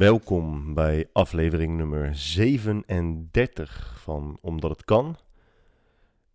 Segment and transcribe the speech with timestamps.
[0.00, 5.16] Welkom bij aflevering nummer 37 van Omdat het kan.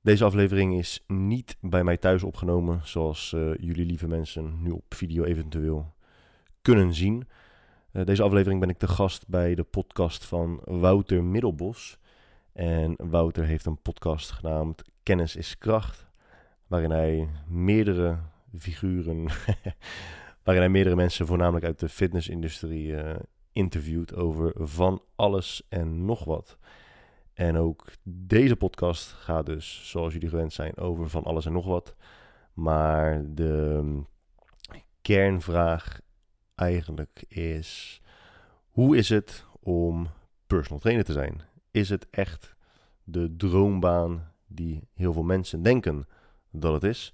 [0.01, 4.83] Deze aflevering is niet bij mij thuis opgenomen, zoals uh, jullie lieve mensen nu op
[4.89, 5.93] video eventueel
[6.61, 7.27] kunnen zien.
[7.91, 11.97] Uh, deze aflevering ben ik te gast bij de podcast van Wouter Middelbos.
[12.53, 16.07] En Wouter heeft een podcast genaamd Kennis is Kracht,
[16.67, 18.17] waarin hij meerdere
[18.57, 19.23] figuren,
[20.43, 23.15] waarin hij meerdere mensen, voornamelijk uit de fitnessindustrie, uh,
[23.55, 26.57] interviewt over van alles en nog wat.
[27.33, 31.65] En ook deze podcast gaat dus, zoals jullie gewend zijn, over van alles en nog
[31.65, 31.95] wat.
[32.53, 34.01] Maar de
[35.01, 35.99] kernvraag
[36.55, 38.01] eigenlijk is:
[38.69, 40.07] hoe is het om
[40.47, 41.41] personal trainer te zijn?
[41.71, 42.55] Is het echt
[43.03, 46.07] de droombaan die heel veel mensen denken
[46.51, 47.13] dat het is?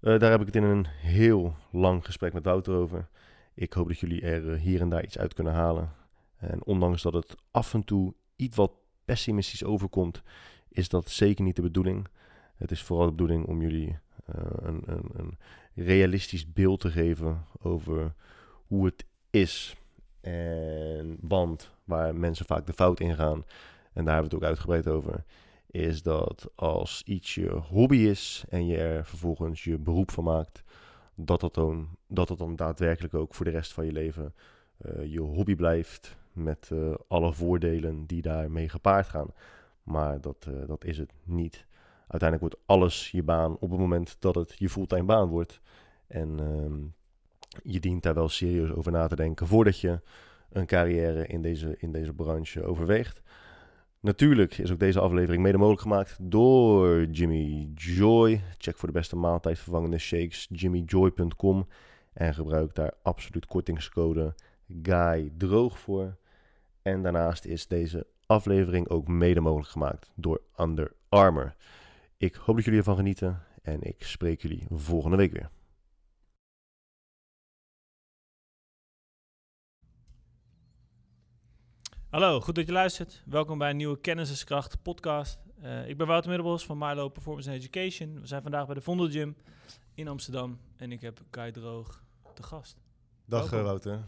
[0.00, 3.08] Uh, daar heb ik het in een heel lang gesprek met Wouter over.
[3.56, 5.92] Ik hoop dat jullie er eh, hier en daar iets uit kunnen halen.
[6.36, 8.72] En ondanks dat het af en toe iets wat
[9.04, 10.22] pessimistisch overkomt,
[10.68, 12.08] is dat zeker niet de bedoeling.
[12.56, 15.38] Het is vooral de bedoeling om jullie uh, een, een, een,
[15.74, 18.14] realistisch beeld te geven over
[18.66, 19.76] hoe het is.
[20.20, 23.44] En want waar mensen vaak de fout in gaan,
[23.92, 25.24] en daar hebben we het ook uitgebreid over,
[25.66, 30.62] is dat als iets je hobby is en je er vervolgens je beroep van maakt,
[31.16, 34.34] dat dat dan, dat dan daadwerkelijk ook voor de rest van je leven
[34.86, 36.16] uh, je hobby blijft.
[36.32, 39.28] Met uh, alle voordelen die daarmee gepaard gaan.
[39.82, 41.66] Maar dat, uh, dat is het niet.
[42.08, 45.60] Uiteindelijk wordt alles je baan op het moment dat het je fulltime baan wordt.
[46.06, 46.80] En ehm,
[47.72, 50.00] je dient daar wel serieus over na te denken voordat je
[50.50, 53.22] een carrière in deze, in deze branche overweegt.
[54.06, 58.40] Natuurlijk is ook deze aflevering mede mogelijk gemaakt door Jimmy Joy.
[58.58, 61.66] Check voor de beste maaltijdvervangende shakes jimmyjoy.com
[62.12, 64.34] en gebruik daar absoluut kortingscode
[64.82, 66.16] Guy Droog voor.
[66.82, 71.54] En daarnaast is deze aflevering ook mede mogelijk gemaakt door Under Armour.
[72.16, 75.50] Ik hoop dat jullie ervan genieten en ik spreek jullie volgende week weer.
[82.16, 83.22] Hallo, goed dat je luistert.
[83.26, 85.38] Welkom bij een nieuwe Kenniskracht podcast.
[85.62, 88.20] Uh, ik ben Wouter Middelbos van Milo Performance and Education.
[88.20, 89.36] We zijn vandaag bij de Vondel Gym
[89.94, 92.02] in Amsterdam en ik heb Guy Droog
[92.34, 92.82] te gast.
[93.24, 93.68] Dag Welkom.
[93.68, 94.04] Wouter,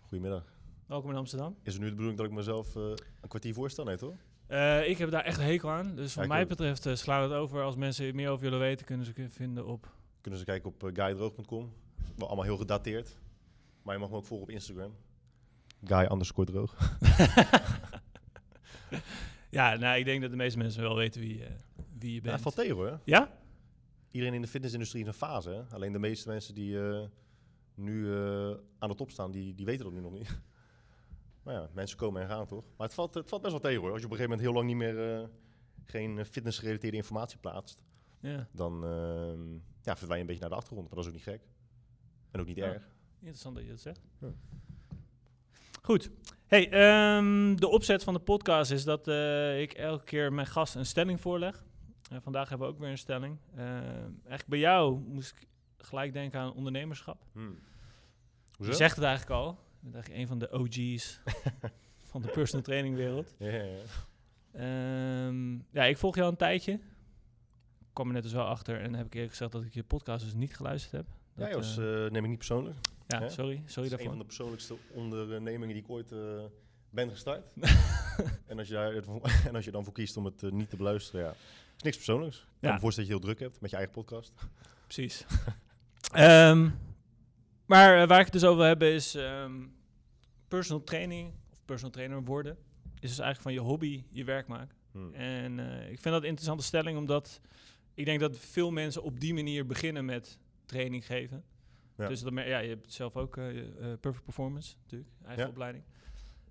[0.00, 0.44] goedemiddag.
[0.86, 1.56] Welkom in Amsterdam.
[1.62, 2.82] Is het nu de bedoeling dat ik mezelf uh,
[3.20, 4.14] een kwartier voorstel, nee toch?
[4.48, 5.94] Uh, ik heb daar echt hekel aan.
[5.94, 7.62] Dus wat mij betreft uh, sla het over.
[7.62, 9.94] Als mensen meer over willen weten, kunnen ze vinden op...
[10.20, 11.72] Kunnen ze kijken op guydroog.com.
[12.16, 13.18] Wel allemaal heel gedateerd.
[13.82, 14.94] Maar je mag me ook volgen op Instagram.
[15.84, 16.98] Guy underscore droog.
[19.50, 21.42] ja, nou, ik denk dat de meeste mensen wel weten wie,
[21.98, 22.36] wie je bent.
[22.36, 23.00] Ja, valt tegen hoor.
[23.04, 23.38] Ja?
[24.10, 25.50] Iedereen in de fitnessindustrie is een fase.
[25.50, 25.74] Hè?
[25.74, 26.78] Alleen de meeste mensen die
[27.74, 28.14] nu
[28.78, 30.40] aan de top staan, die, die weten dat nu nog niet.
[31.42, 32.64] Maar ja, mensen komen en gaan toch?
[32.76, 33.90] Maar het valt, het valt best wel tegen hoor.
[33.90, 35.28] Als je op een gegeven moment heel lang niet meer uh,
[35.84, 37.82] geen fitnessgerelateerde informatie plaatst,
[38.20, 38.48] ja.
[38.52, 40.88] dan uh, ja, verdwijn je een beetje naar de achtergrond.
[40.88, 41.48] Maar dat is ook niet gek.
[42.30, 42.64] En ook niet ja.
[42.64, 42.88] erg.
[43.18, 44.00] Interessant dat je dat zegt.
[44.18, 44.32] Ja.
[45.82, 46.10] Goed.
[46.46, 46.64] Hey,
[47.16, 50.86] um, de opzet van de podcast is dat uh, ik elke keer mijn gast een
[50.86, 51.64] stelling voorleg.
[52.10, 53.38] En vandaag hebben we ook weer een stelling.
[53.56, 55.46] eigenlijk bij jou moest ik
[55.78, 57.24] gelijk denken aan ondernemerschap.
[57.32, 57.58] Hmm.
[58.58, 59.58] Je zegt het eigenlijk al.
[59.82, 61.20] Ik ben een van de OG's
[62.10, 63.34] van de personal training wereld.
[63.38, 65.26] Ja, ja, ja.
[65.26, 66.72] Um, ja, ik volg jou een tijdje.
[66.72, 69.82] Ik kwam er net dus wel achter en heb ik eerlijk gezegd dat ik je
[69.82, 71.06] podcast dus niet geluisterd heb.
[71.40, 72.76] Dat, ja, Jos, uh, neem ik niet persoonlijk.
[73.06, 73.62] Ja, sorry.
[73.66, 74.06] Sorry daarvoor.
[74.06, 76.42] een van de persoonlijkste ondernemingen die ik ooit uh,
[76.90, 77.52] ben gestart.
[78.46, 78.94] en, als je daar,
[79.48, 81.30] en als je dan voor kiest om het niet te beluisteren, ja,
[81.76, 82.36] is niks persoonlijks.
[82.36, 84.32] Ik kan me voorstellen dat je heel druk hebt met je eigen podcast.
[84.82, 85.24] Precies.
[86.16, 86.78] um,
[87.70, 89.74] maar waar ik het dus over heb is um,
[90.48, 92.56] personal training of personal trainer worden.
[92.98, 94.76] Is dus eigenlijk van je hobby je werk maken.
[94.92, 95.14] Hmm.
[95.14, 97.40] En uh, ik vind dat een interessante stelling, omdat
[97.94, 100.38] ik denk dat veel mensen op die manier beginnen met
[100.70, 101.44] training geven.
[101.96, 102.08] Ja.
[102.08, 103.64] Dus dat, ja, je hebt zelf ook uh,
[104.00, 105.48] Perfect Performance, natuurlijk, eigen Ja.
[105.50, 105.84] opleiding.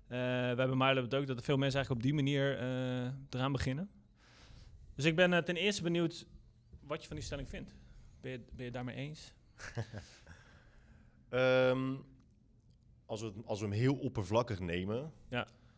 [0.06, 2.58] we hebben het ook, dat er veel mensen eigenlijk op die manier
[3.30, 3.90] eraan beginnen.
[4.94, 6.26] Dus ik ben ten eerste benieuwd
[6.80, 7.74] wat je van die stelling vindt.
[8.20, 9.34] Ben je, ben je daarmee eens?
[11.30, 12.04] Um,
[13.06, 15.12] als, we, het- als we hem heel oppervlakkig nemen,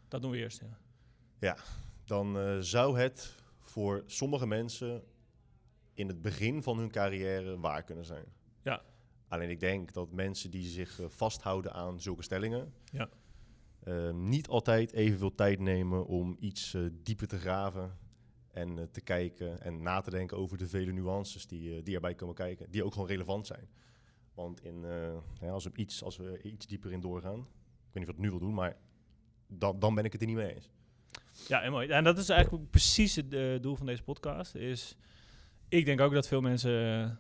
[0.09, 0.79] Dat doen we eerst, ja.
[1.39, 1.57] ja,
[2.05, 5.03] dan eh, zou het voor sommige mensen
[6.03, 8.25] in het begin van hun carrière waar kunnen zijn.
[8.63, 8.83] Ja.
[9.29, 13.09] Alleen ik denk dat mensen die zich eh, vasthouden aan zulke stellingen, Ja.
[13.81, 17.99] eh, niet altijd evenveel tijd nemen om iets eh, dieper te graven
[18.53, 22.15] en eh, te kijken en na te denken over de vele nuances die, die erbij
[22.15, 23.69] komen kijken, die ook gewoon relevant zijn.
[24.35, 24.81] Want in,
[25.41, 28.19] ja, als, we iets, als we iets dieper in doorgaan, weet niet of ik het
[28.19, 28.77] nu wil doen, maar
[29.47, 30.71] dan, dan ben ik het er niet mee eens.
[31.49, 31.89] Ja, en mooi.
[31.89, 33.31] En dat is eigenlijk precies het
[33.63, 34.55] doel van deze podcast.
[34.55, 34.97] Is,
[35.79, 37.11] ik denk ook dat veel mensen, eh,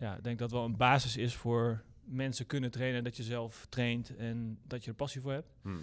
[0.00, 3.66] ja, ik denk dat wel een basis is voor mensen kunnen trainen, dat je zelf
[3.68, 5.52] traint en dat je er passie voor hebt.
[5.62, 5.80] Hmm.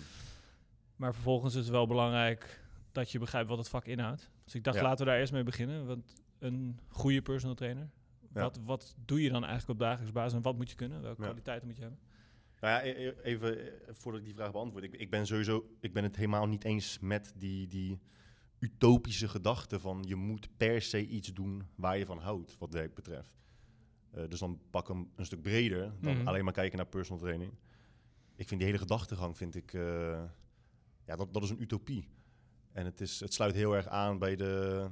[0.95, 2.61] Maar vervolgens is het wel belangrijk
[2.91, 4.31] dat je begrijpt wat het vak inhoudt.
[4.43, 4.83] Dus ik dacht, Ja.
[4.83, 5.85] laten we daar eerst mee beginnen.
[5.85, 7.89] Want een goede personal trainer,
[8.33, 8.41] Ja.
[8.41, 11.01] wat, wat doe je dan eigenlijk op dagelijks basis en wat moet je kunnen?
[11.01, 11.27] Welke Ja.
[11.27, 11.99] kwaliteiten moet je hebben?
[12.59, 14.83] Nou ja, e- e- even eh, voordat ik die vraag beantwoord.
[14.83, 17.99] Ik, ik ben sowieso, ik ben het helemaal niet eens met die, die
[18.59, 22.93] utopische gedachte van je moet per se iets doen waar je van houdt, wat werk
[22.93, 23.37] betreft.
[24.11, 26.27] Eh, dus dan pak hem een stuk breder dan Mhm.
[26.27, 27.51] alleen maar kijken naar personal training.
[28.35, 30.23] Ik vind die hele gedachtegang, vind ik, eh,
[31.05, 32.07] ja, dat, dat is een utopie.
[32.71, 34.87] En het, is, het sluit heel erg aan bij de...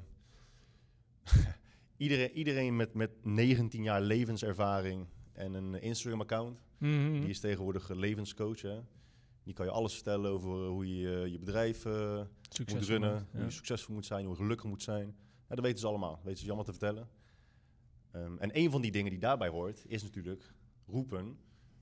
[1.97, 7.11] iedereen, iedereen met, met 19 jaar levenservaring en een Instagram-account, Mhm.
[7.19, 8.61] die is tegenwoordig eh, levenscoach.
[8.61, 8.79] Hè?
[9.47, 12.21] Die kan je alles vertellen over eh, hoe je eh, je bedrijf eh,
[12.73, 15.15] moet runnen, hoe je succesvol moet zijn, hoe je gelukkig moet zijn.
[15.49, 16.15] Ja, dat weten ze allemaal.
[16.15, 17.09] Dat weten ze allemaal te vertellen.
[18.11, 20.53] Ehm, en een van die dingen die daarbij hoort, is natuurlijk
[20.87, 21.39] roepen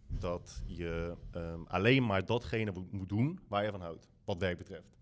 [0.07, 4.57] dat je ehm, alleen maar datgene mo- moet doen waar je van houdt, wat werk
[4.57, 4.97] betreft.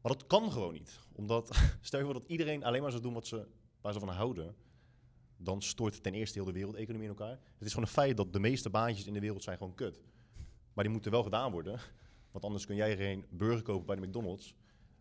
[0.00, 1.00] Maar dat kan gewoon niet.
[1.12, 3.46] Omdat, stel je voor dat iedereen alleen maar zou doen wat ze,
[3.80, 4.54] waar ze van houden,
[5.36, 7.38] dan stort ten eerste heel de wereldeconomie in elkaar.
[7.58, 10.00] Het is gewoon een feit dat de meeste baantjes in de wereld zijn gewoon kut.
[10.76, 11.78] Maar die moeten wel gedaan worden.
[12.30, 14.54] Want anders kun jij geen burger kopen bij de McDonald's.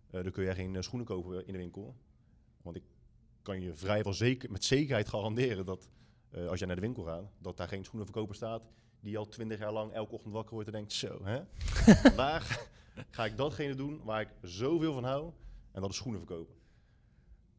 [0.09, 1.95] Eh, dan kun jij geen eh, schoenen kopen in de winkel.
[2.61, 2.83] Want ik
[3.41, 5.89] kan je vrijwel zeker, met zekerheid garanderen dat
[6.29, 8.63] eh, als jij naar de winkel gaat, dat daar geen schoenenverkoper staat
[8.99, 11.41] die al twintig jaar lang elke ochtend wakker wordt en denkt, zo, hè?
[12.09, 12.69] vandaag
[13.09, 15.31] ga ik datgene doen waar ik zoveel van hou
[15.71, 16.55] en dat is schoenen verkopen.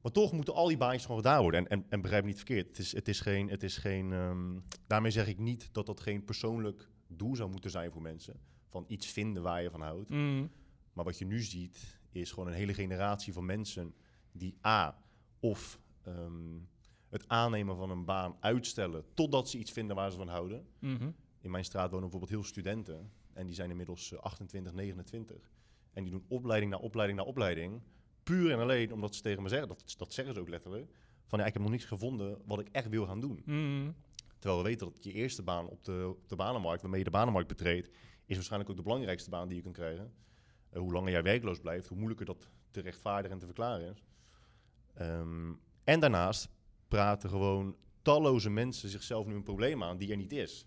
[0.01, 1.61] Maar toch moeten al die baantjes gewoon gedaan worden.
[1.61, 4.13] En, en, en begrijp me niet verkeerd, het is, het is geen, het is geen
[4.13, 8.41] ehm, daarmee zeg ik niet dat dat geen persoonlijk doel zou moeten zijn voor mensen.
[8.69, 10.11] Van iets vinden waar je van houdt.
[10.11, 10.47] Mhm.
[10.93, 13.95] Maar wat je nu ziet, is gewoon een hele generatie van mensen
[14.33, 14.99] die A,
[15.41, 16.59] of ehm,
[17.09, 20.67] het aannemen van een baan uitstellen totdat ze iets vinden waar ze van houden.
[20.79, 21.11] Mhm.
[21.41, 25.51] In mijn straat wonen bijvoorbeeld heel studenten en die zijn inmiddels eh, 28, 29.
[25.93, 27.83] En die doen opleiding na opleiding na opleiding,
[28.23, 30.91] puur en alleen omdat ze tegen me zeggen, dat, dat zeggen ze ook letterlijk,
[31.27, 33.43] van ja, ik heb nog niets gevonden wat ik echt wil gaan doen.
[33.45, 33.91] Mhm.
[34.47, 37.11] Terwijl we weten dat je eerste baan op de, op de banenmarkt, waarmee je de
[37.11, 37.91] banenmarkt betreedt,
[38.27, 40.13] is waarschijnlijk ook de belangrijkste baan die je kunt krijgen.
[40.71, 44.05] Eh, hoe langer jij werkloos blijft, hoe moeilijker dat te rechtvaardigen en te verklaren is.
[44.95, 45.53] Ehm,
[45.85, 46.49] en daarnaast
[46.89, 50.67] praten gewoon talloze mensen zichzelf nu een probleem aan die er niet is.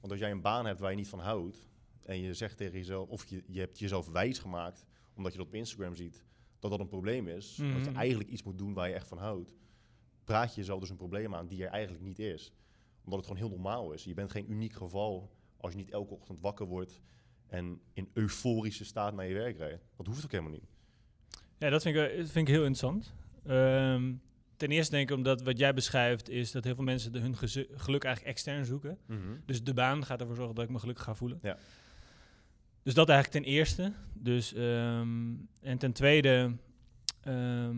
[0.00, 1.68] Want als jij een baan hebt waar je niet van houdt,
[2.02, 4.84] en je zegt tegen jezelf, of je, je hebt jezelf wijs gemaakt,
[5.14, 6.24] omdat je dat op Instagram ziet,
[6.58, 7.98] dat dat een probleem is, dat je Mhm.
[7.98, 9.54] eigenlijk iets moet doen waar je echt van houdt,
[10.24, 12.52] praat je jezelf dus een probleem aan die er eigenlijk niet is
[13.04, 14.04] omdat het gewoon heel normaal is.
[14.04, 17.00] Je bent geen uniek geval als je niet elke ochtend wakker wordt
[17.46, 19.84] en in euforische staat naar je werk rijdt.
[19.96, 20.68] Dat hoeft ook helemaal niet.
[21.58, 23.14] Ja, dat vind ik, dat vind ik heel interessant.
[23.46, 24.12] Ehm,
[24.56, 27.36] ten eerste denk ik omdat wat jij beschrijft is dat heel veel mensen de, hun
[27.36, 28.98] geluk eigenlijk extern zoeken.
[29.46, 31.38] Dus de baan gaat ervoor zorgen dat ik me gelukkig ga voelen.
[31.42, 31.58] Ja.
[32.82, 33.92] Dus dat eigenlijk ten eerste.
[34.12, 36.56] Dus, ehm, en ten tweede,
[37.20, 37.76] ehm,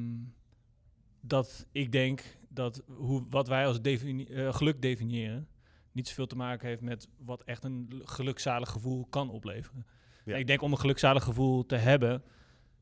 [1.21, 2.23] dat ik denk
[2.55, 5.49] dat hoe, wat wij als defini- eh, geluk definiëren,
[5.93, 9.87] niet zoveel te maken heeft met wat echt een gelukzalig gevoel kan opleveren.
[10.25, 10.33] Ja.
[10.33, 12.23] En ik denk om een gelukzalig gevoel te hebben,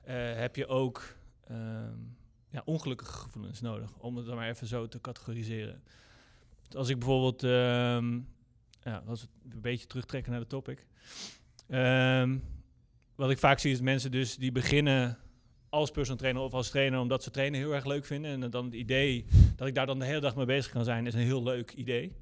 [0.01, 1.99] eh, heb je ook ehm,
[2.51, 5.83] ja, ongelukkige gevoelens nodig, om het dan maar even zo te categoriseren.
[6.77, 8.21] Als ik bijvoorbeeld, ehm,
[8.83, 10.87] ja, als we een beetje terugtrekken naar de topic.
[11.69, 12.39] Ehm,
[13.15, 15.19] wat ik vaak zie is mensen dus die beginnen
[15.71, 18.43] als personal trainer of als trainer omdat ze trainen heel erg leuk vinden.
[18.43, 19.25] En dan het idee
[19.57, 21.73] dat ik daar dan de hele dag mee bezig kan zijn is een heel leuk
[21.73, 22.13] idee.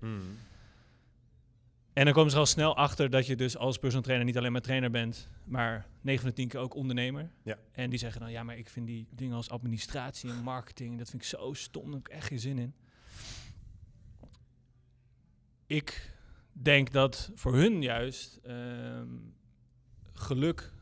[1.92, 4.52] En dan komen ze al snel achter dat je dus als personal trainer niet alleen
[4.52, 7.30] maar trainer bent, maar 9 van de 10 keer ook ondernemer.
[7.42, 7.58] Ja.
[7.72, 11.10] En die zeggen dan, ja, maar ik vind die dingen als administratie en marketing, dat
[11.10, 12.74] vind ik zo stom, daar heb ik echt geen zin in.
[15.66, 16.12] Ik
[16.52, 19.08] denk dat voor hun juist ehm,
[20.12, 20.72] geluk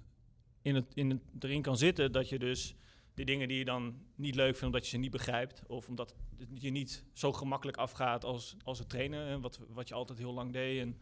[0.66, 2.74] in het, in het, erin kan zitten dat je dus
[3.14, 6.14] die dingen die je dan niet leuk vindt omdat je ze niet begrijpt, of omdat
[6.38, 10.32] het je niet zo gemakkelijk afgaat als, als het trainen, wat, wat je altijd heel
[10.32, 10.98] lang deed en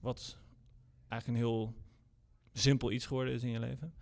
[0.00, 0.38] wat
[1.08, 1.74] eigenlijk een heel
[2.52, 3.94] simpel iets geworden is in je leven.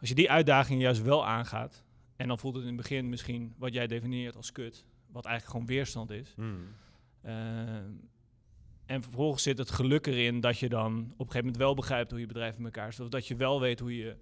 [0.00, 1.84] Als je die uitdaging juist wel aangaat,
[2.16, 5.56] en dan voelt het in het begin misschien wat jij definieert als kut, wat eigenlijk
[5.56, 6.34] gewoon weerstand is.
[7.20, 7.78] Eh,
[8.88, 12.10] en vervolgens zit het geluk erin dat je dan op een gegeven moment wel begrijpt
[12.10, 13.04] hoe je bedrijf in elkaar zit.
[13.04, 14.16] Of dat je wel weet hoe je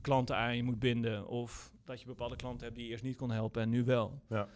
[0.00, 1.26] klanten aan je moet binden.
[1.26, 4.22] Of dat je bepaalde klanten hebt die je eerst niet kon helpen en nu wel.
[4.28, 4.48] Ja.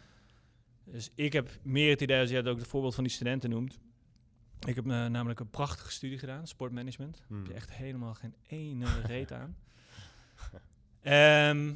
[0.84, 3.50] Dus ik heb meer het idee, als jij het ook het voorbeeld van die studenten
[3.50, 3.78] noemt.
[4.66, 7.22] Ik heb eh, namelijk een prachtige studie gedaan, sportmanagement.
[7.26, 7.38] Hmm.
[7.38, 9.56] Heb je echt helemaal geen ene reet aan.
[11.00, 11.74] Ehm,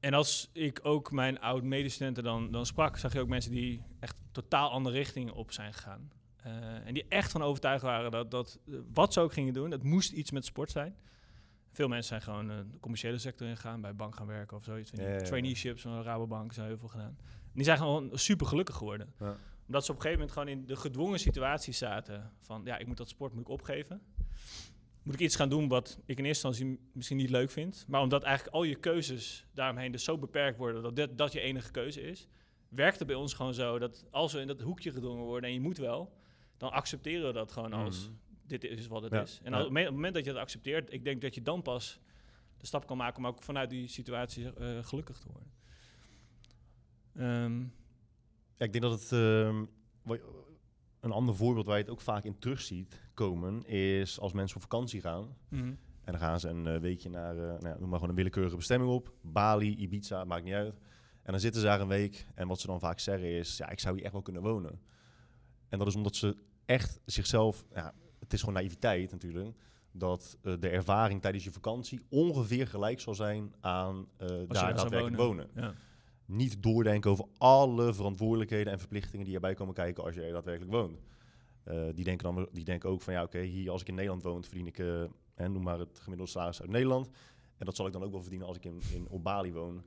[0.00, 4.20] en als ik ook mijn oud-medestudenten dan, dan sprak, zag je ook mensen die echt
[4.32, 6.10] totaal andere richting op zijn gegaan.
[6.42, 9.70] Eh, en die echt van overtuigd waren dat, dat eh, wat ze ook gingen doen,
[9.70, 10.96] het moest iets met sport zijn.
[11.72, 14.90] Veel mensen zijn gewoon eh, de commerciële sector ingegaan, bij bank gaan werken of zoiets.
[14.90, 15.18] Ja, ja, ja.
[15.18, 17.16] Traineeships van Rabobank zijn heel veel gedaan.
[17.26, 19.12] En die zijn gewoon super gelukkig geworden.
[19.18, 19.36] Ja.
[19.66, 22.86] Omdat ze op een gegeven moment gewoon in de gedwongen situatie zaten van ja, ik
[22.86, 24.02] moet dat sport moet ik opgeven.
[25.02, 27.84] Moet ik iets gaan doen wat ik in eerste instantie misschien niet leuk vind.
[27.88, 31.40] Maar omdat eigenlijk al je keuzes daaromheen dus zo beperkt worden dat dit, dat je
[31.40, 32.28] enige keuze is,
[32.68, 35.54] werkt het bij ons gewoon zo dat als we in dat hoekje gedwongen worden en
[35.54, 36.12] je moet wel,
[36.62, 38.16] dan accepteren we dat gewoon als Mhm.
[38.46, 39.40] dit is wat het Ja, is.
[39.42, 42.00] En als- op het moment dat je dat accepteert, ik denk dat je dan pas
[42.56, 45.50] de stap kan maken om ook vanuit die situatie eh, gelukkig te worden.
[47.14, 47.60] Ehm,
[48.56, 49.12] Ja, ik denk dat het...
[49.12, 49.64] ehm,
[51.00, 53.64] een ander voorbeeld waar je het ook vaak in terug ziet komen...
[53.66, 55.36] is als mensen op vakantie gaan...
[55.48, 55.74] mhm.
[56.04, 58.14] En dan gaan ze een eh, weekje naar, eh, nou ja, noem maar gewoon een
[58.14, 59.12] willekeurige bestemming op.
[59.20, 60.74] Bali, Ibiza, maakt niet uit.
[61.22, 62.26] En dan zitten ze daar een week.
[62.34, 64.80] En wat ze dan vaak zeggen is, ja, ik zou hier echt wel kunnen wonen.
[65.68, 66.36] En dat is omdat ze
[66.72, 69.56] echt zichzelf, ja, het is gewoon naïviteit natuurlijk,
[69.92, 75.16] dat eh, de ervaring tijdens je vakantie ongeveer gelijk zal zijn aan eh, daar daadwerkelijk
[75.16, 75.48] wonen.
[75.54, 75.74] Ja.
[76.24, 80.72] Niet doordenken over alle verantwoordelijkheden en verplichtingen die erbij komen kijken als je er daadwerkelijk
[80.72, 81.00] woont.
[81.64, 84.22] Eh, die, denken dan, die denken ook van ja, oké, hier als ik in Nederland
[84.22, 84.76] woon, verdien ik,
[85.34, 87.08] hè, noem maar het gemiddelde salaris uit Nederland.
[87.56, 89.84] En dat zal ik dan ook wel verdienen als ik in, in, op Bali woon.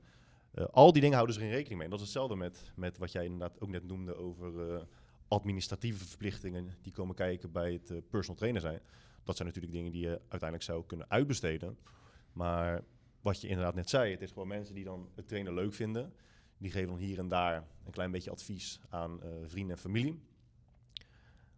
[0.72, 1.84] Al die dingen houden ze in rekening mee.
[1.84, 4.88] En dat is hetzelfde met, met wat jij inderdaad ook net noemde over
[5.28, 8.80] administratieve verplichtingen die komen kijken bij het eh, personal trainer zijn.
[9.24, 11.78] Dat zijn natuurlijk dingen die je uiteindelijk zou kunnen uitbesteden.
[12.34, 12.84] Maar
[13.22, 16.14] wat je inderdaad net zei, het is gewoon mensen die dan het trainen leuk vinden.
[16.58, 20.20] Die geven dan hier en daar een klein beetje advies aan eh, vrienden en familie.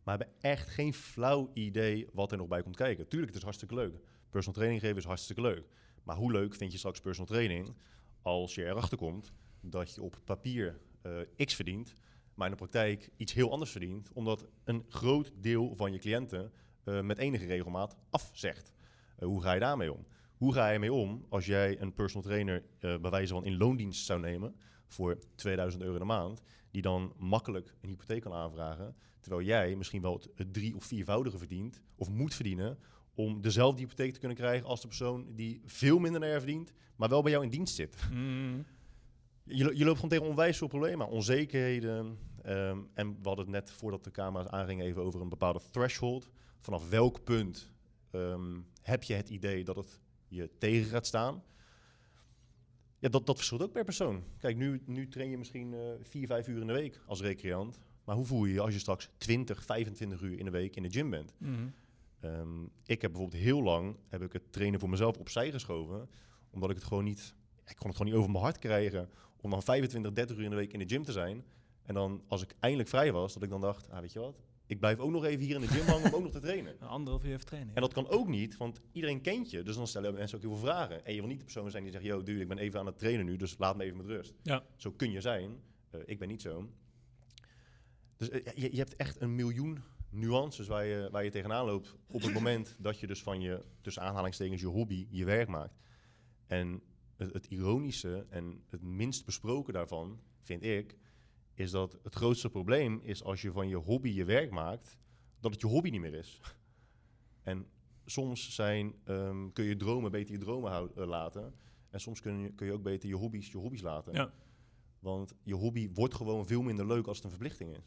[0.04, 3.08] Maar hebben echt geen flauw idee wat er nog bij komt kijken.
[3.08, 4.00] Tuurlijk, het is hartstikke leuk.
[4.30, 5.68] Personal training geven is hartstikke leuk.
[6.04, 7.76] Maar hoe leuk vind je straks personal training
[8.22, 9.32] als je erachter komt
[9.62, 11.96] dat je op papier eh, X verdient,
[12.38, 16.52] maar in de praktijk iets heel anders verdient, omdat een groot deel van je cliënten
[16.84, 18.74] eh, met enige regelmaat afzegt.
[19.16, 20.06] Eh, hoe ga je daarmee om?
[20.38, 23.58] Hoe ga je mee om als jij een personal trainer eh bij wijze van in
[23.58, 24.56] loondienst zou nemen
[24.88, 26.42] voor 2000 euro in de maand,
[26.72, 31.38] die dan makkelijk een hypotheek kan aanvragen, terwijl jij misschien wel het, drie- of viervoudige
[31.38, 32.78] verdient of moet verdienen
[33.16, 36.74] om dezelfde hypotheek te kunnen krijgen als de persoon die veel minder naar je verdient,
[36.96, 37.96] maar wel bij jou in dienst zit.
[38.12, 38.62] Mhm.
[39.48, 42.18] Je, je loopt gewoon tegen onwijs veel problemen, onzekerheden.
[42.44, 46.30] ehm, en we hadden het net voordat de camera's aangingen even over een bepaalde threshold.
[46.60, 47.72] Vanaf welk punt
[48.12, 51.44] ehm, heb je het idee dat het je tegen gaat staan?
[53.00, 54.24] Ja, dat, dat verschilt ook per persoon.
[54.38, 57.80] Kijk, nu, nu train je misschien eh, vier, vijf uur in de week als recreant.
[58.04, 60.84] Maar hoe voel je je als je straks 20, 25 uur in de week in
[60.84, 61.34] de gym bent?
[61.38, 61.54] Mhm.
[62.20, 66.10] Ehm, ik heb bijvoorbeeld heel lang heb ik het trainen voor mezelf opzij geschoven.
[66.50, 67.36] Omdat ik het gewoon niet...
[67.66, 69.10] Ik kon het gewoon niet over mijn hart krijgen
[69.42, 71.44] om dan 25, 30 uur in de week in de gym te zijn.
[71.84, 74.40] En dan als ik eindelijk vrij was, dat ik dan dacht, ah, weet je wat?
[74.66, 76.76] Ik blijf ook nog even hier in de gym hangen om ook nog te trainen.
[76.80, 77.76] Een anderhalf uur even trainen.
[77.76, 79.64] En dat kan ook niet, want iedereen kent je.
[79.64, 81.06] Dus dan stellen mensen ook heel veel vragen.
[81.06, 82.86] En je wil niet de persoon zijn die zegt, yo, dude, ik ben even aan
[82.86, 84.34] het trainen nu, dus laat me even met rust.
[84.42, 84.64] Ja.
[84.76, 85.60] Zo kun je zijn.
[85.90, 86.70] Eh, ik ben niet zo.
[88.18, 91.96] Dus eh, je, je hebt echt een miljoen nuances waar je, waar je tegenaan loopt
[92.08, 95.76] op het moment dat je dus van je, tussen aanhalingstekens, je hobby, je werk maakt.
[96.48, 96.82] En
[97.18, 100.96] het, het ironische en het minst besproken daarvan, vind ik,
[101.54, 104.98] is dat het grootste probleem is als je van je hobby je werk maakt,
[105.40, 106.42] dat het je hobby niet meer is.
[107.44, 107.68] En
[108.06, 111.54] soms zijn, ehm, kun je dromen beter je dromen hou- eh, laten.
[111.90, 114.14] En soms kun je, kun je ook beter je hobby's je hobby's laten.
[114.14, 114.32] Ja.
[115.00, 117.84] Want je hobby wordt gewoon veel minder leuk als het een verplichting is.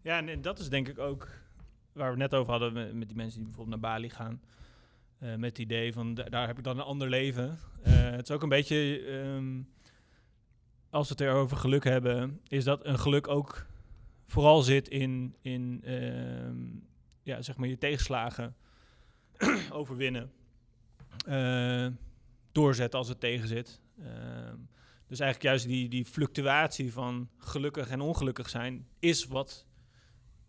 [0.00, 1.28] Ja, en, dat is denk ik ook
[1.92, 4.42] waar we net over hadden met die mensen die bijvoorbeeld naar Bali gaan.
[5.22, 7.58] Eh, met het idee van da- daar heb ik dan een ander leven.
[7.82, 9.62] Eh, het is ook een beetje, ehm,
[10.90, 13.66] als we het erover geluk hebben, is dat een geluk ook
[14.26, 16.56] vooral zit in, in ehm,
[17.22, 18.56] ja, zeg maar je tegenslagen
[19.70, 20.32] overwinnen.
[21.26, 21.86] Eh,
[22.52, 23.80] doorzetten als het tegenzit.
[23.98, 24.56] Ehm,
[25.06, 29.66] dus eigenlijk juist die, die fluctuatie van gelukkig en ongelukkig zijn, is wat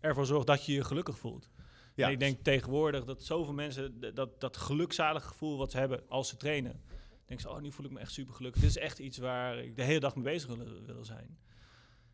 [0.00, 1.50] ervoor zorgt dat je je gelukkig voelt.
[1.94, 6.08] Ja, En ik denk tegenwoordig dat zoveel mensen dat, dat gelukzalige gevoel wat ze hebben
[6.08, 6.80] als ze trainen,
[7.26, 8.60] denken ze, oh, nu voel ik me echt super gelukkig.
[8.60, 11.38] Dit is echt iets waar ik de hele dag mee bezig wil, wil zijn.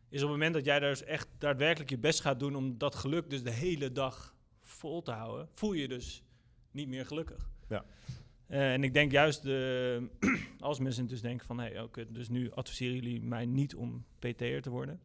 [0.09, 2.77] Is op het moment dat jij daar dus echt daadwerkelijk je best gaat doen om
[2.77, 6.23] dat geluk dus de hele dag vol te houden, voel je dus
[6.71, 7.49] niet meer gelukkig.
[7.69, 7.85] Ja.
[8.47, 9.45] Eh, en ik denk juist,
[10.59, 14.61] als mensen dus denken van, hey, oké, dus nu adviseren jullie mij niet om PT'er
[14.61, 15.01] te worden.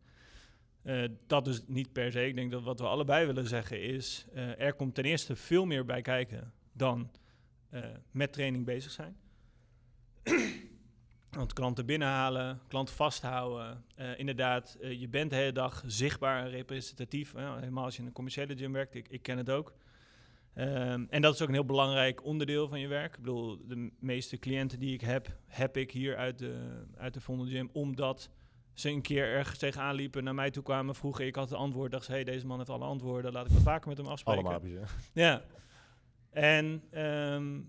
[0.86, 2.26] Eh, dat dus niet per se.
[2.26, 4.26] Ik denk dat wat we allebei willen zeggen is...
[4.32, 7.10] eh, er komt ten eerste veel meer bij kijken dan
[7.70, 9.16] eh, met training bezig zijn.
[11.30, 13.84] Want klanten binnenhalen, klanten vasthouden.
[14.16, 17.32] inderdaad, je bent de hele dag zichtbaar en representatief.
[17.32, 18.94] helemaal als je in een commerciële gym werkt.
[18.94, 19.74] Ik, ik ken het ook.
[20.54, 23.14] Ehm, en dat is ook een heel belangrijk onderdeel van je werk.
[23.14, 27.46] Ik bedoel, de meeste cliënten die ik heb, heb ik hier uit de, uit de
[27.46, 27.70] Gym.
[27.72, 28.30] Omdat
[28.80, 31.26] ze een keer ergens tegenaan liepen, naar mij toe kwamen, vroegen.
[31.26, 33.32] Ik had het antwoord, dacht ze, hey, deze man heeft alle antwoorden.
[33.32, 34.44] Laat ik wat vaker met hem afspreken.
[34.46, 34.68] Allemaal.
[35.12, 35.42] Ja.
[36.30, 37.60] En ehm,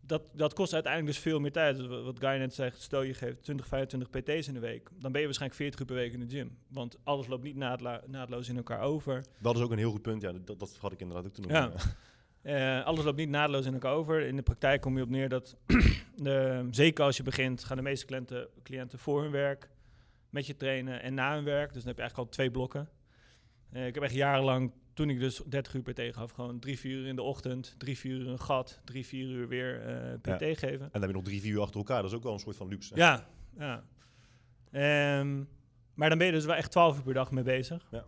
[0.00, 1.76] dat, dat kost uiteindelijk dus veel meer tijd.
[1.76, 4.88] Dus wa- wat Guy net zegt, stel je geeft 20, 25 PT's in de week.
[4.98, 6.58] Dan ben je waarschijnlijk 40 uur per week in de gym.
[6.68, 9.24] Want alles loopt niet naadla- naadloos in elkaar over.
[9.38, 10.22] Dat is ook een heel goed punt.
[10.22, 11.60] Ja, dat, dat had ik inderdaad ook te Ja.
[11.60, 11.80] noemen.
[12.42, 14.20] Eh, alles loopt niet naadloos in elkaar over.
[14.20, 15.56] In de praktijk kom je op neer dat,
[16.16, 19.68] de, zeker als je begint, gaan de meeste cliënten, cliënten voor hun werk
[20.36, 21.72] met je trainen en na hun werk.
[21.72, 22.88] Dus dan heb je eigenlijk al twee blokken.
[23.70, 26.96] Eh, ik heb echt jarenlang, toen ik dus 30 uur PT gaf, gewoon drie, vier
[26.98, 30.40] uur in de ochtend, drie, vier uur een gat, drie, vier uur weer eh, PT
[30.40, 30.54] Ja.
[30.54, 30.80] geven.
[30.80, 32.02] En dan heb je nog drie, vier uur achter elkaar.
[32.02, 32.96] Dat is ook wel een soort van luxe.
[32.96, 33.28] Ja,
[33.58, 33.84] ja.
[34.70, 35.44] Ehm,
[35.94, 37.88] maar dan ben je dus wel echt 12 uur per dag mee bezig.
[37.90, 38.04] Ja.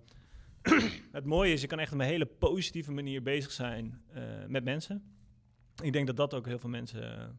[1.13, 4.65] Het mooie is, je kan echt op een hele positieve manier bezig zijn eh, met
[4.65, 5.03] mensen.
[5.83, 7.39] Ik denk dat dat ook heel veel mensen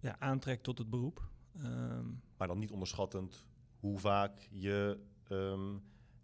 [0.00, 1.28] ja, aantrekt tot het beroep.
[1.62, 2.04] Ehm,
[2.36, 3.46] Maar dan niet onderschattend
[3.80, 4.98] hoe vaak je
[5.28, 5.74] ehm,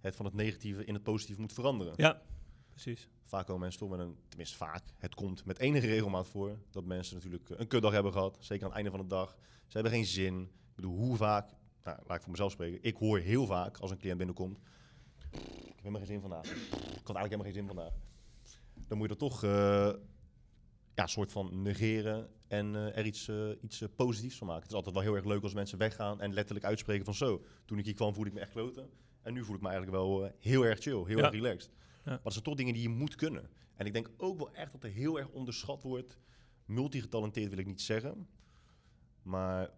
[0.01, 1.93] het van het negatieve in het positieve moet veranderen.
[1.97, 2.23] ja,
[2.71, 3.09] precies.
[3.25, 6.85] Vaak komen mensen toch met een, tenminste vaak, het komt met enige regelmaat voor dat
[6.85, 8.37] mensen natuurlijk eh, een kutdag hebben gehad.
[8.41, 9.37] Zeker aan het einde van de dag.
[9.67, 10.41] Ze hebben geen zin.
[10.43, 11.51] Ik bedoel, hoe vaak,
[11.85, 12.79] nou, laat ik voor mezelf spreken.
[12.83, 14.59] Ik hoor heel vaak als een cliënt binnenkomt.
[15.31, 16.45] Ik heb helemaal geen zin vandaag.
[16.45, 17.93] Ik had eigenlijk helemaal geen zin vandaag.
[18.89, 19.93] Dan moet je dat toch eh,
[20.95, 24.63] ja, soort van negeren en eh, er iets, eh, iets eh, positiefs van maken.
[24.63, 27.45] Het is altijd wel heel erg leuk als mensen weggaan en letterlijk uitspreken van zo.
[27.65, 28.91] Toen ik hier kwam voelde ik me echt kloten.
[29.23, 31.25] En nu voel ik me eigenlijk wel heel erg chill, heel Ja.
[31.25, 31.71] erg relaxed.
[32.05, 32.11] Ja.
[32.11, 33.51] Maar dat zijn toch dingen die je moet kunnen.
[33.75, 36.19] En ik denk ook wel echt dat er heel erg onderschat wordt.
[36.65, 38.29] Multigetalenteerd wil ik niet zeggen.
[39.23, 39.71] Maar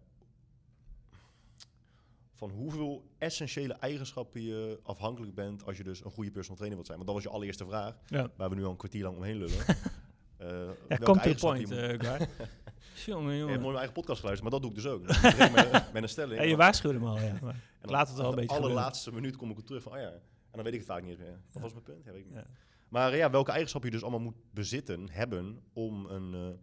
[2.33, 6.87] van hoeveel essentiële eigenschappen je afhankelijk bent als je dus een goede personal trainer wilt
[6.87, 6.97] zijn.
[6.97, 9.37] Want dat was je allereerste vraag, Ja, waar we nu al een kwartier lang omheen
[9.37, 9.65] lullen.
[10.37, 12.27] Eh, ja welke come to the eigenschappen point, eh Guy.
[13.05, 13.47] jongen, Ik heb jongen.
[13.47, 15.01] nooit mijn eigen podcast geluisterd, maar dat doe ik dus ook.
[15.55, 16.39] Met, met een stelling.
[16.39, 17.37] Ja, je waarschuwde hem al, ja.
[17.41, 19.65] maar- en dan laat het wel een op de beetje allerlaatste minuut kom ik op
[19.65, 20.11] terug van, oh ja.
[20.11, 20.21] En
[20.51, 21.39] dan weet ik het vaak niet eens meer.
[21.53, 21.59] Ja.
[21.61, 22.03] was mijn punt?
[22.05, 22.31] Ja, weet ik.
[22.33, 22.45] Ja.
[22.89, 26.57] Maar eh, ja, welke eigenschappen je dus allemaal moet bezitten, hebben om een, eh,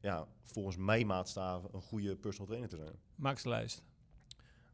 [0.00, 2.94] ja, volgens mij maatstaven, een goede personal trainer te zijn.
[3.14, 3.84] Maak eens de lijst.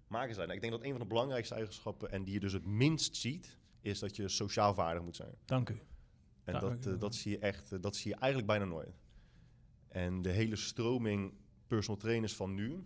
[0.07, 0.51] Maken zijn.
[0.51, 3.57] Ik denk dat een van de belangrijkste eigenschappen, en die je dus het minst ziet,
[3.81, 5.35] is dat je sociaal vaardig moet zijn.
[5.45, 5.79] Dank u.
[6.49, 9.03] En Ja, dat, eh, dat zie je echt, eh, dat zie je eigenlijk bijna nooit.
[9.89, 11.35] En de hele stroming
[11.67, 12.85] personal trainers van nu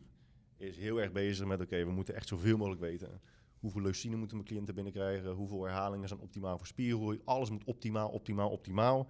[0.57, 3.21] is heel erg bezig met, oké, we moeten echt zoveel mogelijk weten.
[3.59, 5.31] Hoeveel leucine moeten mijn cliënten binnenkrijgen?
[5.31, 7.21] Hoeveel herhalingen zijn optimaal voor spiergroei?
[7.25, 9.09] Alles moet optimaal, optimaal, optimaal.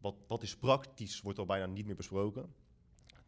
[0.00, 2.54] Wat, wat is praktisch, wordt al bijna niet meer besproken.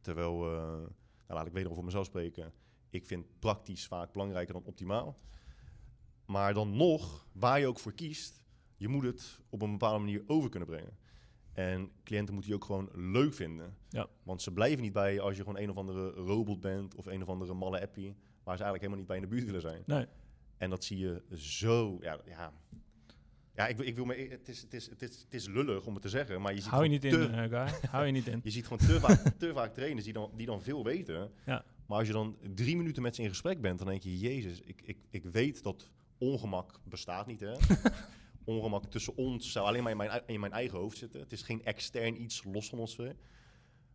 [0.00, 0.88] Terwijl, eh, nou,
[1.26, 2.52] laat ik wederom voor mezelf spreken.
[2.90, 5.18] Ik vind praktisch vaak belangrijker dan optimaal.
[6.26, 8.43] Maar dan nog, waar je ook voor kiest,
[8.84, 10.96] je moet het op een bepaalde manier over kunnen brengen.
[11.52, 13.76] En cliënten moeten je ook gewoon leuk vinden.
[13.88, 14.06] Ja.
[14.22, 17.06] Want ze blijven niet bij je als je gewoon een of andere robot bent of
[17.06, 19.60] een of andere malle appie, waar ze eigenlijk helemaal niet bij in de buurt willen
[19.60, 19.82] zijn.
[19.86, 20.06] Nee.
[20.56, 22.52] En dat zie je zo, ja, ja.
[23.54, 25.86] Ja, ik, wil- ik wil me, het is, het, is, het, is, het is lullig
[25.86, 27.68] om het te zeggen, maar je ziet Hou je niet in, Guy.
[27.90, 28.40] Hou je niet in.
[28.42, 31.30] je ziet gewoon te vaak, te vaak trainers die dan, die dan veel weten.
[31.46, 31.64] Ja.
[31.86, 34.60] Maar als je dan drie minuten met ze in gesprek bent, dan denk je, jezus,
[34.60, 37.52] ik, ik, ik weet dat ongemak bestaat niet, hè.
[38.44, 41.20] ongemak tussen ons zou alleen maar in mijn, in mijn eigen hoofd zitten.
[41.20, 42.98] Het is geen extern iets los van ons.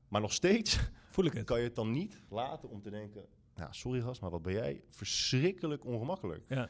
[0.07, 0.79] Maar nog steeds
[1.11, 1.45] Voel ik het.
[1.45, 3.25] kan je het dan niet laten om te denken...
[3.55, 6.45] Nou, sorry gast, maar wat ben jij verschrikkelijk ongemakkelijk.
[6.47, 6.69] Ja.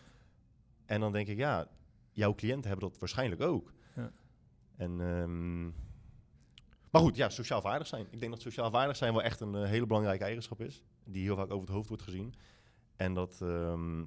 [0.85, 1.67] En dan denk ik, ja,
[2.11, 3.73] jouw cliënten hebben dat waarschijnlijk ook.
[3.95, 4.11] Ja.
[4.75, 5.63] En, ehm,
[6.89, 8.07] maar goed, ja, sociaal vaardig zijn.
[8.09, 10.83] Ik denk dat sociaal vaardig zijn wel echt een eh, hele belangrijke eigenschap is.
[11.03, 12.33] Die heel vaak over het hoofd wordt gezien.
[12.95, 13.41] En dat...
[13.41, 14.03] ehm,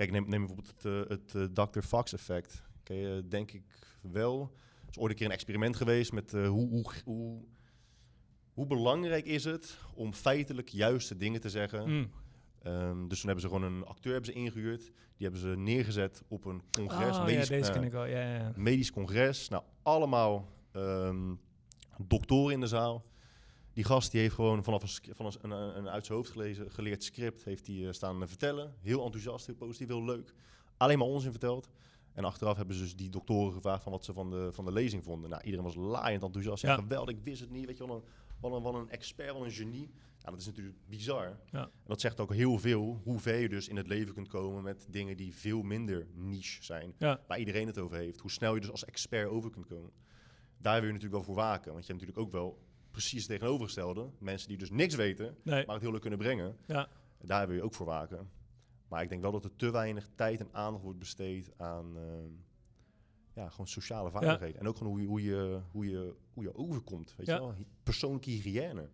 [0.00, 1.80] kijk, neem, neem bijvoorbeeld het, eh, het eh, Dr.
[1.80, 2.62] Fox effect.
[2.84, 3.62] Je, denk ik
[4.02, 4.52] wel.
[4.82, 7.44] Er is ooit een keer een experiment geweest met eh, hoe, hoe, hoe,
[8.52, 11.90] hoe belangrijk is het om feitelijk juiste dingen te zeggen.
[11.90, 12.10] Mm.
[12.62, 14.82] Ehm, dus toen hebben ze gewoon een acteur hebben ze ingehuurd.
[14.82, 17.16] Die hebben ze neergezet op een congres.
[17.16, 18.04] Oh, medisch, ja, deze eh, ken ik wel.
[18.04, 19.48] Ja, ja, medisch congres.
[19.48, 21.34] Nou, allemaal ehm
[22.06, 23.04] doktoren in de zaal.
[23.72, 26.70] Die gast die heeft gewoon vanaf een, van een, een, een uit zijn hoofd gelezen,
[26.70, 28.74] geleerd script heeft hij eh, staan vertellen.
[28.80, 30.34] Heel enthousiast, heel positief, heel leuk.
[30.76, 31.70] Alleen maar onzin verteld.
[32.12, 34.72] En achteraf hebben ze dus die doktoren gevraagd van wat ze van de, van de
[34.72, 35.30] lezing vonden.
[35.30, 36.62] Nou, iedereen was laaiend enthousiast.
[36.62, 36.74] Ja.
[36.74, 37.66] Geweldig, ik wist het niet.
[37.66, 38.02] Weet je wat
[38.40, 39.90] een, wat een expert, wat een genie.
[40.18, 41.38] Ja, dat is natuurlijk bizar.
[41.50, 41.62] Ja.
[41.62, 44.62] En dat zegt ook heel veel hoe ver je dus in het leven kunt komen
[44.62, 46.94] met dingen die veel minder niche zijn.
[46.98, 47.20] Ja.
[47.26, 48.20] Waar iedereen het over heeft.
[48.20, 49.90] Hoe snel je dus als expert over kunt komen.
[50.58, 51.72] Daar wil je natuurlijk wel voor waken.
[51.72, 52.58] Want je hebt natuurlijk ook wel
[52.90, 54.10] precies het tegenovergestelde.
[54.18, 55.64] Mensen die dus niks weten, Nee.
[55.66, 56.56] maar het heel leuk kunnen brengen.
[56.66, 56.88] Ja.
[57.20, 58.30] Daar wil je ook voor waken.
[58.88, 62.30] Maar ik denk wel dat er te weinig tijd en aandacht wordt besteed aan ehm,
[63.34, 64.60] ja, gewoon sociale vaardigheden.
[64.60, 67.14] En ook gewoon hoe je, hoe je, hoe je, hoe je overkomt.
[67.16, 67.34] Weet Ja.
[67.34, 67.54] je wel?
[67.82, 68.88] Persoonlijke hygiëne.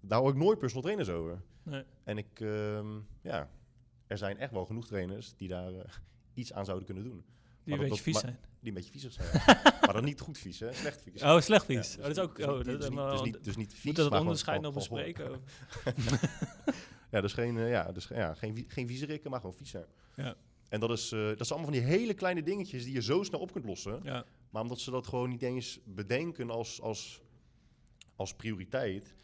[0.00, 1.42] Daar hoor ik nooit personal trainers over.
[1.62, 1.84] Nee.
[2.04, 3.50] En ik, ehm, ja,
[4.06, 5.84] er zijn echt wel genoeg trainers die daar eh,
[6.34, 7.24] iets aan zouden kunnen doen.
[7.70, 8.38] Die een beetje vies zijn.
[8.60, 9.28] Die een beetje viezig zijn.
[9.80, 10.72] maar dan niet goed vies, hè?
[10.72, 11.22] Slecht vies.
[11.22, 11.86] Oh, slecht Ja, vies.
[11.86, 12.36] dus oh, dat is ook...
[12.36, 14.74] dus Oh, dat dus niet- dus niet- dus niet vies, Moet dat maar onderscheid nog
[14.74, 15.40] bespreken?
[17.10, 19.84] Ja, dus geen, eh, ja, dus, ja, geen, geen viezerikken, maar gewoon vies zijn.
[20.16, 20.34] Ja.
[20.68, 23.22] En dat is, eh, dat zijn allemaal van die hele kleine dingetjes die je zo
[23.22, 24.00] snel op kunt lossen.
[24.02, 24.24] Ja.
[24.50, 27.22] Maar omdat ze dat gewoon niet eens bedenken als, als,
[28.16, 29.14] als prioriteit,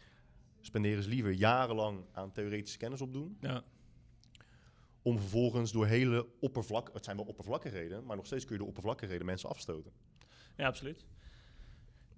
[0.61, 3.37] spenderen ze liever jarenlang aan theoretische kennis opdoen.
[3.41, 3.63] Ja.
[5.07, 8.67] Om vervolgens door hele oppervlak, het zijn wel oppervlakkigheden, maar nog steeds kun je door
[8.69, 9.91] oppervlakkigheden mensen afstoten.
[10.57, 11.05] Ja, absoluut.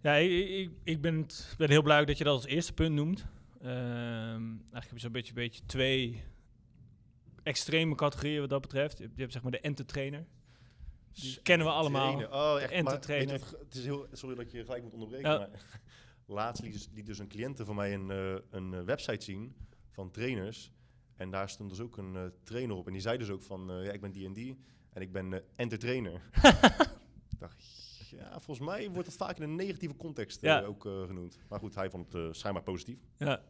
[0.02, 2.96] Ja, ik, ik, ik ben, het- ben heel blij dat je dat als eerste punt
[2.96, 3.26] noemt.
[3.62, 6.24] Ehm, eigenlijk heb je zo'n beetje, beetje twee
[7.44, 8.98] extreme categorieën wat dat betreft.
[8.98, 10.26] Je hebt, je hebt zeg maar de entertrainer.
[11.12, 12.14] Die kennen we allemaal.
[12.14, 12.30] Oh, echt.
[12.70, 13.40] De maar entertrainer.
[13.40, 15.38] wat, het is heel, sorry dat ik je gelijk moet onderbreken, Ja.
[15.38, 15.50] maar
[16.26, 19.56] laatst liet, dus- liet dus een cliënte van mij een, eh, een eh, website zien
[19.92, 20.72] van trainers.
[21.20, 22.88] En daar stond dus ook een eh, trainer op.
[22.88, 24.58] En die zei dus ook van, eh, ja, ik ben die en die.
[24.90, 26.22] En ik ben eh entertrainer.
[27.32, 27.64] ik dacht,
[28.10, 30.62] ja, volgens mij wordt het vaak in een negatieve context Ja.
[30.62, 31.40] ook genoemd.
[31.50, 33.00] Maar goed, hij vond het schijnbaar positief.
[33.18, 33.42] Ja,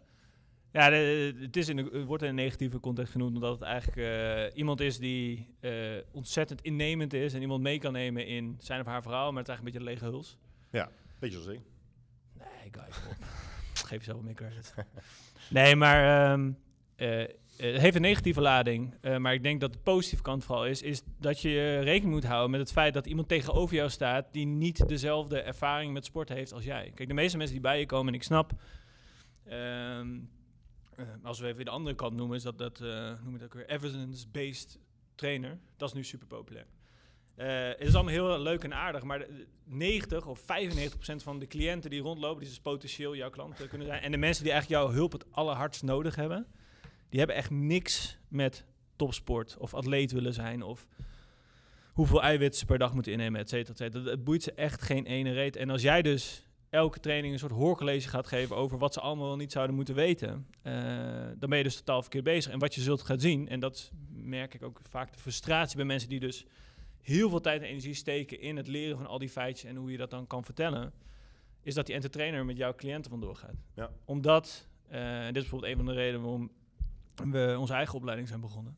[0.72, 4.56] ja het, is in de, het wordt in een negatieve context genoemd omdat het eigenlijk
[4.56, 5.48] iemand is die
[6.12, 9.50] ontzettend innemend is en iemand mee kan nemen in zijn of haar verhaal, maar het
[9.50, 10.38] is eigenlijk een beetje een lege huls.
[11.20, 11.62] Beetje zoals ik.
[12.34, 13.16] Nee, guys, op.
[13.90, 14.74] Geef jezelf meer credit.
[15.50, 16.38] nee, maar
[17.00, 17.24] eh,
[17.62, 18.96] het heeft een negatieve lading.
[19.02, 22.14] eh, maar ik denk dat de positieve kant vooral is, is dat je eh, rekening
[22.14, 26.06] moet houden met het feit dat iemand tegenover jou staat die niet dezelfde ervaring met
[26.06, 26.92] sport heeft als jij.
[26.96, 28.52] Kijk, de meeste mensen die bij je komen, en ik snap,
[29.46, 30.20] ehm,
[30.96, 33.54] eh, als we even de andere kant noemen, is dat, dat eh, noem het ook
[33.54, 34.80] weer, evidence-based
[35.16, 35.58] trainer.
[35.78, 36.66] Dat is nu super populair.
[37.36, 41.40] Eh, het is allemaal heel leuk en aardig, maar de- 90 of 95 procent van
[41.40, 44.44] de cliënten die rondlopen, die dus potentieel jouw klant eh, kunnen zijn, en de mensen
[44.44, 46.46] die eigenlijk jouw hulp het allerhardst nodig hebben,
[47.10, 50.88] die hebben echt niks met topsport of atleet willen zijn of
[51.94, 54.04] hoeveel eiwitten ze per dag moeten innemen, et cetera, et cetera.
[54.04, 55.56] Dat- Het boeit ze echt geen ene reet.
[55.56, 59.36] En als jij dus elke training een soort hoorcollege gaat geven over wat ze allemaal
[59.36, 60.74] niet zouden moeten weten, eh,
[61.38, 62.52] dan ben je dus totaal verkeerd bezig.
[62.52, 65.86] En wat je zult gaan zien, en dat merk ik ook vaak de frustratie bij
[65.86, 66.46] mensen die dus
[67.02, 69.92] heel veel tijd en energie steken in het leren van al die feitjes en hoe
[69.92, 70.94] je dat dan kan vertellen,
[71.62, 73.56] is dat die entertainer met jouw cliënten vandoor gaat.
[73.76, 73.90] Ja.
[74.06, 76.52] Omdat, en dit is bijvoorbeeld een van de redenen waarom
[77.28, 78.78] we onze eigen opleiding zijn begonnen,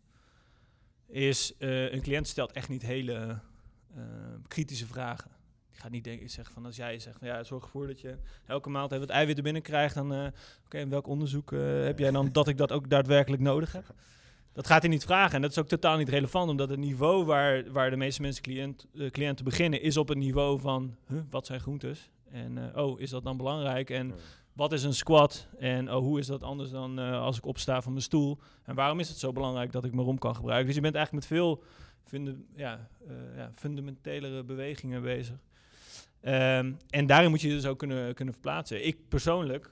[1.07, 3.39] is eh, een cliënt stelt echt niet hele
[3.95, 4.03] eh,
[4.47, 5.31] kritische vragen.
[5.71, 8.17] Die gaat niet denken, zeggen van als jij zegt, van, ja, zorg ervoor dat je
[8.45, 10.27] elke maand even wat eiwitten binnenkrijgt, dan eh
[10.65, 11.51] oké, en welk onderzoek
[11.83, 13.93] heb jij dan dat ik dat ook daadwerkelijk nodig heb?
[14.53, 17.25] Dat gaat hij niet vragen en dat is ook totaal niet relevant, omdat het niveau
[17.25, 21.45] waar, waar de meeste mensen cliënt, cliënten beginnen, is op het niveau van huh, wat
[21.45, 22.09] zijn groentes?
[22.31, 23.89] En oh, is dat dan belangrijk?
[23.89, 24.13] En.
[24.53, 25.47] Wat is een squat?
[25.59, 28.37] En oh, hoe is dat anders dan eh, als ik opsta van mijn stoel?
[28.63, 30.65] En waarom is het zo belangrijk dat ik mijn rom kan gebruiken?
[30.65, 31.63] Dus je bent eigenlijk met veel
[32.03, 35.35] funde, ja, eh, ja, fundamentelere bewegingen bezig.
[36.21, 38.85] Ehm, en daarin moet je je dus ook kunnen, kunnen verplaatsen.
[38.85, 39.69] Ik persoonlijk,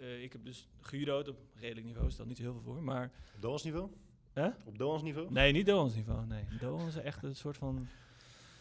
[0.00, 3.10] eh, ik heb dus gejudo'd op redelijk niveau, stel niet heel veel voor, maar...
[3.34, 3.90] Op Doans niveau?
[4.32, 4.48] Hè?
[4.64, 5.32] Op Doans niveau?
[5.32, 6.44] Nee, niet Doans niveau, nee.
[6.60, 7.86] Doans is echt een soort van...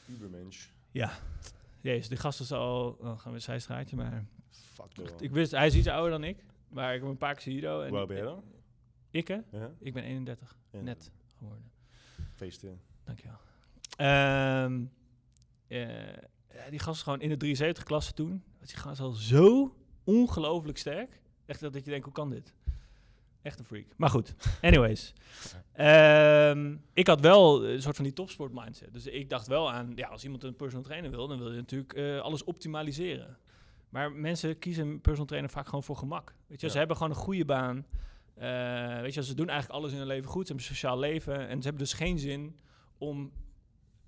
[0.10, 0.68] Ubermensch.
[0.92, 1.12] Ja,
[1.82, 2.98] jezus, de gast is al...
[3.00, 4.26] Oh, gaan we een zijstraatje, maar...
[4.52, 5.10] Fuck.
[5.20, 7.98] Ik wist, hij is iets ouder dan ik, maar ik heb een paar keer Hoe
[7.98, 8.44] oud ben je dan?
[9.12, 9.40] Ik hè?
[9.52, 9.72] Ja?
[9.80, 10.82] Ik ben 31, Ja.
[10.82, 11.72] net geworden.
[12.36, 12.82] Feesten.
[13.04, 13.38] Dankjewel.
[13.98, 14.84] Ehm
[15.68, 18.44] eh, die gast gewoon in de 73 klasse toen.
[18.60, 21.22] Die gast al zo ongelooflijk sterk.
[21.46, 22.54] Echt dat je denkt, hoe kan dit?
[23.42, 23.86] Echt een freak.
[23.98, 25.14] Maar goed, anyways.
[25.74, 28.94] Ehm, ik had wel een soort van die topsport mindset.
[28.94, 31.58] Dus ik dacht wel aan, ja, als iemand een personal trainer wil, dan wil je
[31.58, 33.38] natuurlijk eh, alles optimaliseren.
[33.92, 36.36] Maar mensen kiezen een personal trainer vaak gewoon voor gemak.
[36.48, 36.72] Weet je, Ja.
[36.72, 37.86] ze hebben gewoon een goede baan.
[38.34, 40.48] Eh, weet je, ze doen eigenlijk alles in hun leven goed.
[40.48, 41.48] Ze hebben een sociaal leven.
[41.48, 42.56] En ze hebben dus geen zin
[42.98, 43.32] om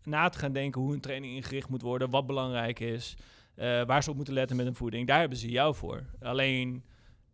[0.04, 3.16] na te gaan denken hoe een training ingericht moet worden, wat belangrijk is,
[3.56, 5.08] eh, waar ze op moeten letten met hun voeding.
[5.08, 6.06] Daar hebben ze jou voor.
[6.22, 6.84] Alleen,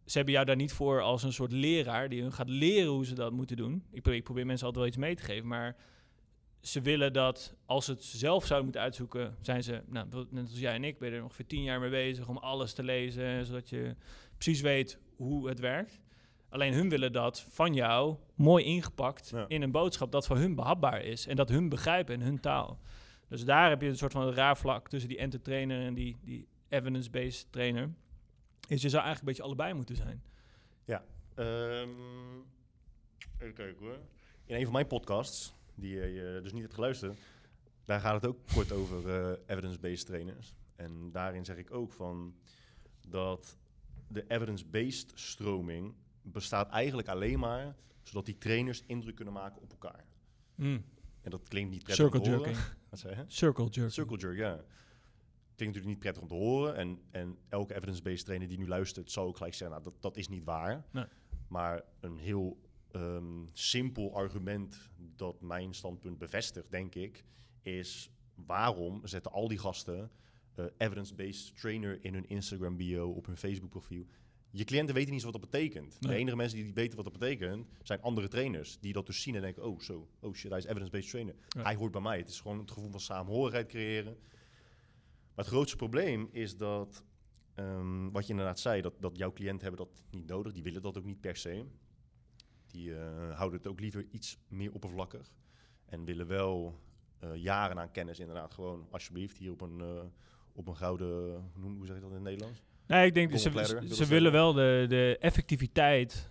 [0.06, 3.06] ze hebben jou daar niet voor als een soort leraar die hun gaat leren hoe
[3.06, 3.84] ze dat moeten doen.
[3.92, 5.76] Ik probeer, ik probeer mensen altijd wel iets mee te geven, maar
[6.62, 10.60] ze willen dat als ze het zelf zouden moeten uitzoeken, zijn ze, nou, net als
[10.60, 13.46] jij en ik, ben je er ongeveer tien jaar mee bezig om alles te lezen,
[13.46, 13.96] zodat je
[14.38, 16.00] precies weet hoe het werkt.
[16.50, 19.46] Alleen hun willen dat van jou mooi ingepakt Ja.
[19.48, 22.80] in een boodschap dat voor hun behapbaar is en dat hun begrijpen in hun taal.
[23.28, 26.48] Dus daar heb je een soort van raar vlak tussen die enter-trainer en die, die
[26.70, 27.90] evidence-based trainer.
[28.68, 30.24] Is je zou eigenlijk een beetje allebei moeten zijn.
[31.36, 31.90] Ehm,
[33.40, 34.00] even kijken hoor.
[34.46, 37.20] In een van mijn podcasts, die je dus niet hebt geluisterd,
[37.86, 40.56] daar gaat het ook kort over eh, evidence-based trainers.
[40.76, 42.36] En daarin zeg ik ook van
[43.08, 43.58] dat
[44.08, 50.06] de evidence-based stroming bestaat eigenlijk alleen maar zodat die trainers indruk kunnen maken op elkaar.
[50.56, 50.84] Mm.
[51.22, 52.52] En dat klinkt niet prettig Circle om te horen.
[52.52, 52.78] jerking.
[52.90, 53.24] Wat zei je?
[53.28, 53.92] Circle jerking.
[53.92, 54.54] Circle jerk, ja.
[55.56, 56.76] Klinkt natuurlijk niet prettig om te horen.
[56.76, 60.18] En, en elke evidence-based trainer die nu luistert, zal ook gelijk zeggen, nou, dat, dat
[60.18, 60.86] is niet waar.
[60.92, 61.06] Nee.
[61.48, 62.58] Maar een heel
[62.92, 67.26] ehm, simpel argument dat mijn standpunt bevestigt, denk ik,
[67.62, 68.12] is
[68.46, 70.12] waarom zetten al die gasten
[70.56, 74.06] eh, evidence-based trainer in hun Instagram bio, op hun Facebook profiel.
[74.52, 76.02] Je cliënten weten niet eens wat dat betekent.
[76.02, 78.80] De enige mensen die weten wat dat betekent, zijn andere trainers.
[78.80, 81.36] Die dat dus zien en denken, oh zo, oh shit, hij is evidence-based trainer.
[81.48, 81.62] Ja.
[81.62, 82.18] Hij hoort bij mij.
[82.18, 84.18] Het is gewoon het gevoel van samenhorigheid creëren.
[85.36, 87.04] Maar het grootste probleem is dat,
[87.54, 90.54] ehm, wat je inderdaad zei, dat, dat jouw cliënten hebben dat niet nodig.
[90.54, 91.66] Die willen dat ook niet per se.
[92.72, 95.32] Die eh, houden het ook liever iets meer oppervlakkig.
[95.86, 96.80] En willen wel
[97.20, 100.02] eh, jaren aan kennis inderdaad gewoon, alsjeblieft, hier op een, eh,
[100.54, 102.62] op een gouden, hoe noem- hoe zeg je dat in het Nederlands?
[102.88, 106.30] Nee, ik denk, Golden ze, ze, willen ze wel de, de effectiviteit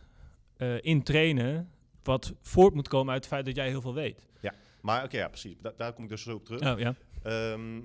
[0.57, 1.71] eh, in trainen,
[2.03, 4.27] wat voort moet komen uit het feit dat jij heel veel weet.
[4.81, 5.57] Maar oké, ja, precies.
[5.61, 6.61] Da- daar kom ik dus zo op terug.
[6.73, 6.95] Oh, ja.
[7.23, 7.81] Ehm,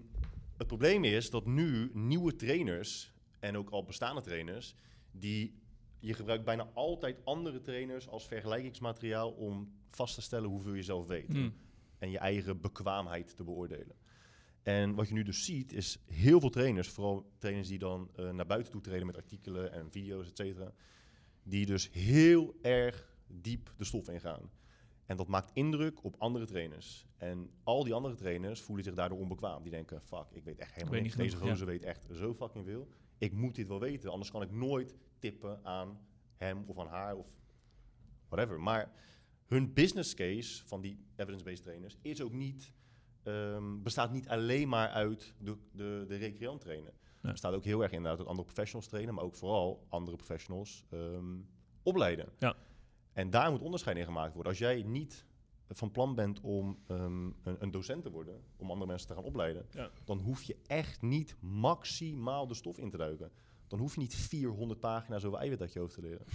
[0.58, 4.76] het probleem is dat nu nieuwe trainers en ook al bestaande trainers,
[5.12, 5.62] die
[6.06, 11.08] je gebruikt bijna altijd andere trainers als vergelijkingsmateriaal om vast te stellen hoeveel je zelf
[11.08, 11.54] weet Mm.
[11.98, 13.96] en je eigen bekwaamheid te beoordelen.
[14.64, 18.30] En wat je nu dus ziet, is heel veel trainers, vooral trainers die dan eh,
[18.30, 20.74] naar buiten toe treden met artikelen en video's, et cetera,
[21.44, 24.50] die dus heel erg diep de stof ingaan.
[25.06, 27.06] En dat maakt indruk op andere trainers.
[27.18, 29.62] En al die andere trainers voelen zich daardoor onbekwaam.
[29.64, 31.16] Die denken, fuck, ik weet echt helemaal weet niks.
[31.16, 32.88] niet Deze gozer weet echt zo fucking veel.
[33.18, 36.00] Ik moet dit wel weten, anders kan ik nooit tippen aan
[36.36, 37.28] hem of aan haar of
[38.30, 38.60] whatever.
[38.60, 38.92] Maar
[39.48, 42.74] hun business case van die evidence-based trainers is ook niet,
[43.24, 46.94] ehm, bestaat niet alleen maar uit de, de, de recreant trainen.
[47.22, 50.86] Het bestaat ook heel erg inderdaad uit andere professionals trainen, maar ook vooral andere professionals
[50.90, 51.40] ehm,
[51.84, 52.30] opleiden.
[52.40, 52.56] Ja.
[53.14, 54.52] En daar moet onderscheid in gemaakt worden.
[54.52, 55.26] Als jij niet
[55.70, 59.24] van plan bent om ehm, een, een docent te worden, om andere mensen te gaan
[59.24, 59.90] opleiden, Ja.
[60.04, 63.32] dan hoef je echt niet maximaal de stof in te duiken.
[63.68, 66.26] Dan hoef je niet 400 pagina's over eiwit uit je hoofd te leren.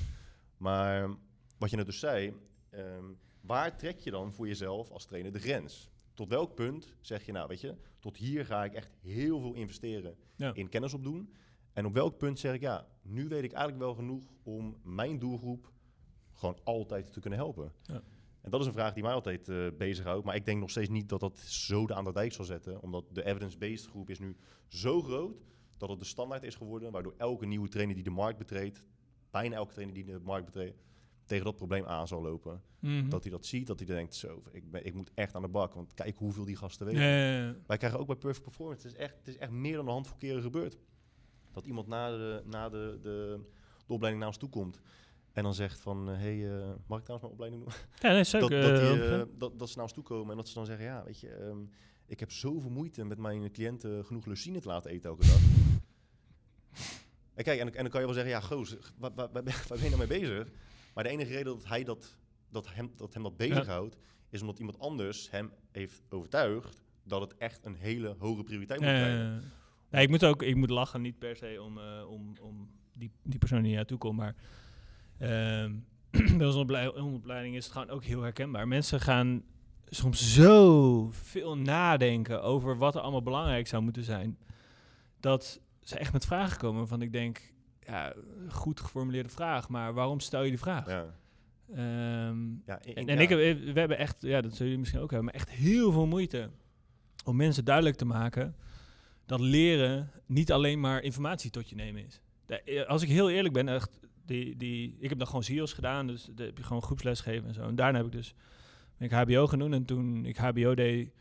[0.57, 1.17] Maar
[1.59, 2.35] wat je net dus zei,
[2.71, 3.05] ehm,
[3.41, 5.91] waar trek je dan voor jezelf als trainer de grens?
[6.15, 9.53] Tot welk punt zeg je, nou weet je, tot hier ga ik echt heel veel
[9.55, 10.55] investeren Ja.
[10.55, 11.33] in kennis opdoen.
[11.73, 15.19] En op welk punt zeg ik, ja, nu weet ik eigenlijk wel genoeg om mijn
[15.19, 15.73] doelgroep
[16.33, 17.73] gewoon altijd te kunnen helpen.
[17.83, 18.03] Ja.
[18.41, 20.25] En dat is een vraag die mij altijd eh bezighoudt.
[20.25, 22.83] Maar ik denk nog steeds niet dat dat zo de aan de dijk zal zetten.
[22.83, 24.37] Omdat de evidence-based groep is nu
[24.69, 25.37] zo groot
[25.79, 26.93] dat het de standaard is geworden.
[26.93, 28.85] Waardoor elke nieuwe trainer die de markt betreedt,
[29.31, 30.79] bijna elke trainer die de markt betreedt,
[31.25, 32.63] tegen dat probleem aan zal lopen.
[32.79, 33.09] Mhm.
[33.09, 35.49] Dat hij dat ziet, dat hij denkt, zo, ik, ben, ik moet echt aan de
[35.49, 35.75] bak.
[35.75, 37.03] Want kijk hoeveel die gasten weten.
[37.03, 37.55] Ja, ja, ja.
[37.67, 39.93] Wij krijgen ook bij Perfect Performance, het is echt, het is echt meer dan een
[39.93, 40.79] handvol keren gebeurd.
[41.53, 43.41] Dat iemand na de, na de, de,
[43.87, 44.81] de opleiding naar ons toe komt
[45.39, 47.73] en dan zegt van, hé, hey, eh, mag ik trouwens mijn opleiding doen?
[48.09, 48.51] Ja, nee, zeker.
[48.51, 50.55] dat, dat, die, eh, eh, dat, dat ze naar ons toe komen en dat ze
[50.55, 51.59] dan zeggen, ja, weet je, ehm,
[52.07, 55.58] ik heb zoveel moeite met mijn cliënten genoeg leucine te laten eten elke dag.
[57.39, 59.55] En kijk, en, en dan kan je wel zeggen, ja, goos, waar, waar, waar ben
[59.69, 60.49] waar ben je nou mee bezig?
[60.95, 62.17] Maar de enige reden dat, hij dat,
[62.51, 63.97] dat, hem, dat hem dat bezighoudt,
[64.31, 68.89] is omdat iemand anders hem heeft overtuigd dat het echt een hele hoge prioriteit moet
[68.89, 69.53] krijgen.
[69.91, 73.11] Nee, ik moet ook ik moet lachen, niet per se om, eh, om, om die,
[73.23, 74.35] die persoon die naartoe komt, maar
[75.19, 75.73] ehm
[76.39, 78.69] bij onze oplei- opleiding is het gewoon ook heel herkenbaar.
[78.69, 79.43] Mensen gaan
[79.89, 84.39] soms zo veel nadenken over wat er allemaal belangrijk zou moeten zijn,
[85.21, 88.13] dat ze echt met vragen komen waarvan ik denk, ja,
[88.49, 90.87] goed geformuleerde vraag, maar waarom stel je die vraag?
[90.89, 91.15] Ja.
[91.75, 93.13] Ehm, Ja, ik- en, ja.
[93.21, 93.39] ik, heb-
[93.75, 96.51] we hebben echt, ja, dat zullen jullie misschien ook hebben, maar echt heel veel moeite
[97.25, 98.55] om mensen duidelijk te maken
[99.27, 102.21] dat leren niet alleen maar informatie tot je nemen is.
[102.47, 105.73] De- eh, als ik heel eerlijk ben, echt, die, die, ik heb dan gewoon SEALS
[105.73, 107.63] gedaan, dus daar heb je gewoon groepsles gegeven en zo.
[107.63, 108.35] En daarna heb ik dus
[108.97, 111.13] ben ik HBO genoemd en toen ik HBO deed in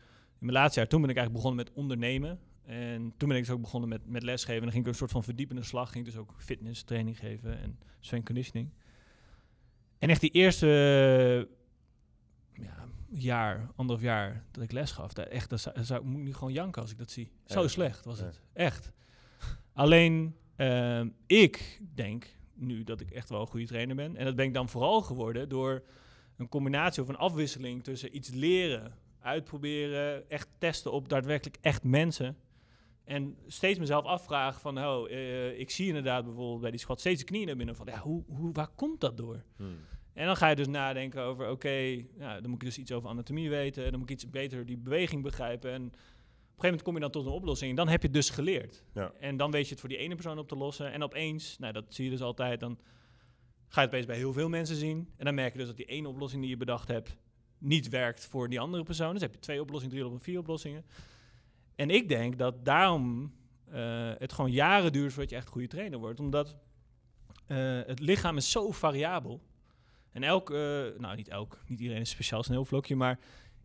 [0.46, 2.38] mijn laatste jaar, toen ben ik eigenlijk begonnen met ondernemen.
[2.68, 4.54] En toen ben ik dus ook begonnen met, met lesgeven.
[4.54, 7.18] En dan ging ik een soort van verdiepende slag, ging ik dus ook fitness training
[7.18, 8.70] geven en strength conditioning.
[9.98, 10.66] En echt die eerste
[12.52, 15.12] ja, jaar, anderhalf jaar dat ik les gaf.
[15.12, 17.30] Daar echt, dat zou, dat zou, moet ik nu gewoon janken als ik dat zie.
[17.44, 18.24] Zo slecht was Ja.
[18.24, 18.40] het.
[18.52, 18.92] Echt.
[19.72, 24.16] Alleen, ehm, ik denk nu dat ik echt wel een goede trainer ben.
[24.16, 25.82] En dat ben ik dan vooral geworden door
[26.36, 32.36] een combinatie of een afwisseling tussen iets leren, uitproberen, echt testen op daadwerkelijk echt mensen.
[33.08, 35.10] En steeds mezelf afvragen van, oh,
[35.58, 37.76] ik zie inderdaad bijvoorbeeld bij die squat steeds de knieën naar binnen.
[37.76, 39.44] Van, ja, hoe, hoe, waar komt dat door?
[39.56, 39.76] Hmm.
[40.12, 43.08] En dan ga je dus nadenken over, oké, ja, dan moet ik dus iets over
[43.08, 43.90] anatomie weten.
[43.90, 45.72] Dan moet ik iets beter die beweging begrijpen.
[45.72, 47.70] En op een gegeven moment kom je dan tot een oplossing.
[47.70, 48.84] En dan heb je het dus geleerd.
[48.94, 49.12] Ja.
[49.20, 50.92] En dan weet je het voor die ene persoon op te lossen.
[50.92, 52.78] En opeens, nou dat zie je dus altijd, dan
[53.68, 55.08] ga je het opeens bij heel veel mensen zien.
[55.16, 57.16] En dan merk je dus dat die ene oplossing die je bedacht hebt,
[57.58, 59.12] niet werkt voor die andere persoon.
[59.12, 60.84] Dus heb je twee oplossingen, drie oplossingen, vier oplossingen.
[61.78, 63.32] En ik denk dat daarom
[63.70, 66.20] eh, het gewoon jaren duurt voordat je echt goede trainer wordt.
[66.20, 66.56] Omdat
[67.46, 69.40] eh, het lichaam is zo variabel.
[70.12, 70.58] En elk, eh,
[70.98, 73.18] nou niet elk, niet iedereen is speciaal sneeuwvlokje, maar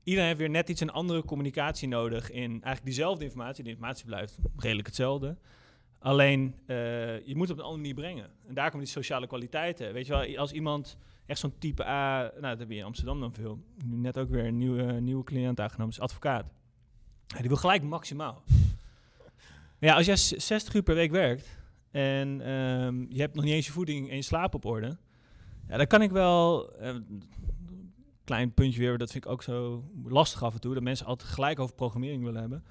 [0.04, 3.64] iedereen heeft weer net iets een andere communicatie nodig in eigenlijk diezelfde informatie.
[3.64, 5.38] De informatie blijft redelijk hetzelfde.
[6.00, 6.56] Alleen,
[7.26, 8.30] je moet het op een andere manier brengen.
[8.48, 9.94] En daar komen die sociale kwaliteiten.
[9.94, 12.22] Weet je wel, als iemand echt zo'n type A...
[12.22, 13.60] Nou, dat heb je in Amsterdam dan veel.
[13.86, 16.52] Nu net ook weer een nieuwe, nieuwe cliënt aangenomen, is advocaat.
[17.28, 18.44] Ja, die wil gelijk maximaal.
[19.80, 21.48] Ja, als jij z- 60 uur per week werkt...
[21.92, 24.98] en ehm, je hebt nog niet eens je voeding en je slaap op orde...
[25.68, 26.72] Ja, dan kan ik wel...
[26.74, 26.96] eh,
[28.24, 30.74] klein puntje weer, dat vind ik ook zo lastig af en toe...
[30.74, 32.64] dat mensen altijd gelijk over programmering willen hebben.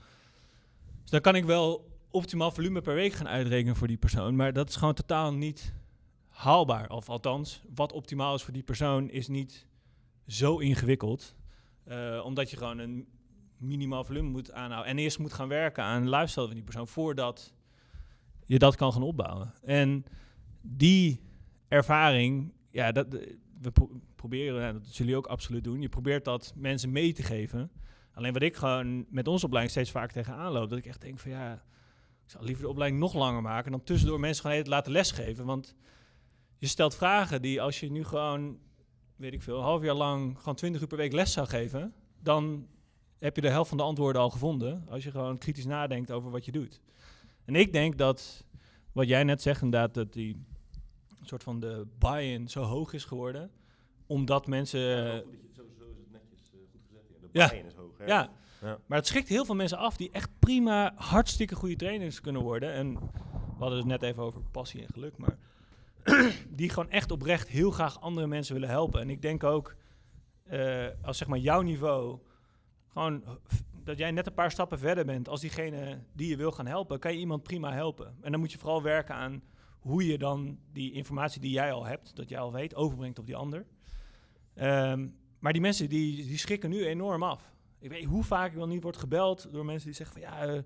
[1.02, 4.36] Dus dan kan ik wel optimaal volume per week gaan uitrekenen voor die persoon.
[4.36, 5.72] Maar dat is gewoon totaal niet
[6.28, 6.90] haalbaar.
[6.90, 9.66] Of althans, wat optimaal is voor die persoon is niet
[10.26, 11.34] zo ingewikkeld.
[11.84, 13.06] Eh, omdat je gewoon een
[13.62, 14.90] minimaal volume moet aanhouden.
[14.90, 17.55] En eerst moet gaan werken aan de van die persoon voordat
[18.44, 19.55] je dat kan gaan opbouwen.
[19.62, 20.05] En
[20.61, 21.20] die
[21.68, 23.07] ervaring, ja, dat,
[23.61, 25.81] we pro- proberen, en dat zullen jullie ook absoluut doen.
[25.81, 27.70] Je probeert dat mensen mee te geven.
[28.12, 31.18] Alleen wat ik gewoon met onze opleiding steeds vaak tegenaan loop, dat ik echt denk
[31.18, 31.53] van ja,
[32.25, 35.44] ik zou liever de opleiding nog langer maken dan tussendoor mensen gewoon even laten lesgeven.
[35.44, 35.75] Want
[36.57, 38.59] je stelt vragen die als je nu gewoon,
[39.16, 41.94] weet ik veel, een half jaar lang gewoon 20 uur per week les zou geven,
[42.20, 42.66] dan
[43.22, 44.85] heb je de helft van de antwoorden al gevonden.
[44.88, 46.80] Als je gewoon kritisch nadenkt over wat je doet.
[47.44, 48.44] En ik denk dat
[48.92, 50.44] wat jij net zegt, inderdaad, dat die
[51.22, 53.50] soort van de buy-in zo hoog is geworden,
[54.06, 54.80] omdat mensen.
[54.80, 57.20] Sowieso is het netjes goed gezet.
[57.20, 57.48] De Ja.
[57.48, 57.98] buy-in is hoog.
[57.98, 58.04] hè?
[58.04, 58.30] Ja.
[58.61, 58.78] Ja.
[58.87, 62.72] maar het schrikt heel veel mensen af die echt prima, hartstikke goede trainers kunnen worden.
[62.72, 65.38] En we hadden het net even over passie en geluk, maar
[66.48, 69.00] die gewoon echt oprecht heel graag andere mensen willen helpen.
[69.00, 69.74] En ik denk ook,
[70.42, 72.18] eh, als zeg maar jouw niveau,
[72.92, 76.52] gewoon f- dat jij net een paar stappen verder bent als diegene die je wil
[76.52, 78.14] gaan helpen, kan je iemand prima helpen.
[78.20, 79.42] En dan moet je vooral werken aan
[79.78, 83.26] hoe je dan die informatie die jij al hebt, dat jij al weet, overbrengt op
[83.26, 83.66] die ander.
[84.55, 87.52] Ehm, maar die mensen die, die schrikken nu enorm af.
[87.78, 90.46] Ik weet hoe vaak ik wel niet word gebeld door mensen die zeggen van ja,
[90.46, 90.62] eh,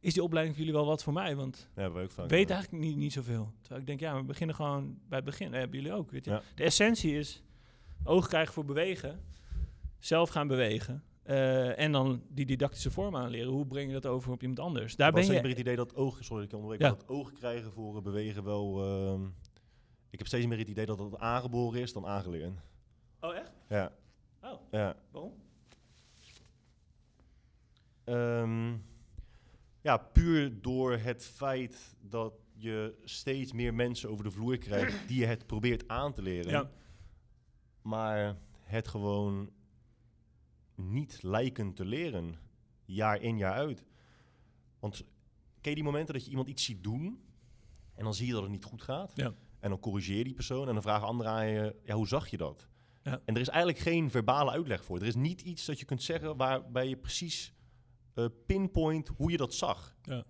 [0.00, 1.36] is die opleiding voor jullie wel wat voor mij?
[1.36, 1.84] Want Ja,
[2.24, 3.52] ik weet eigenlijk niet, niet zoveel.
[3.60, 5.50] Terwijl ik denk, ja, we beginnen gewoon bij het begin.
[5.50, 6.30] Dat hebben jullie ook, weet je.
[6.30, 6.42] Ja.
[6.54, 7.42] De essentie is
[8.04, 9.20] oog krijgen voor bewegen,
[9.98, 11.02] zelf gaan bewegen.
[11.28, 13.52] Eh, en dan die didactische vorm aanleren.
[13.52, 14.96] Hoe breng je dat over op iemand anders?
[14.96, 15.30] Daar Ik ben je...
[15.32, 16.96] meer het idee dat oog, sorry dat ik je onderbreek, Ja.
[16.96, 18.82] dat oog krijgen voor bewegen wel...
[18.84, 19.24] ehm,
[20.10, 22.52] ik heb steeds meer het idee dat het aangeboren is dan aangeleerd.
[23.20, 23.52] Oh, echt?
[23.68, 23.92] Ja.
[24.42, 24.96] Oh, Ja.
[25.10, 25.32] waarom?
[28.04, 28.76] Ehm,
[29.80, 35.18] ja, puur door het feit dat je steeds meer mensen over de vloer krijgt die
[35.20, 36.50] je het probeert aan te leren.
[36.50, 36.70] Ja.
[37.82, 39.50] Maar het gewoon
[40.78, 42.34] niet lijken te leren,
[42.84, 43.84] jaar in jaar uit.
[44.78, 45.04] Want
[45.60, 47.22] ken je die momenten dat je iemand iets ziet doen
[47.94, 49.12] en dan zie je dat het niet goed gaat?
[49.14, 49.34] Ja.
[49.60, 52.28] En dan corrigeer je die persoon en dan vragen anderen aan je, ja, hoe zag
[52.28, 52.68] je dat?
[53.02, 53.20] Ja.
[53.24, 54.98] En er is eigenlijk geen verbale uitleg voor.
[55.00, 57.52] Er is niet iets dat je kunt zeggen waarbij je precies
[58.14, 59.96] eh, pinpoint hoe je dat zag.
[60.02, 60.24] Ja.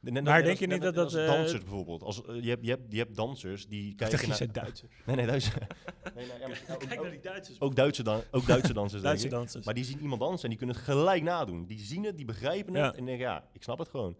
[0.00, 2.02] Net- Maar denk als- je niet dat dat, eh, dansers bijvoorbeeld.
[2.02, 4.52] Als, eh, je, hebt, je, hebt, je hebt dansers die kijken naar...
[4.52, 4.92] Duitsers.
[5.06, 5.54] Nee, nee, Duitsers.
[6.14, 7.60] nee, nee, ja, maar- ook, Kijk ook- naar die Duitsers.
[7.60, 9.40] ook Duitse, dan, ook Duitse dansers, Duitse denk ik.
[9.40, 9.64] dansers.
[9.64, 11.66] Maar die zien iemand dansen en die kunnen het gelijk nadoen.
[11.66, 12.98] Die zien het, die begrijpen het Ja.
[12.98, 14.16] en denken, ja, ik snap het gewoon.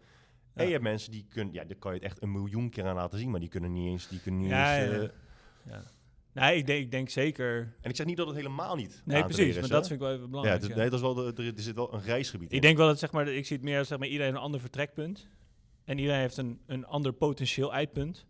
[0.55, 0.61] Ja.
[0.61, 2.85] En je hebt mensen die kunnen, ja, daar kan je het echt een miljoen keer
[2.87, 4.91] aan laten zien, maar die kunnen niet eens, die kunnen niet Ja, eens...
[4.95, 5.09] ja, eh,
[5.67, 5.83] ja.
[6.33, 7.75] Nee, ik denk, ik denk zeker...
[7.81, 9.59] en ik zeg niet dat het helemaal niet Nee, precies.
[9.61, 10.61] Maar dat vind ik wel even Ja, belangrijk.
[10.63, 10.77] het, ja.
[10.77, 12.57] nee, dat is wel de, er, er zit wel een reisgebied in.
[12.57, 14.41] Ik denk wel dat zeg maar, ik zie het meer als zeg maar, iedereen een
[14.41, 15.29] ander vertrekpunt.
[15.91, 18.27] En iedereen heeft een, een ander potentieel eindpunt.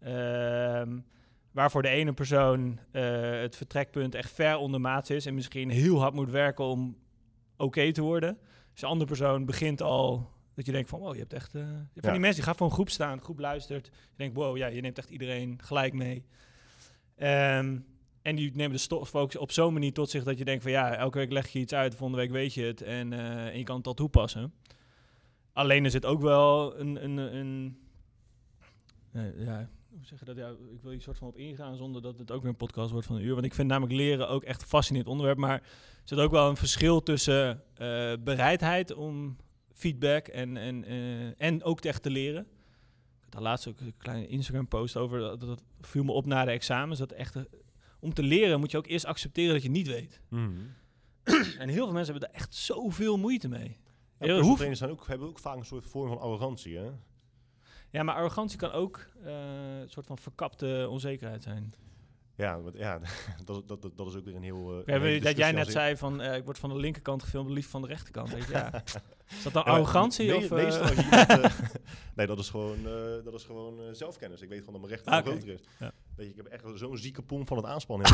[0.00, 0.98] Ehm,
[1.50, 5.26] waarvoor de ene persoon eh, het vertrekpunt echt ver onder maat is.
[5.26, 6.96] En misschien heel hard moet werken om
[7.56, 8.38] oké te worden.
[8.72, 11.54] Dus de andere persoon begint al dat je denkt van wow, je hebt echt...
[11.54, 12.10] eh, van Ja.
[12.10, 13.86] die mensen die gaan voor een groep staan, groep luistert.
[13.86, 16.24] Je denkt wow, ja, je neemt echt iedereen gelijk mee.
[17.16, 17.78] Ehm,
[18.22, 20.72] en die nemen de stof ook op zo'n manier tot zich dat je denkt van
[20.72, 23.58] ja, elke week leg je iets uit, volgende week weet je het en, eh, en
[23.58, 24.52] je kan het al toepassen.
[25.52, 27.78] Alleen er zit ook wel een, een, een
[29.12, 30.36] eh, ja, hoe zeg je dat?
[30.36, 32.90] Ja, ik wil hier soort van op ingaan zonder dat het ook weer een podcast
[32.90, 33.34] wordt van een uur.
[33.34, 35.38] Want ik vind namelijk leren ook echt een fascinerend onderwerp.
[35.38, 35.62] Maar er
[36.04, 39.36] zit ook wel een verschil tussen eh, bereidheid om
[39.72, 42.40] feedback en, en, eh, en ook echt te leren.
[42.42, 45.18] Ik had daar laatst ook een kleine Instagram post over.
[45.18, 46.98] Dat, dat viel me op na de examens.
[46.98, 47.36] Dat echt,
[48.00, 50.20] om te leren moet je ook eerst accepteren dat je niet weet.
[50.28, 50.50] Mhm.
[51.58, 53.78] En heel veel mensen hebben daar echt zoveel moeite mee.
[54.26, 56.90] Personal hoe- trainers zijn ook, hebben ook vaak een soort vorm van arrogantie, hè?
[57.90, 61.74] Ja, maar arrogantie kan ook eh, een soort van verkapte onzekerheid zijn.
[62.34, 63.00] Ja, want, ja
[63.44, 64.78] dat, dat, dat, dat is ook weer een heel...
[64.80, 67.22] eh, Ja, een je, dat jij net zei van eh, ik word van de linkerkant
[67.22, 68.30] gefilmd, liefst van de rechterkant.
[68.32, 68.82] Weet je, ja.
[69.36, 70.28] Is dat dan Ja, arrogantie?
[70.28, 70.50] me- of, eh?
[70.50, 71.50] meestal als je iemand, eh,
[72.14, 74.40] nee, dat is gewoon, eh, dat is gewoon eh, zelfkennis.
[74.40, 75.60] Ik weet gewoon dat mijn rechter Ah, veel groter is.
[75.78, 75.92] Ja.
[76.16, 78.06] Weet je, ik heb echt zo'n zieke pomp van het aanspannen.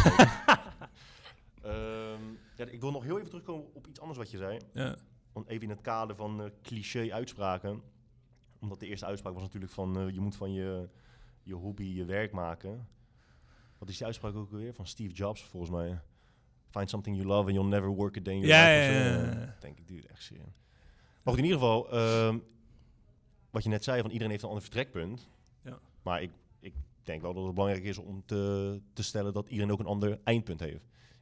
[1.63, 2.23] Ehm,
[2.57, 4.59] ja, ik wil nog heel even terugkomen op iets anders wat je zei.
[4.73, 4.97] ja.
[5.37, 7.83] Want even in het kader van eh, cliché-uitspraken.
[8.59, 9.99] Omdat de eerste uitspraak was natuurlijk van...
[9.99, 10.89] eh, je moet van je,
[11.43, 12.89] je hobby je werk maken.
[13.79, 14.75] Wat is die uitspraak ook alweer?
[14.75, 16.01] Van Steve Jobs, volgens mij.
[16.71, 18.93] Find something you love and you'll never work a day in your Ja, life.
[18.93, 19.57] ja, ja.
[19.61, 20.45] Denk ik, dude, echt serieus.
[21.23, 21.91] Maar goed, in ieder geval...
[21.93, 22.39] ehm,
[23.51, 25.29] wat je net zei, van iedereen heeft een ander vertrekpunt.
[25.65, 25.79] Ja.
[26.03, 26.31] Maar ik,
[26.61, 29.33] ik denk wel dat het belangrijk is om te, te stellen...
[29.33, 30.75] dat iedereen ook een ander eindpunt heeft.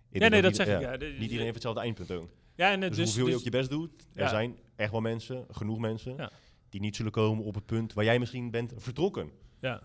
[0.09, 1.01] Ik ja, denk nee, dat ieder- zeg ik.
[1.03, 2.31] ja, Niet iedereen heeft hetzelfde eindpunt ook.
[2.55, 4.29] Ja, en, Dus, dus, hoeveel je dus- ook je best doet, er Ja.
[4.29, 6.31] zijn echt wel mensen, genoeg mensen, Ja.
[6.69, 9.31] die niet zullen komen op het punt waar jij misschien bent vertrokken.
[9.61, 9.83] ja.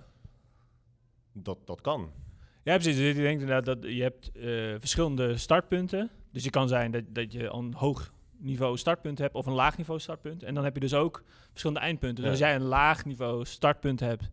[1.33, 2.11] Dat, dat kan.
[2.63, 2.95] ja, precies.
[2.95, 4.43] Dus ik denk inderdaad dat je hebt eh,
[4.79, 6.09] verschillende startpunten.
[6.31, 9.77] Dus je kan zijn dat, dat je een hoog niveau startpunt hebt of een laag
[9.77, 10.43] niveau startpunt.
[10.43, 12.15] En dan heb je dus ook verschillende eindpunten.
[12.15, 12.29] Dus Ja.
[12.29, 14.29] als jij een laag niveau startpunt hebt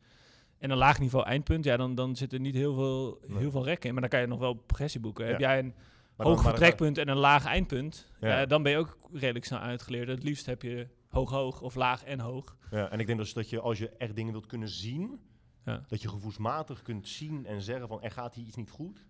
[0.59, 3.39] en een laag niveau eindpunt, ja, dan, dan zit er niet heel veel, Nee.
[3.39, 3.93] heel veel rekken in.
[3.93, 5.25] Maar dan kan je nog wel progressie boeken.
[5.25, 5.31] Ja.
[5.31, 5.75] Heb jij een
[6.17, 8.29] Maar hoog maar vertrekpunt en een laag eindpunt, Ja.
[8.39, 8.47] ja.
[8.47, 10.09] dan ben je ook redelijk snel uitgeleerd.
[10.09, 12.57] Het liefst heb je hoog-hoog of laag en hoog.
[12.71, 15.21] Ja, en ik denk dus dat je als je echt dingen wilt kunnen zien,
[15.65, 15.85] Ja.
[15.89, 19.07] dat je gevoelsmatig kunt zien en zeggen van er gaat hier iets niet goed,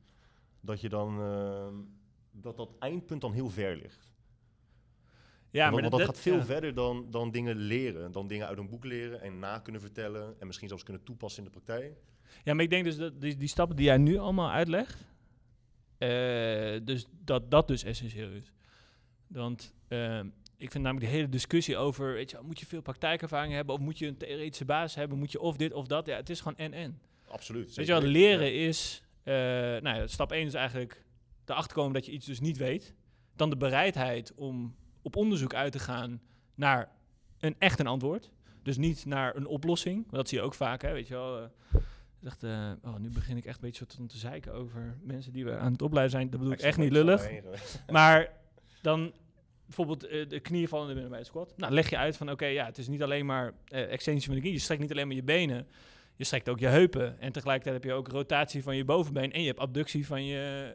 [0.61, 1.75] dat je dan ehm,
[2.31, 4.15] dat dat eindpunt dan heel ver ligt.
[5.51, 6.45] Ja, want, want dat, gaat veel ja.
[6.45, 10.35] verder dan, dan dingen leren, dan dingen uit een boek leren en na kunnen vertellen
[10.41, 11.97] en misschien zelfs kunnen toepassen in de praktijk.
[12.45, 15.07] Ja, maar ik denk dus dat die, die stappen die jij nu allemaal uitlegt, eh,
[16.85, 18.53] dus dat dat dus essentieel is.
[19.27, 20.21] Want eh,
[20.57, 23.81] ik vind namelijk de hele discussie over, weet je, moet je veel praktijkervaring hebben of
[23.81, 26.07] moet je een theoretische basis hebben, moet je of dit of dat.
[26.07, 27.01] Ja, het is gewoon en-en.
[27.29, 27.75] Absoluut.
[27.75, 28.17] Weet je wel, weten.
[28.21, 31.05] leren is, eh, nou ja, stap 1 is eigenlijk
[31.45, 32.95] erachter komen dat je iets dus niet weet.
[33.37, 36.21] Dan de bereidheid om op onderzoek uit te gaan
[36.55, 36.91] naar
[37.39, 38.31] een echt een antwoord.
[38.63, 40.11] Dus niet naar een oplossing.
[40.11, 41.41] Dat zie je ook vaak, hè, weet je wel.
[41.43, 41.49] eh,
[42.23, 45.57] Zegt, eh, oh, nu begin ik echt een beetje te zeiken over mensen die we
[45.57, 46.31] aan het opleiden zijn.
[46.31, 47.29] Dat bedoel ik echt niet lullig.
[47.91, 48.33] Maar
[48.83, 49.13] dan
[49.65, 51.53] bijvoorbeeld eh, de knieën vallen er binnen bij de squat.
[51.57, 54.35] Nou, leg je uit van oké, ja, het is niet alleen maar eh, extensie van
[54.35, 54.53] de knie.
[54.53, 55.67] Je strekt niet alleen maar je benen.
[56.17, 57.21] Je strekt ook je heupen.
[57.21, 59.33] En tegelijkertijd heb je ook rotatie van je bovenbeen.
[59.33, 60.75] En je hebt abductie van je,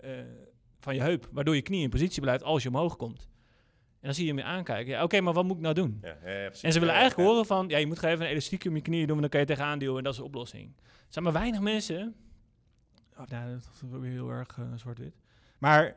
[0.79, 1.27] van je heup.
[1.31, 3.29] Waardoor je knie in positie blijft als je omhoog komt.
[4.01, 4.91] En dan zie je hem weer aankijken.
[4.91, 5.99] Ja, oké, maar wat moet ik nou doen?
[6.01, 6.17] Ja.
[6.61, 8.81] En ze willen eigenlijk horen van, ja, je moet gewoon even een elastiekje om je
[8.81, 10.73] knieën doen, en dan kan je tegenaan duwen en dat is de oplossing.
[11.11, 12.15] Er zijn maar weinig mensen,
[13.17, 15.15] oh, nou, dat is ook weer heel erg eh, zwart-wit.
[15.57, 15.95] Maar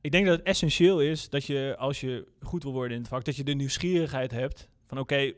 [0.00, 3.10] ik denk dat het essentieel is dat je, als je goed wil worden in het
[3.10, 5.32] vak, dat je de nieuwsgierigheid hebt van, oké,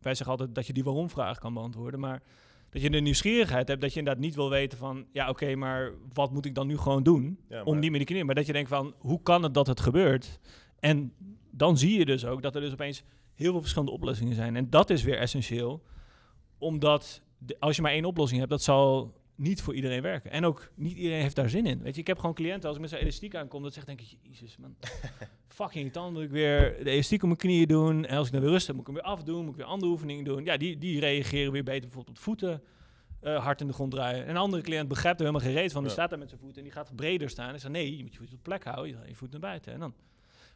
[0.00, 2.22] wij zeggen altijd dat je die waarom-vraag kan beantwoorden, maar
[2.70, 5.92] dat je de nieuwsgierigheid hebt dat je inderdaad niet wil weten van, ja, oké, maar
[6.12, 7.40] wat moet ik dan nu gewoon doen?
[7.48, 8.26] Ja, om maar- niet meer die knieën.
[8.26, 10.38] Maar dat je denkt van, hoe kan het dat het gebeurt?
[10.78, 11.12] En
[11.50, 13.02] dan zie je dus ook dat er dus opeens
[13.34, 14.56] heel veel verschillende oplossingen zijn.
[14.56, 15.82] En dat is weer essentieel,
[16.58, 20.30] omdat de- als je maar één oplossing hebt, dat zal niet voor iedereen werken.
[20.30, 21.82] En ook niet iedereen heeft daar zin in.
[21.82, 24.00] Weet je, ik heb gewoon cliënten, als ik met zo'n elastiek aankom, dat zegt denk
[24.00, 24.76] ik, jezus man,
[25.48, 28.04] fucking irritant, moet ik weer de elastiek op mijn knieën doen.
[28.06, 29.66] En als ik dan weer rust heb, moet ik hem weer afdoen, moet ik weer
[29.66, 30.44] andere oefeningen doen.
[30.44, 32.62] Ja, die, die reageren weer beter bijvoorbeeld op voeten.
[33.20, 34.22] eh, hard in de grond draaien.
[34.24, 35.80] En een andere cliënt begrijpt er helemaal geen reet van.
[35.80, 35.96] Die Ja.
[35.96, 37.54] staat daar met zijn voeten en die gaat breder staan.
[37.54, 38.86] Ik zeg, nee, je moet je voet op plek houden.
[39.02, 39.72] Je je voet naar buiten.
[39.72, 39.94] En dan.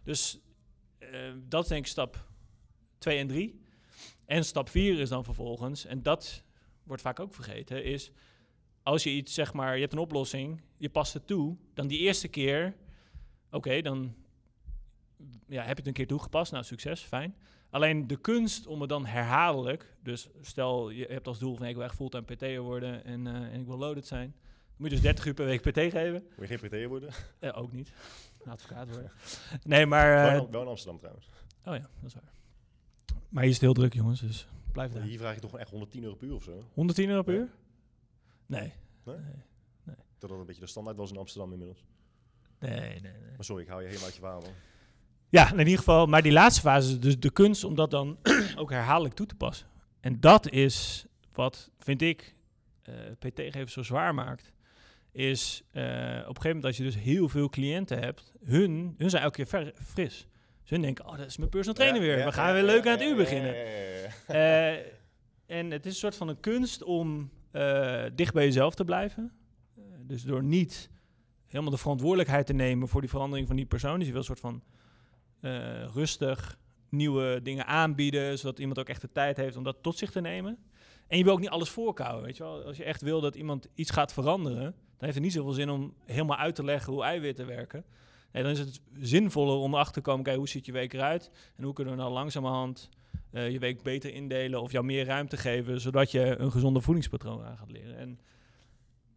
[0.05, 0.39] Dus
[0.99, 1.09] eh,
[1.49, 2.27] dat is denk ik stap
[2.99, 3.61] 2 en 3.
[4.25, 6.45] En stap 4 is dan vervolgens, en dat
[6.93, 8.13] wordt vaak ook vergeten, is
[8.83, 11.99] als je iets, zeg maar, je hebt een oplossing, je past het toe, dan die
[11.99, 12.75] eerste keer,
[13.51, 14.15] oké, dan
[15.47, 17.37] ja, heb je het een keer toegepast, nou succes, fijn.
[17.71, 21.75] Alleen de kunst om het dan herhaaldelijk, dus stel je hebt als doel van ik
[21.75, 24.35] wil echt fulltime PT'er worden en, eh, en ik wil loaded zijn,
[24.77, 26.27] moet je dus 30 uur per week PT geven.
[26.37, 27.11] Wil je geen PT worden?
[27.39, 27.93] Eh, ook niet.
[28.45, 29.11] Advocaat worden.
[29.63, 30.27] Nee, maar...
[30.27, 31.29] eh, wel, wel in Amsterdam trouwens.
[31.65, 32.33] oh ja, dat is waar.
[33.29, 35.03] Maar hier is het heel druk, jongens, dus blijf daar.
[35.03, 36.65] Hier vraag je toch echt 110 euro per uur of zo?
[36.75, 37.49] 110 euro per uur?
[38.47, 38.73] Nee.
[39.05, 39.17] Nee?
[39.85, 39.97] Nee.
[40.19, 41.85] dat dat een beetje de standaard was in Amsterdam inmiddels.
[42.59, 43.13] Nee, nee, nee.
[43.37, 44.43] Maar sorry, ik hou je helemaal uit je verhaal.
[45.29, 46.07] Ja, in ieder geval.
[46.07, 48.19] Maar die laatste fase is dus de kunst om dat dan
[48.57, 49.67] ook herhaaldelijk toe te passen.
[50.01, 52.35] En dat is wat, vind ik,
[52.83, 54.53] eh PT-geven zo zwaar maakt.
[55.13, 59.11] Is eh, op een gegeven moment als je dus heel veel cliënten hebt, hun, hun
[59.11, 60.27] zijn elke keer ver- fris.
[60.63, 62.19] Dus hun denken, oh, dat is mijn personal trainer Ja, weer.
[62.19, 63.55] ja, We gaan weer leuk aan het uur ja, beginnen.
[64.27, 64.73] Eh,
[65.47, 69.33] en het is een soort van een kunst om eh, dicht bij jezelf te blijven.
[69.77, 70.91] Eh, dus door niet
[71.47, 73.97] helemaal de verantwoordelijkheid te nemen voor die verandering van die persoon.
[73.97, 74.63] Dus je wil een soort van
[75.93, 76.59] rustig
[76.89, 80.21] nieuwe dingen aanbieden, zodat iemand ook echt de tijd heeft om dat tot zich te
[80.21, 80.59] nemen.
[81.07, 82.63] En je wil ook niet alles voorkouwen, weet je wel.
[82.65, 85.71] Als je echt wil dat iemand iets gaat veranderen, dan heeft het niet zoveel zin
[85.71, 87.85] om helemaal uit te leggen hoe eiwitten werken.
[88.33, 91.31] Nee, dan is het zinvoller om erachter te komen, kijk, hoe ziet je week eruit?
[91.57, 92.89] En hoe kunnen we nou langzamerhand
[93.31, 97.45] eh, je week beter indelen of jou meer ruimte geven, zodat je een gezonde voedingspatroon
[97.45, 97.97] aan gaat leren.
[97.97, 98.21] En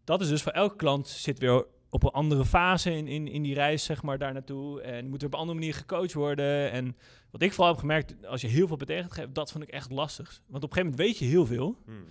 [0.04, 3.44] dat is dus voor elke klant zit weer op een andere fase in, in, in
[3.44, 4.82] die reis, zeg maar, daar naartoe.
[4.82, 6.72] En moet er op een andere manier gecoacht worden.
[6.72, 6.98] En
[7.32, 9.92] wat ik vooral heb gemerkt, als je heel veel betekent geeft, dat vond ik echt
[9.92, 10.42] lastig.
[10.48, 11.78] Want op een gegeven moment weet je heel veel.
[11.86, 12.06] Hmm.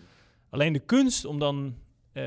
[0.50, 1.76] Alleen de kunst om dan
[2.12, 2.24] eh,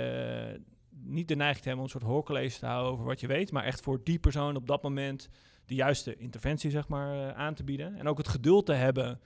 [1.08, 3.52] niet de neiging te hebben om een soort hoorcollege te houden over wat je weet,
[3.52, 5.30] maar echt voor die persoon op dat moment
[5.66, 7.96] de juiste interventie zeg maar, eh, aan te bieden.
[7.96, 9.20] En ook het geduld te hebben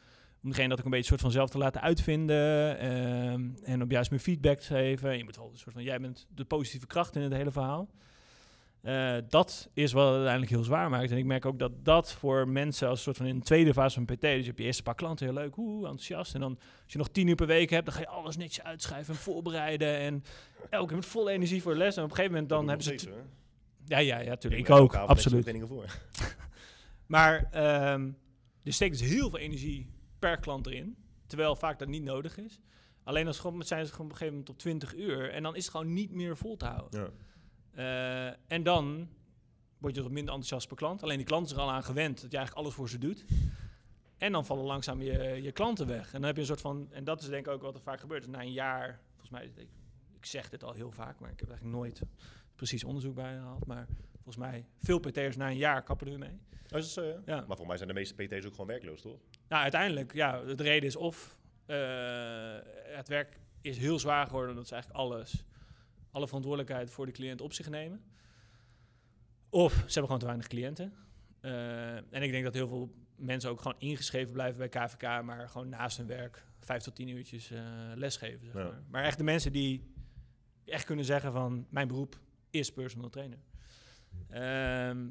[0.44, 3.92] om degene dat ook een beetje soort van zelf te laten uitvinden ehm, en op
[3.92, 5.18] juist meer feedback te geven.
[5.18, 7.90] Je moet wel een soort van, jij bent de positieve kracht in het hele verhaal.
[8.82, 11.12] Eh, dat is wat het uiteindelijk heel zwaar maakt.
[11.12, 13.74] En ik merk ook dat dat voor mensen als een soort van in de tweede
[13.74, 16.34] fase van PT, dus je hebt je eerste paar klanten heel leuk, oeh, enthousiast.
[16.34, 18.64] En dan als je nog tien uur per week hebt, dan ga je alles netjes
[18.64, 19.98] uitschrijven en voorbereiden.
[19.98, 20.24] En
[20.70, 21.98] elke keer met volle energie voor de les.
[21.98, 22.94] En op een gegeven moment dan hebben ze...
[22.94, 23.14] ik.
[23.86, 24.62] Ja, ja, ja, tuurlijk.
[24.62, 25.68] Ik elke ook, absoluut.
[25.68, 25.86] voor.
[27.06, 28.10] Maar ehm
[28.64, 30.98] er steekt dus heel veel energie per klant erin.
[31.28, 32.60] Terwijl vaak dat niet nodig is.
[33.04, 35.30] Alleen als gewoon, zijn ze gewoon op een gegeven moment op 20 uur.
[35.30, 37.02] En dan is het gewoon niet meer vol te houden.
[37.02, 37.10] Ja.
[37.74, 39.10] Eh, en dan
[39.78, 41.04] word je wat minder enthousiast per klant.
[41.04, 43.26] Alleen die klant is er al aan gewend dat je eigenlijk alles voor ze doet.
[44.18, 46.06] En dan vallen langzaam je, je klanten weg.
[46.06, 46.88] En dan heb je een soort van...
[46.92, 48.28] En dat is denk ik ook wat er vaak gebeurt.
[48.28, 49.52] Na een jaar, volgens mij...
[49.56, 49.70] Ik,
[50.16, 52.02] ik zeg dit al heel vaak, maar ik heb eigenlijk nooit
[52.56, 53.66] precies onderzoek bij gehaald.
[53.66, 56.40] Maar volgens mij, veel PT'ers na een jaar kappen er weer mee.
[56.72, 57.22] Oh, is dat zo, ja?
[57.26, 57.46] Ja.
[57.48, 59.20] Maar voor mij zijn de meeste PT's ook gewoon werkloos, toch?
[59.48, 64.68] Nou, uiteindelijk, ja, de reden is of eh, het werk is heel zwaar geworden, dat
[64.68, 65.46] ze eigenlijk alles,
[66.12, 68.04] alle verantwoordelijkheid voor de cliënt op zich nemen.
[69.50, 70.94] Of ze hebben gewoon te weinig cliënten.
[71.40, 75.50] Eh, en ik denk dat heel veel mensen ook gewoon ingeschreven blijven bij KVK, maar
[75.50, 77.62] gewoon naast hun werk vijf tot tien uurtjes eh,
[77.96, 78.46] lesgeven.
[78.46, 78.64] Zeg Ja.
[78.64, 78.82] maar.
[78.90, 79.94] maar echt de mensen die
[80.66, 83.40] echt kunnen zeggen van mijn beroep is personal trainer.
[84.30, 85.08] Ehm,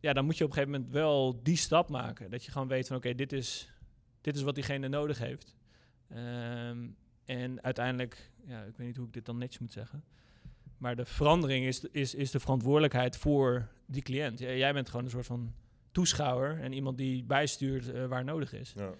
[0.00, 2.30] ja, dan moet je op een gegeven moment wel die stap maken.
[2.30, 3.72] Dat je gewoon weet van oké, dit, is,
[4.20, 5.56] dit is wat diegene nodig heeft.
[6.08, 6.88] Ehm,
[7.24, 10.04] en uiteindelijk, ja, ik weet niet hoe ik dit dan netjes moet zeggen.
[10.78, 14.38] Maar de verandering is, is, is de verantwoordelijkheid voor die cliënt.
[14.38, 15.52] Jij bent gewoon een soort van
[15.92, 18.72] toeschouwer en iemand die bijstuurt eh, waar nodig is.
[18.76, 18.90] Ja.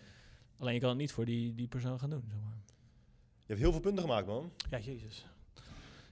[0.59, 2.25] Alleen je kan het niet voor die, die persoon gaan doen.
[2.29, 2.59] Zeg maar.
[3.37, 4.53] Je hebt heel veel punten gemaakt, man.
[4.71, 5.27] Ja, jezus.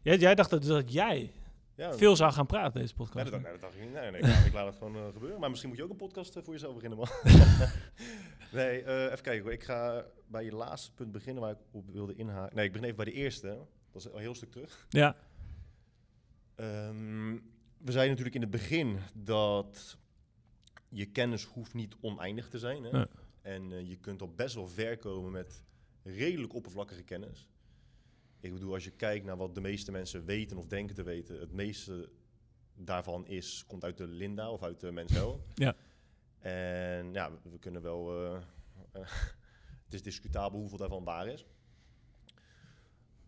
[0.03, 1.33] Jij, jij dacht dat, dat jij
[1.75, 3.31] Ja, veel zou gaan praten deze Nee, podcast.
[3.31, 3.93] dat, nee, dat dacht ik niet.
[3.93, 5.41] Nee, nee, ik, laat, ik laat het gewoon eh, gebeuren.
[5.41, 7.09] Maar misschien moet je ook een podcast eh, voor jezelf beginnen, man.
[8.59, 9.53] nee, even kijken hoor.
[9.53, 12.57] Ik ga bij je laatste punt beginnen waar ik op wilde inhaken.
[12.57, 13.59] Nee, ik begin even bij de eerste.
[13.91, 14.87] Dat is al een heel stuk terug.
[14.89, 15.17] Ja,
[16.63, 17.33] Ehm,
[17.79, 19.99] we zeiden natuurlijk in het begin dat
[20.89, 22.85] je kennis hoeft niet oneindig te zijn.
[22.85, 23.05] Hè?
[23.41, 25.63] En eh, je kunt al best wel ver komen met
[26.03, 27.49] redelijk oppervlakkige kennis.
[28.41, 31.41] Ik bedoel, als je kijkt naar wat de meeste mensen weten of denken te weten,
[31.41, 32.11] het meeste
[32.75, 35.45] daarvan is, komt uit de Linda of uit de Mensel.
[35.55, 35.75] Ja.
[36.39, 38.25] En ja, we, kunnen wel.
[38.25, 38.41] eh,
[39.85, 41.47] het is discutabel hoeveel daarvan waar is.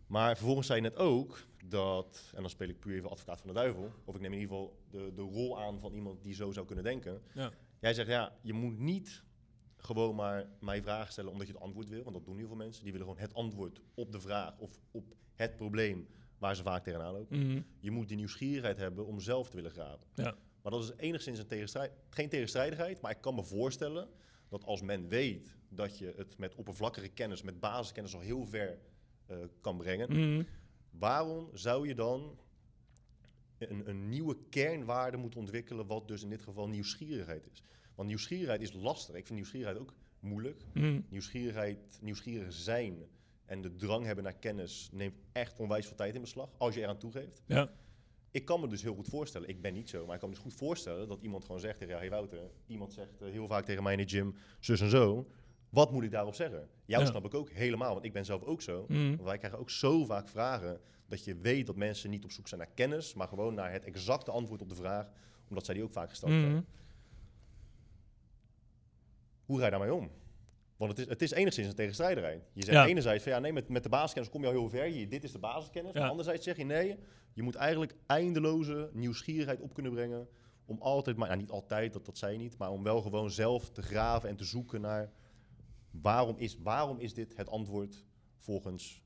[0.07, 3.47] Maar vervolgens zei je net ook dat, en dan speel ik puur even advocaat van
[3.47, 6.33] de duivel, of ik neem in ieder geval de, de rol aan van iemand die
[6.33, 7.21] zo zou kunnen denken.
[7.33, 7.51] ja.
[7.79, 9.23] Jij zegt ja, je moet niet
[9.77, 12.55] gewoon maar mij vragen stellen omdat je het antwoord wil, want dat doen heel veel
[12.55, 12.83] mensen.
[12.83, 16.83] Die willen gewoon het antwoord op de vraag of op het probleem waar ze vaak
[16.83, 17.47] tegenaan lopen.
[17.47, 17.61] Mhm.
[17.79, 20.07] Je moet die nieuwsgierigheid hebben om zelf te willen graven.
[20.13, 20.35] Ja.
[20.61, 24.07] Maar dat is enigszins een tegenstrijd, geen tegenstrijdigheid, maar ik kan me voorstellen
[24.49, 28.79] dat als men weet dat je het met oppervlakkige kennis, met basiskennis al heel ver
[29.25, 30.43] eh, kan brengen, Mhm.
[30.89, 32.37] waarom zou je dan
[33.57, 37.63] een, een nieuwe kernwaarde moeten ontwikkelen, wat dus in dit geval nieuwsgierigheid is?
[37.95, 39.15] Want nieuwsgierigheid is lastig.
[39.15, 40.63] Ik vind nieuwsgierigheid ook moeilijk.
[40.73, 41.01] Mhm.
[41.09, 42.97] Nieuwsgierigheid, nieuwsgierig zijn
[43.45, 46.81] en de drang hebben naar kennis neemt echt onwijs veel tijd in beslag, als je
[46.81, 47.41] eraan toegeeft.
[47.45, 47.71] Ja.
[48.31, 50.35] Ik kan me dus heel goed voorstellen, ik ben niet zo, maar ik kan me
[50.35, 53.47] dus goed voorstellen dat iemand gewoon zegt tegen jou, hey Wouter, iemand zegt eh, heel
[53.47, 55.27] vaak tegen mij in de gym, zus en zo,
[55.69, 56.67] Wat moet ik daarop zeggen?
[56.85, 57.09] Jou Ja.
[57.09, 58.85] snap ik ook helemaal, want ik ben zelf ook zo.
[58.87, 59.07] Mhm.
[59.07, 62.47] Want Wij krijgen ook zo vaak vragen dat je weet dat mensen niet op zoek
[62.47, 65.09] zijn naar kennis, maar gewoon naar het exacte antwoord op de vraag,
[65.49, 66.41] omdat zij die ook vaak gesteld Mhm.
[66.41, 66.65] krijgen.
[69.45, 70.09] Hoe ga je daarmee om?
[70.77, 72.43] Want het is, het is enigszins een tegenstrijderij.
[72.53, 72.85] Je zegt Ja.
[72.85, 74.87] enerzijds van ja, nee, met, met de basiskennis kom je al heel ver.
[74.87, 75.93] Je, dit is de basiskennis.
[75.93, 75.99] Ja.
[75.99, 76.95] Maar anderzijds zeg je nee,
[77.33, 80.27] je moet eigenlijk eindeloze nieuwsgierigheid op kunnen brengen.
[80.65, 82.57] Om altijd, maar niet altijd, dat, dat zei je niet.
[82.57, 85.11] Maar om wel gewoon zelf te graven en te zoeken naar
[86.01, 88.05] waarom is, waarom is dit het antwoord
[88.37, 89.03] volgens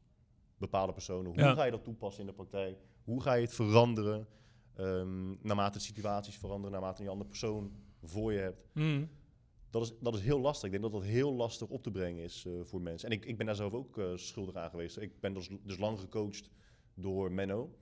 [0.58, 1.26] bepaalde personen.
[1.32, 1.54] Hoe Ja.
[1.54, 2.80] ga je dat toepassen in de praktijk?
[3.04, 4.28] Hoe ga je het veranderen?
[4.76, 7.72] ehm, naarmate de situaties veranderen, naarmate je een andere persoon
[8.04, 8.68] voor je hebt.
[8.74, 9.06] Mhm.
[9.70, 10.66] Dat is, dat is heel lastig.
[10.66, 13.10] Ik denk dat dat heel lastig op te brengen is eh, voor mensen.
[13.10, 14.98] En ik, ik ben daar zelf ook eh, schuldig aan geweest.
[14.98, 16.50] Ik ben dus, dus lang gecoacht
[16.94, 17.76] door Menno.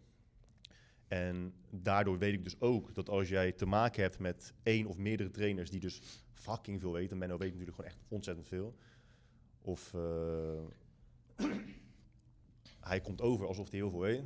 [1.08, 4.98] En daardoor weet ik dus ook dat als jij te maken hebt met één of
[4.98, 6.02] meerdere trainers die dus
[6.34, 7.18] fucking veel weten.
[7.18, 8.76] Menno weet natuurlijk gewoon echt ontzettend veel.
[9.62, 11.50] Of eh,
[12.80, 14.24] hij komt over alsof hij heel veel weet.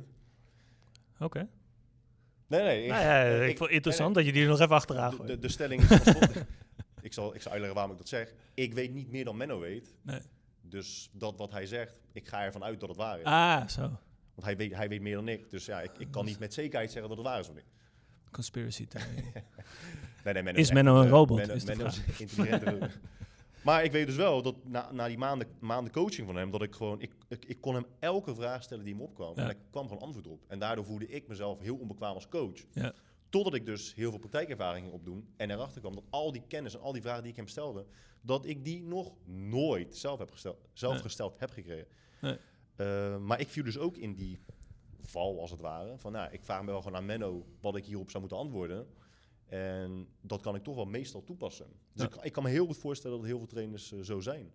[1.18, 1.48] Oké.
[2.46, 2.88] Nee, nee.
[2.88, 5.24] Nou ja, eh, ik, vond het interessant dat je die er nog even achteraan de,
[5.24, 5.90] de, de stelling is...
[7.00, 8.34] ik, zal, ik zal uitleggen waarom ik dat zeg.
[8.54, 9.94] Ik weet niet meer dan Menno weet.
[10.02, 10.20] Nee.
[10.60, 13.24] Dus dat wat hij zegt, ik ga ervan uit dat het waar is.
[13.24, 13.80] Ah, zo.
[14.34, 15.50] Want hij weet, hij weet meer dan ik.
[15.50, 17.66] Dus ja, ik, ik kan niet met zekerheid zeggen dat het waar is of niet.
[18.30, 19.32] Conspiracy theory.
[20.24, 22.00] Nee, nee, Menno Is Menno een eh, robot, Menno, is Menno is
[23.64, 26.62] Maar ik weet dus wel dat na, na die maanden, maanden coaching van hem, dat
[26.62, 29.32] ik gewoon, ik, ik, ik kon hem elke vraag stellen die hem opkwam.
[29.36, 29.42] Ja.
[29.42, 30.44] En ik kwam gewoon antwoord op.
[30.48, 32.60] En daardoor voelde ik mezelf heel onbekwaam als coach.
[32.72, 32.92] Ja.
[33.28, 35.28] Totdat ik dus heel veel praktijkervaring ging opdoen.
[35.36, 37.86] En erachter kwam dat al die kennis en al die vragen die ik hem stelde,
[38.20, 41.02] dat ik die nog nooit zelf, heb gesteld, zelf Nee.
[41.02, 41.86] gesteld heb gekregen.
[42.20, 42.36] Nee.
[42.76, 44.38] Eh, maar ik viel dus ook in die
[45.02, 45.98] val, als het ware.
[45.98, 48.86] Van nou, ik vraag me wel gewoon aan Menno wat ik hierop zou moeten antwoorden.
[49.52, 51.66] En dat kan ik toch wel meestal toepassen.
[51.92, 52.08] Dus Ja.
[52.18, 54.50] ik, ik kan me heel goed voorstellen dat heel veel trainers eh, zo zijn.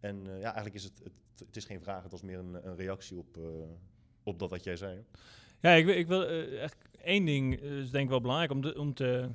[0.00, 1.12] En eh, ja, eigenlijk is het, het,
[1.46, 3.42] het is geen vraag, het was meer een, een reactie op, eh,
[4.22, 5.04] op dat wat jij zei.
[5.60, 6.26] Ja, ik, wil- ik wil
[6.58, 9.28] echt één ding is denk ik wel belangrijk om, te, om te,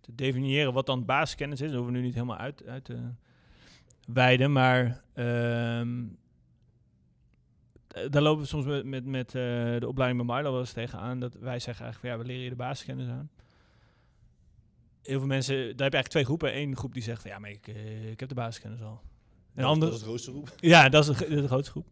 [0.00, 1.66] te definiëren wat dan basiskennis is.
[1.66, 3.10] Dat hoeven we nu niet helemaal uit, uit te
[4.12, 6.04] wijden, maar ehm,
[7.88, 11.20] eh, daar lopen we soms met, met, met de opleiding bij Marlo wel eens tegenaan.
[11.20, 13.30] Dat wij zeggen eigenlijk van ja, we leren je de basiskennis aan.
[15.06, 16.56] Heel veel mensen, daar heb je eigenlijk twee groepen.
[16.56, 19.00] Eén groep die zegt van ja, maar ik, eh, ik heb de basiskennis al.
[19.54, 20.52] En dat, andere, dat is het grootste groep.
[20.60, 21.86] ja, dat is de, de grootste groep.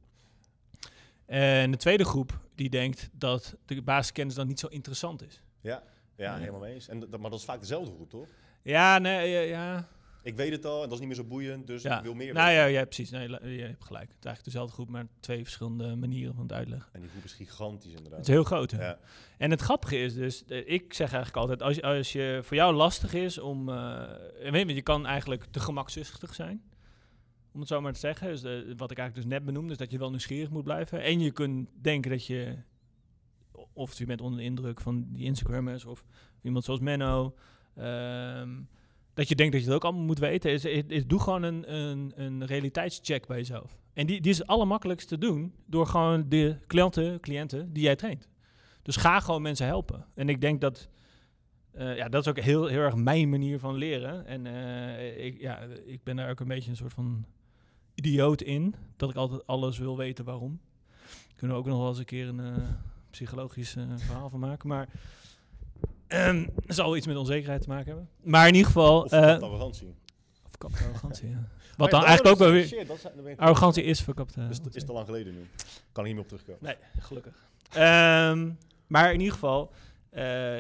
[1.27, 5.43] En de tweede groep die denkt dat de basiskennis dan niet zo interessant is.
[5.61, 5.83] Ja,
[6.17, 6.89] ja, helemaal mee eens.
[6.89, 8.29] En, dat- maar dat is vaak dezelfde groep, toch?
[8.63, 9.89] Ja, nee, ja, ja.
[10.25, 11.97] Ik weet het al en dat is niet meer zo boeiend, dus ja.
[11.99, 12.61] ik wil meer Nou weten.
[12.63, 13.11] ja, ja, precies.
[13.11, 14.09] Nee, je hebt gelijk.
[14.09, 16.89] Het is eigenlijk dezelfde groep, maar twee verschillende manieren van het uitleggen.
[16.93, 18.19] En die groep is gigantisch inderdaad.
[18.19, 18.71] Het is heel groot.
[18.71, 18.85] hè?
[18.87, 18.99] Ja.
[19.39, 22.57] En het grappige is dus, eh, ik zeg eigenlijk altijd, als, je- als je voor
[22.57, 26.63] jou lastig is om, en weet je, je kan eigenlijk te gemakzuchtig zijn,
[27.53, 28.27] om het zo maar te zeggen.
[28.29, 31.03] Dus, eh, wat ik eigenlijk dus net benoemde, is dat je wel nieuwsgierig moet blijven.
[31.03, 32.57] En je kunt denken dat je,
[33.73, 36.05] of je bent onder de indruk van die Instagrammers of
[36.43, 37.35] iemand zoals Menno,
[37.75, 38.51] ehm,
[39.15, 40.53] dat je denkt dat je het ook allemaal moet weten.
[40.53, 43.79] Is, is, doe gewoon een, een, een realiteitscheck bij jezelf.
[43.93, 47.97] En die, die is het allermakkelijkst te doen door gewoon de klanten, cliënten die jij
[47.97, 48.29] traint.
[48.83, 50.07] Dus ga gewoon mensen helpen.
[50.15, 50.89] En ik denk dat,
[51.73, 54.27] eh, ja, dat is ook heel, heel erg mijn manier van leren.
[54.27, 57.25] En eh, ik, ja, ik ben daar ook een beetje een soort van
[57.95, 58.75] idioot in.
[58.97, 60.61] Dat ik altijd alles wil weten waarom.
[61.37, 62.69] Kunnen ook nog wel eens een keer een eh,
[63.11, 64.69] psychologisch verhaal van maken.
[64.69, 64.89] Maar
[66.15, 68.09] ehm het zal iets met onzekerheid te maken hebben.
[68.23, 69.03] Maar in ieder geval...
[69.03, 69.95] Of eh, verkapte arrogantie.
[70.49, 71.49] verkapte arrogantie, ja.
[71.77, 72.67] Wat dan eigenlijk ook is- wel weer...
[72.67, 74.75] Shit, dat zijn- Arrogantie is verkapte Is, arrogantie.
[74.81, 75.47] is te lang geleden nu.
[75.93, 76.61] Kan ik niet meer op terugkomen.
[76.63, 77.35] Nee, gelukkig.
[77.73, 78.51] Ehm,
[78.87, 79.73] maar in ieder geval,
[80.11, 80.57] eh,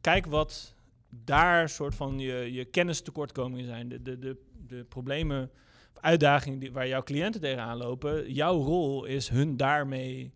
[0.00, 0.74] kijk wat
[1.10, 3.88] daar soort van je, je kennistekortkomingen zijn.
[3.88, 4.36] De, de, de,
[4.66, 5.50] de problemen
[5.94, 8.32] of uitdagingen die, waar jouw cliënten tegenaan lopen.
[8.32, 10.32] Jouw rol is hun daarmee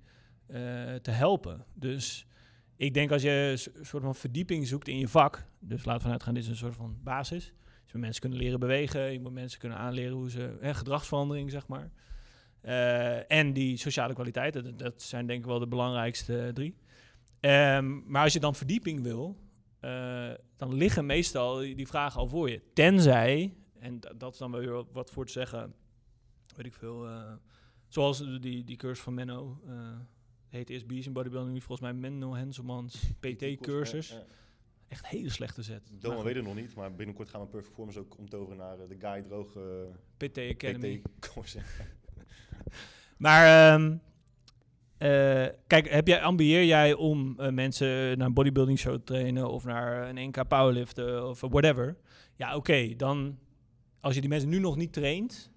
[0.46, 0.60] eh,
[1.02, 1.64] te helpen.
[1.74, 2.26] Dus
[2.82, 5.46] ik denk als je een soort van verdieping zoekt in je vak.
[5.58, 7.52] Dus laten we vanuit gaan, dit is een soort van basis.
[7.84, 9.12] Dus mensen kunnen leren bewegen.
[9.12, 10.56] Je moet mensen kunnen aanleren hoe ze...
[10.60, 11.90] Hè, gedragsverandering, zeg maar.
[12.60, 16.76] Eh, en die sociale kwaliteiten, dat, zijn denk ik wel de belangrijkste drie.
[17.40, 19.36] Ehm, maar als je dan verdieping wil,
[19.80, 22.62] eh, dan liggen meestal die, vragen al voor je.
[22.74, 25.74] Tenzij, en da- dat is dan wel weer wat voor te zeggen,
[26.56, 27.32] weet ik veel, eh,
[27.88, 29.60] zoals die, die cursus van Menno,
[30.58, 34.16] heet eerst Bees in Bodybuilding, nu volgens mij Menno Henselmans PT-cursus.
[34.88, 35.82] Echt hele slechte zet.
[36.00, 38.80] Doma Maar weet het nog niet, maar binnenkort gaan we Perfect Performance ook omtoveren naar
[38.80, 39.62] eh, de Guy Droog eh,
[40.16, 41.02] PT Academy.
[41.18, 41.58] PT-course.
[43.16, 43.96] Maar ehm,
[44.98, 49.50] eh, kijk, heb jij, ambieer jij om eh, mensen naar een bodybuilding show te trainen
[49.50, 51.96] of naar een NK powerliften of whatever?
[52.36, 53.38] Ja, oké, dan
[54.00, 55.50] als je die mensen nu nog niet traint,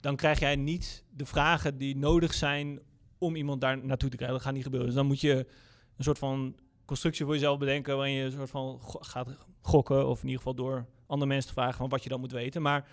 [0.00, 2.80] dan krijg jij niet de vragen die nodig zijn
[3.18, 4.36] om iemand daar naartoe te krijgen.
[4.36, 4.88] Dat gaat niet gebeuren.
[4.88, 5.34] Dus dan moet je
[5.96, 10.06] een soort van constructie voor jezelf bedenken waarin je een soort van go- gaat gokken
[10.08, 12.62] of in ieder geval door andere mensen te vragen van wat je dan moet weten.
[12.62, 12.88] Maar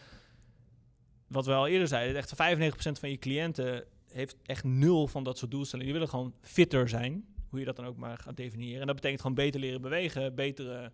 [1.27, 5.37] wat we al eerder zeiden, echt 95% van je cliënten heeft echt nul van dat
[5.37, 5.91] soort doelstellingen.
[5.91, 8.81] Die willen gewoon fitter zijn, hoe je dat dan ook maar gaat definiëren.
[8.81, 10.91] En dat betekent gewoon beter leren bewegen, betere,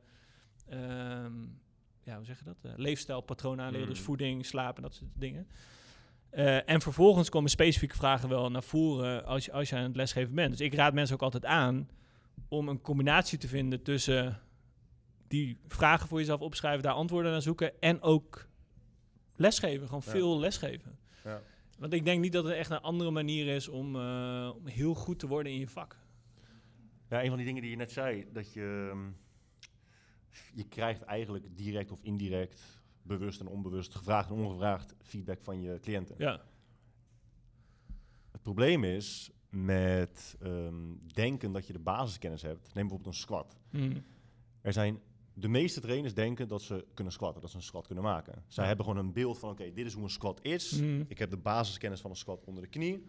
[0.68, 1.42] ehm,
[2.04, 2.58] ja, hoe zeg je dat?
[2.62, 4.04] Eh, leefstijlpatronen aanleren, dus Mm.
[4.06, 5.48] voeding, slapen, dat soort dingen.
[6.32, 9.96] Eh, en vervolgens komen specifieke vragen wel naar voren als je, als je aan het
[9.96, 10.52] lesgeven bent.
[10.52, 11.90] Dus ik raad mensen ook altijd aan
[12.48, 14.40] om een combinatie te vinden tussen
[15.28, 18.48] die vragen voor jezelf opschrijven, daar antwoorden naar zoeken en ook
[19.36, 20.12] lesgeven, gewoon Ja.
[20.12, 20.98] veel lesgeven.
[21.24, 21.42] Ja.
[21.80, 24.94] Want ik denk niet dat het echt een andere manier is om, eh, om heel
[24.94, 25.98] goed te worden in je vak.
[27.10, 29.10] Ja, een van die dingen die je net zei, dat je, ehm,
[30.54, 35.80] je krijgt eigenlijk direct of indirect, bewust en onbewust, gevraagd en ongevraagd feedback van je
[35.80, 36.16] cliënten.
[36.18, 36.42] Ja,
[38.32, 40.76] Het probleem is met ehm,
[41.14, 42.62] denken dat je de basiskennis hebt.
[42.74, 43.58] Neem bijvoorbeeld een squat.
[43.70, 44.04] Mm.
[44.62, 45.00] Er zijn
[45.34, 48.34] de meeste trainers denken dat ze kunnen squatten, dat ze een squat kunnen maken.
[48.48, 48.70] Zij Ja.
[48.70, 50.72] hebben gewoon een beeld van, oké, dit is hoe een squat is.
[50.82, 51.06] Mm.
[51.08, 53.06] Ik heb de basiskennis van een squat onder de knie.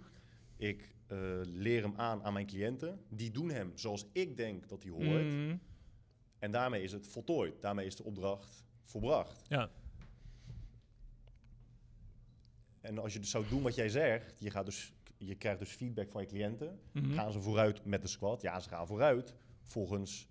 [0.56, 3.00] Ik eh, leer hem aan aan mijn cliënten.
[3.08, 5.24] Die doen hem zoals ik denk dat hij hoort.
[5.32, 5.60] Mm.
[6.38, 7.60] En daarmee is het voltooid.
[7.62, 9.44] Daarmee is de opdracht volbracht.
[9.48, 9.70] Ja.
[12.82, 15.70] En als je dus zou doen wat jij zegt, je, gaat dus, je krijgt dus
[15.70, 16.80] feedback van je cliënten.
[16.92, 17.12] Mhm.
[17.12, 18.42] Gaan ze vooruit met de squat?
[18.42, 20.28] Ja, ze gaan vooruit volgens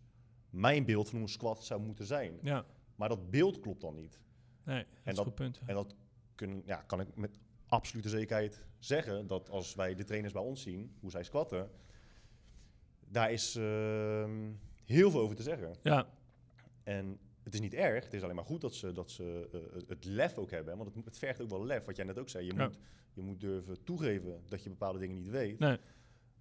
[0.49, 2.39] mijn beeld van hoe een squat zou moeten zijn.
[2.41, 4.19] Ja, Maar dat beeld klopt dan niet.
[4.63, 5.57] nee, dat is dat- goed punt.
[5.61, 5.67] ja.
[5.67, 5.95] En dat
[6.35, 7.37] kunnen, ja, kan ik met
[7.67, 11.69] absolute zekerheid zeggen, dat als wij de trainers bij ons zien, hoe zij squatten,
[12.99, 14.51] daar is ehm,
[14.85, 15.75] heel veel over te zeggen.
[15.81, 16.07] Ja,
[16.83, 19.81] En het is niet erg, het is alleen maar goed dat ze, dat ze eh,
[19.87, 20.77] het lef ook hebben.
[20.77, 22.45] Want het, het vergt ook wel lef, wat jij net ook zei.
[22.45, 22.63] Je, Ja.
[22.67, 22.79] moet,
[23.13, 25.59] je moet durven toegeven dat je bepaalde dingen niet weet.
[25.59, 25.77] nee.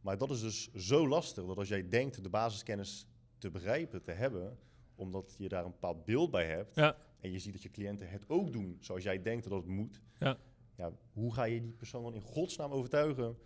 [0.00, 3.06] Maar dat is dus zo lastig, dat als jij denkt de basiskennis
[3.38, 4.58] te begrijpen, te hebben,
[4.94, 6.96] omdat je daar een bepaald beeld bij hebt, Ja.
[7.20, 10.00] en je ziet dat je cliënten het ook doen zoals jij denkt dat het moet,
[10.18, 10.38] Ja.
[10.76, 13.36] ja, hoe ga je die persoon dan in godsnaam overtuigen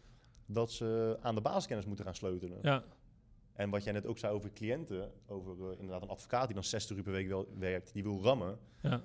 [0.46, 2.58] dat ze aan de basiskennis moeten gaan sleutelen?
[2.62, 2.84] Ja,
[3.54, 6.64] En wat jij net ook zei over cliënten, over eh, inderdaad een advocaat die dan
[6.64, 8.58] 60 uur per week wel, werkt, die wil rammen.
[8.82, 9.02] ja,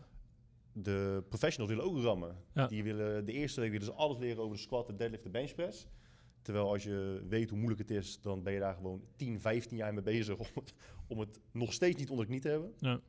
[0.71, 2.35] De professionals willen ook rammen.
[2.53, 2.67] Ja.
[2.67, 5.29] Die willen de eerste week willen ze alles leren over de squat, de deadlift, de
[5.29, 5.87] benchpress.
[6.41, 9.77] Terwijl als je weet hoe moeilijk het is, dan ben je daar gewoon 10, 15
[9.77, 10.73] jaar mee bezig om het,
[11.07, 12.73] om het nog steeds niet onder de knie te hebben.
[12.77, 12.99] ja.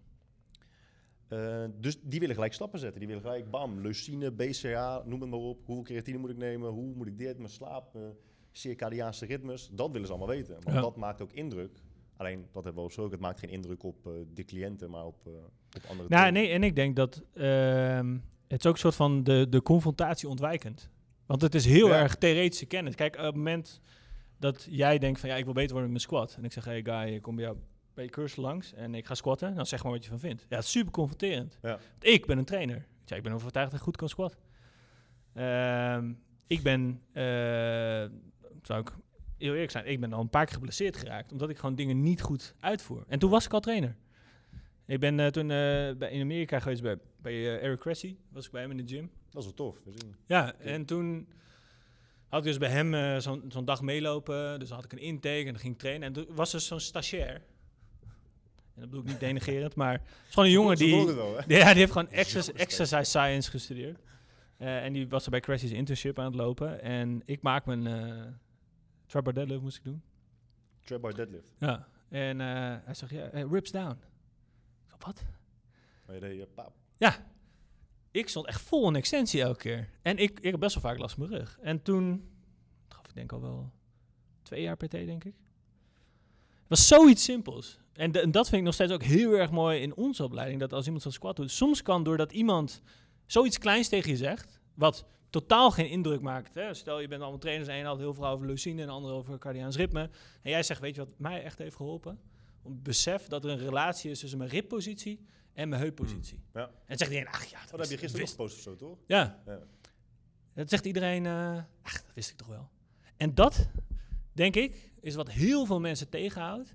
[1.29, 2.99] Eh, dus die willen gelijk stappen zetten.
[2.99, 5.67] Die willen gelijk, bam, leucine, BCA, noem het maar op.
[5.67, 6.71] Hoeveel creatine moet ik nemen?
[6.71, 7.39] Hoe moet ik dit?
[7.39, 8.15] Mijn slaap, mijn
[8.53, 9.69] circadiaanse ritmes.
[9.73, 10.55] Dat willen ze allemaal weten.
[10.63, 10.81] Want Ja.
[10.83, 11.83] dat maakt ook indruk.
[12.17, 15.05] Alleen, dat hebben we al besproken, het maakt geen indruk op eh, de cliënten, maar
[15.07, 15.33] op, eh,
[15.77, 19.25] op andere Nou, nee, en ik denk dat ehm, het is ook een soort van
[19.25, 20.91] de, de confrontatie ontwijkend.
[21.27, 22.01] Want het is heel Ja.
[22.01, 22.95] erg theoretische kennis.
[22.95, 23.81] Kijk, op het moment
[24.39, 26.35] dat jij denkt van ja, ik wil beter worden met mijn squat.
[26.39, 27.57] En ik zeg, hey guy, ik kom bij jou
[27.95, 29.55] bij je cursus langs en ik ga squatten.
[29.55, 30.47] Dan zeg maar wat je van vindt.
[30.49, 31.59] Ja, het is super confronterend.
[31.63, 31.79] Ja.
[32.01, 32.87] Ik ben een trainer.
[33.05, 34.37] Ja, ik ben overtuigd dat ik goed kan squat.
[35.33, 36.13] Ehm,
[36.47, 38.05] ik ben, eh,
[38.63, 38.91] zou ik
[39.39, 41.33] heel eerlijk zijn, ik ben al een paar keer geblesseerd geraakt.
[41.33, 43.05] Omdat ik gewoon dingen niet goed uitvoer.
[43.09, 43.97] En toen was ik al trainer.
[44.87, 45.57] Ik ben eh, toen eh,
[45.97, 48.17] bij, in Amerika geweest bij, bij eh, Eric Cressy.
[48.33, 49.11] Was ik bij hem in de gym.
[49.31, 49.77] Dat is wel tof.
[49.85, 51.29] We zien- Ja, en toen
[52.29, 54.59] had ik dus bij hem zo'n zo'n dag meelopen.
[54.59, 56.07] Dus dan had ik een intake en dan ging ik trainen.
[56.07, 57.35] En toen was er zo'n stagiair.
[58.75, 61.05] En dat bedoel ik niet denigerend, maar het is gewoon een jongen die...
[61.07, 61.35] wel?
[61.37, 63.99] Ja, die heeft gewoon exercise, exercise science gestudeerd.
[64.57, 66.83] En die was er bij Cressy's internship aan het lopen.
[66.83, 67.87] En ik maak mijn
[69.11, 70.03] uh, trap bar deadlift moest ik doen.
[71.01, 71.55] Bar deadlift.
[71.59, 71.89] Ja.
[72.09, 72.47] En eh,
[72.85, 73.99] hij zegt, ja, rips down.
[74.95, 75.23] Ik wat?
[76.07, 76.73] Maar je deed, pap.
[76.99, 77.27] Ja.
[78.11, 79.89] Ik stond echt vol in extensie elke keer.
[80.03, 81.59] En ik, ik heb best wel vaak last van mijn rug.
[81.63, 82.11] En toen,
[82.89, 83.73] dat gaf ik denk al wel
[84.43, 85.35] twee jaar PT, denk ik.
[86.59, 87.79] Het was zoiets simpels.
[87.93, 90.61] En, de- en dat vind ik nog steeds ook heel erg mooi in onze opleiding.
[90.61, 92.83] Dat als iemand zo'n squat doet, soms kan doordat iemand
[93.27, 96.55] zoiets kleins tegen je zegt, wat totaal geen indruk maakt.
[96.55, 96.75] Hè?
[96.75, 99.15] Stel, je bent allemaal trainers en een had heel veel over leucine en de andere
[99.15, 100.11] over cardiaans ritme.
[100.43, 102.21] En jij zegt, weet je wat mij echt heeft geholpen?
[102.63, 106.41] Om het besef dat er een relatie is tussen mijn ribpositie en mijn heuppositie.
[106.55, 106.61] Ja.
[106.61, 108.63] En dan zegt iedereen, ach ja, dat, Oh, dat heb je gisteren nog gepost of
[108.63, 108.99] zo, toch?
[109.07, 109.43] Ja.
[109.47, 109.59] Ja.
[110.55, 112.69] Dat zegt iedereen, eh, ach, dat wist ik toch wel.
[113.17, 113.69] En dat,
[114.33, 116.75] denk ik, is wat heel veel mensen tegenhoudt.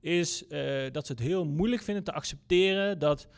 [0.00, 3.28] Is eh, dat ze het heel moeilijk vinden te accepteren dat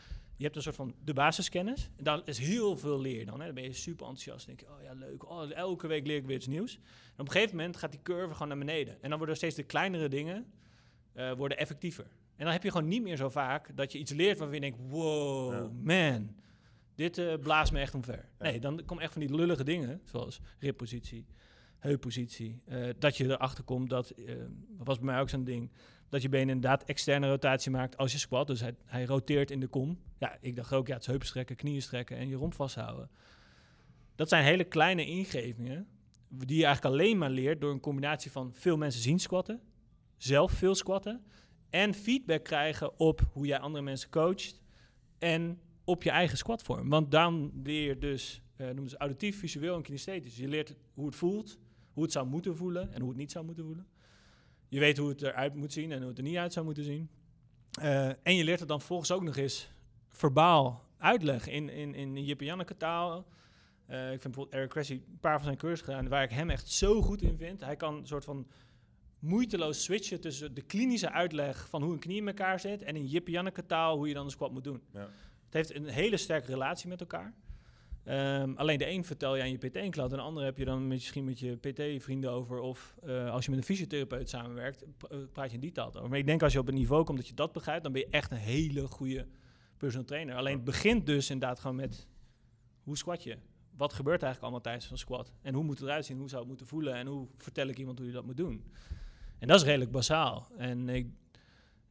[0.43, 1.89] je hebt een soort van de basiskennis.
[1.95, 3.39] En daar is heel veel leer dan.
[3.39, 3.45] Hè.
[3.45, 4.45] Dan ben je super enthousiast.
[4.47, 5.29] Dan denk je, oh ja, leuk.
[5.29, 6.75] Oh, elke week leer ik weer iets nieuws.
[6.75, 9.01] En op een gegeven moment gaat die curve gewoon naar beneden.
[9.01, 10.45] En dan worden steeds de kleinere dingen
[11.13, 12.03] eh, worden effectiever.
[12.35, 14.61] En dan heb je gewoon niet meer zo vaak dat je iets leert waarvan je
[14.61, 15.69] denkt, wow, Ja.
[15.81, 16.35] man.
[16.95, 18.29] Dit eh, blaast me echt omver.
[18.39, 18.45] Ja.
[18.45, 21.25] Nee, dan komen echt van die lullige dingen, zoals ribpositie,
[21.79, 22.61] heuppositie.
[22.65, 25.71] eh, dat je erachter komt dat, dat was bij mij ook zo'n ding,
[26.13, 28.47] dat je been inderdaad externe rotatie maakt als je squat.
[28.47, 29.99] Dus hij, hij roteert in de kom.
[30.17, 33.09] Ja, ik dacht ook, ja, het is heupen knieën strekken en je romp vasthouden.
[34.15, 35.87] Dat zijn hele kleine ingevingen
[36.29, 39.61] die je eigenlijk alleen maar leert door een combinatie van veel mensen zien squatten,
[40.17, 41.23] zelf veel squatten
[41.69, 44.61] en feedback krijgen op hoe jij andere mensen coacht
[45.19, 46.89] en op je eigen squatvorm.
[46.89, 50.37] Want dan leer je dus, eh noemen ze auditief, visueel en kinesthetisch.
[50.37, 51.57] Je leert hoe het voelt,
[51.93, 53.87] hoe het zou moeten voelen en hoe het niet zou moeten voelen.
[54.73, 56.83] Je weet hoe het eruit moet zien en hoe het er niet uit zou moeten
[56.83, 57.09] zien.
[57.71, 59.69] Eh, en je leert het dan volgens ook nog eens
[60.09, 63.25] verbaal uitleggen in, in, in Jip en Janneke taal.
[63.85, 66.49] Eh, ik vind bijvoorbeeld Eric Cressy een paar van zijn cursussen gedaan waar ik hem
[66.49, 67.61] echt zo goed in vind.
[67.61, 68.47] Hij kan een soort van
[69.19, 73.05] moeiteloos switchen tussen de klinische uitleg van hoe een knie in elkaar zit en in
[73.05, 74.81] Jip en Janneke taal hoe je dan een squat moet doen.
[74.93, 75.09] Ja.
[75.45, 77.33] Het heeft een hele sterke relatie met elkaar.
[78.03, 80.87] Ehm, alleen de een vertel je aan je PT-klant en de andere heb je dan
[80.87, 82.59] misschien met je PT-vrienden over.
[82.59, 86.09] Of eh, als je met een fysiotherapeut samenwerkt, eh, praat je in die taal over.
[86.09, 88.01] Maar ik denk als je op een niveau komt dat je dat begrijpt, dan ben
[88.01, 89.27] je echt een hele goede
[89.77, 90.35] personal trainer.
[90.35, 92.07] Alleen het begint dus inderdaad gewoon met
[92.83, 93.37] hoe squat je?
[93.77, 95.33] Wat gebeurt eigenlijk allemaal tijdens een squat?
[95.41, 96.17] En hoe moet het eruit zien?
[96.17, 96.93] Hoe zou het moeten voelen?
[96.93, 98.63] En hoe vertel ik iemand hoe je dat moet doen?
[99.39, 100.47] En dat is redelijk basaal.
[100.57, 101.07] En ik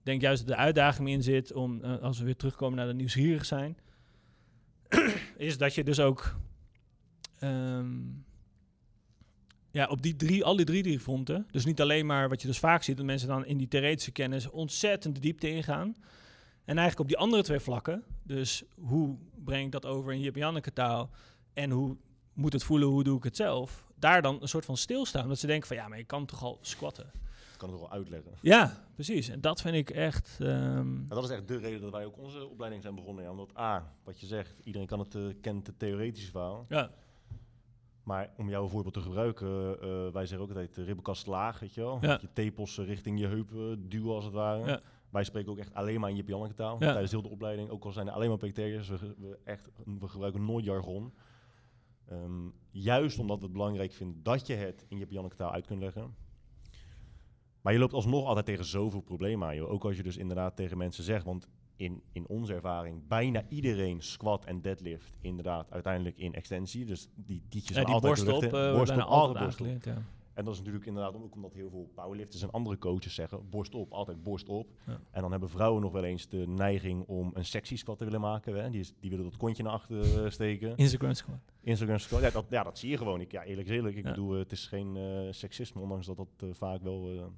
[0.02, 2.94] denk juist dat de uitdaging in zit om, eh, als we weer terugkomen naar de
[2.94, 3.76] nieuwsgierig zijn,
[5.42, 6.36] is dat je dus ook
[7.38, 8.00] ehm,
[9.70, 12.46] ja, op die drie, al die drie, drie fronten, dus niet alleen maar wat je
[12.46, 15.96] dus vaak ziet, dat mensen dan in die theoretische kennis ontzettend de diepte ingaan.
[16.64, 20.36] En eigenlijk op die andere twee vlakken, dus hoe breng ik dat over in Jip
[20.36, 21.10] Janneke taal
[21.52, 21.96] en hoe
[22.32, 25.28] moet het voelen, hoe doe ik het zelf, daar dan een soort van stilstaan.
[25.28, 27.10] Dat ze denken van ja, maar je kan toch al squatten.
[27.62, 28.32] Kan het wel uitleggen.
[28.40, 29.28] Ja, precies.
[29.28, 30.38] En dat vind ik echt...
[30.40, 33.24] ehm, dat is echt de reden dat wij ook onze opleiding zijn begonnen.
[33.24, 36.66] Ja, omdat A, wat je zegt, iedereen kan het, eh, kent het theoretische verhaal.
[36.68, 36.90] ja,
[38.02, 41.74] Maar om jouw voorbeeld te gebruiken, eh, wij zeggen ook altijd de ribbenkast laag, weet
[41.74, 41.98] je wel.
[42.00, 42.06] Ja.
[42.06, 44.66] Dat Je tepels eh, richting je heupen duwen als het ware.
[44.66, 44.80] Ja.
[45.10, 46.76] Wij spreken ook echt alleen maar in je Janneke taal.
[46.80, 46.90] Ja.
[46.90, 49.68] Tijdens heel de opleiding, ook al zijn er alleen maar PT'ers, we, we, echt,
[50.00, 51.12] we gebruiken nooit jargon.
[52.08, 55.66] Ehm, juist omdat we het belangrijk vinden dat je het in je Janneke taal uit
[55.66, 56.14] kunt leggen.
[57.62, 59.70] Maar je loopt alsnog altijd tegen zoveel problemen aan, joh.
[59.70, 64.02] Ook als je dus inderdaad tegen mensen zegt, want in, in onze ervaring, bijna iedereen
[64.02, 66.84] squat en deadlift inderdaad uiteindelijk in extensie.
[66.84, 69.66] Dus die tietjes ja die altijd borst op, eh Borst op, altijd borst op.
[69.66, 70.02] aangeleerd, ja.
[70.34, 73.74] En dat is natuurlijk inderdaad ook omdat heel veel powerlifters en andere coaches zeggen, borst
[73.74, 74.70] op, altijd borst op.
[74.86, 75.00] Ja.
[75.10, 78.20] En dan hebben vrouwen nog wel eens de neiging om een sexy squat te willen
[78.20, 78.62] maken.
[78.62, 78.70] Hè?
[78.70, 80.76] Die, is, die willen dat kontje naar achter eh, steken.
[80.76, 81.38] Instagram squat.
[81.60, 83.20] Instagram squat, ja dat, ja, dat zie je gewoon.
[83.20, 83.96] Ik, ja, eerlijk is eerlijk.
[83.96, 84.96] Ik bedoel, eh, het is geen
[85.34, 87.30] seksisme, ondanks dat dat vaak wel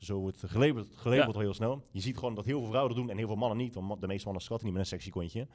[0.00, 1.40] zo wordt gelabeld, gelabeld Ja.
[1.40, 1.84] heel snel.
[1.90, 3.74] Je ziet gewoon dat heel veel vrouwen dat doen en heel veel mannen niet.
[3.74, 5.46] Want de meeste mannen squatten niet met een sexy kontje.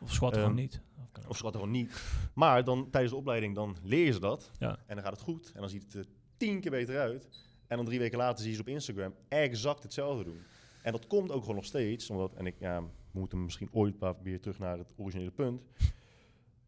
[0.00, 0.80] Of Ehm, gewoon niet.
[1.28, 2.02] Of squatten gewoon niet.
[2.34, 4.50] Maar dan tijdens de opleiding dan leer je ze dat.
[4.58, 4.78] Ja.
[4.86, 5.52] En dan gaat het goed.
[5.54, 7.28] En dan ziet het er tien keer beter uit.
[7.66, 10.38] En dan drie weken later zie je ze op Instagram exact hetzelfde doen.
[10.82, 12.10] En dat komt ook gewoon nog steeds.
[12.10, 15.62] Omdat, en ik, ja, we moeten misschien ooit weer terug naar het originele punt.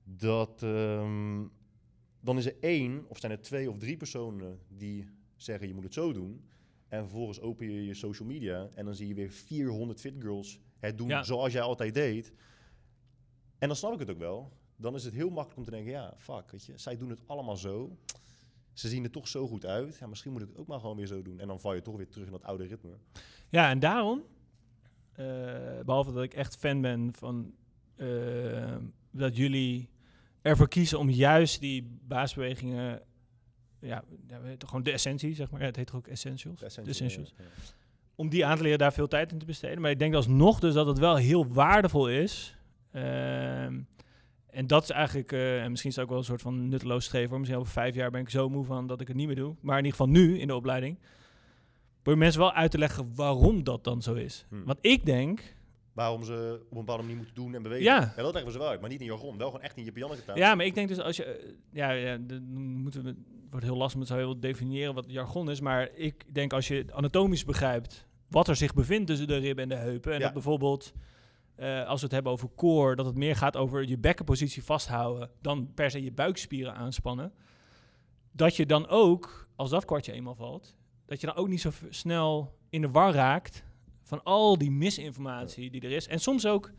[0.04, 1.44] Dat ehm,
[2.20, 5.84] dan is er één, of zijn er twee of drie personen die zeggen je moet
[5.84, 6.44] het zo doen.
[6.88, 10.60] En vervolgens open je je social media en dan zie je weer 400 fit girls
[10.78, 11.22] het doen Ja.
[11.22, 12.32] zoals jij altijd deed.
[13.58, 14.52] En dan snap ik het ook wel.
[14.76, 17.20] Dan is het heel makkelijk om te denken, ja, fuck, weet je, zij doen het
[17.26, 17.96] allemaal zo.
[18.72, 19.96] Ze zien er toch zo goed uit.
[19.98, 21.40] Ja, misschien moet ik het ook maar gewoon weer zo doen.
[21.40, 22.96] En dan val je toch weer terug in dat oude ritme.
[23.48, 24.22] Ja, en daarom,
[25.12, 25.24] eh,
[25.84, 27.54] behalve dat ik echt fan ben van
[27.96, 28.76] eh,
[29.10, 29.90] dat jullie
[30.42, 33.02] ervoor kiezen om juist die baasbewegingen,
[33.80, 34.04] ja,
[34.58, 35.60] gewoon de essentie, zeg maar.
[35.60, 36.62] Ja, het heet ook essentials?
[36.62, 37.34] Essentials.
[37.36, 37.50] ja, ja.
[38.14, 39.80] Om die aan te leren, daar veel tijd in te besteden.
[39.80, 42.56] Maar ik denk alsnog dus dat het wel heel waardevol is.
[42.92, 43.80] Ehm,
[44.50, 47.04] en dat is eigenlijk, eh, en misschien is het ook wel een soort van nutteloos
[47.04, 47.38] streven.
[47.38, 49.54] Misschien over vijf jaar ben ik zo moe van dat ik het niet meer doe.
[49.60, 50.98] Maar in ieder geval nu in de opleiding.
[52.02, 54.46] Probeer mensen wel uit te leggen waarom dat dan zo is.
[54.48, 54.64] Hmm.
[54.64, 55.56] Want ik denk,
[55.98, 57.84] Waarom ze op een bepaalde manier moeten doen en bewegen.
[57.84, 57.98] Ja.
[58.16, 58.80] dat leggen we ze wel uit.
[58.80, 59.38] Maar niet in jargon.
[59.38, 60.36] Wel gewoon echt in je Janneke taal.
[60.36, 63.16] ja, maar ik denk dus als je, eh, ja, dan moeten we, het
[63.50, 65.60] wordt heel lastig met zo heel definiëren wat jargon is.
[65.60, 69.68] Maar ik denk als je anatomisch begrijpt wat er zich bevindt tussen de ribben en
[69.68, 70.12] de heupen.
[70.12, 70.24] En Ja.
[70.24, 70.92] dat bijvoorbeeld,
[71.54, 75.30] eh, als we het hebben over core, dat het meer gaat over je bekkenpositie vasthouden
[75.40, 77.32] dan per se je buikspieren aanspannen.
[78.32, 80.76] Dat je dan ook, als dat kwartje eenmaal valt,
[81.06, 83.64] dat je dan ook niet zo snel in de war raakt
[84.08, 86.06] van al die misinformatie die er is.
[86.06, 86.72] En soms ook,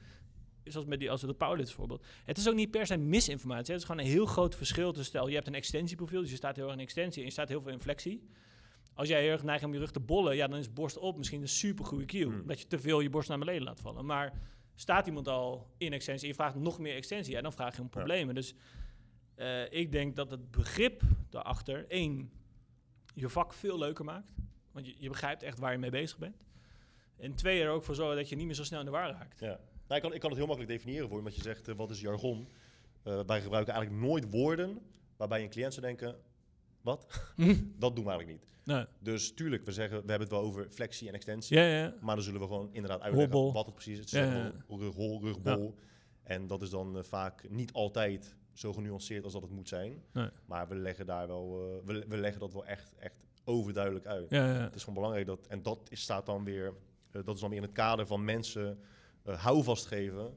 [0.64, 3.74] zoals met die, als we de powerlift voorbeeld, het is ook niet per se misinformatie.
[3.74, 6.36] Het is gewoon een heel groot verschil tussen, stel, je hebt een extensieprofiel, dus je
[6.36, 8.30] staat heel erg in extensie en je staat heel veel in flexie.
[8.94, 11.18] Als jij heel erg neigt om je rug te bollen, ja, dan is borst op
[11.18, 12.26] misschien een super goede cue.
[12.26, 12.48] Hmm.
[12.48, 14.06] Dat je te veel je borst naar beneden laat vallen.
[14.06, 14.34] Maar
[14.76, 17.82] staat iemand al in extensie en je vraagt nog meer extensie, ja, dan vraag je
[17.82, 18.36] om problemen.
[18.36, 18.54] Dus
[19.36, 22.32] eh, ik denk dat het begrip daarachter, één,
[23.14, 24.32] je vak veel leuker maakt.
[24.72, 26.36] Want je, je begrijpt echt waar je mee bezig bent.
[27.20, 29.12] En twee, er ook voor zorgen dat je niet meer zo snel in de war
[29.12, 29.40] raakt.
[29.40, 29.60] Ja.
[29.88, 31.76] Nou, ik, kan, ik kan het heel makkelijk definiëren voor je, omdat je zegt, eh,
[31.76, 32.48] wat is jargon?
[33.04, 34.82] Eh, wij gebruiken eigenlijk nooit woorden
[35.18, 36.16] waarbij een cliënt zou denken,
[36.82, 37.06] wat?
[37.84, 38.48] dat doen we eigenlijk niet.
[38.64, 38.86] Nee.
[39.00, 41.58] Dus tuurlijk, we zeggen, we hebben het wel over flexie en extensie.
[41.58, 41.94] Ja, ja.
[42.02, 43.54] Maar dan zullen we gewoon inderdaad uitleggen Hobbel.
[43.54, 44.12] wat het precies is.
[44.12, 45.76] Het Ja, rughol, rugbol.
[46.24, 50.04] En dat is dan eh, vaak niet altijd zo genuanceerd als dat het moet zijn.
[50.14, 50.30] Nee.
[50.46, 54.30] Maar we leggen daar wel, we, we leggen dat wel echt, echt overduidelijk uit.
[54.30, 54.62] Ja, ja.
[54.62, 56.74] Het is gewoon belangrijk dat, en dat is, staat dan weer,
[57.12, 58.80] dat is dan weer in het kader van mensen
[59.24, 60.36] eh houvast geven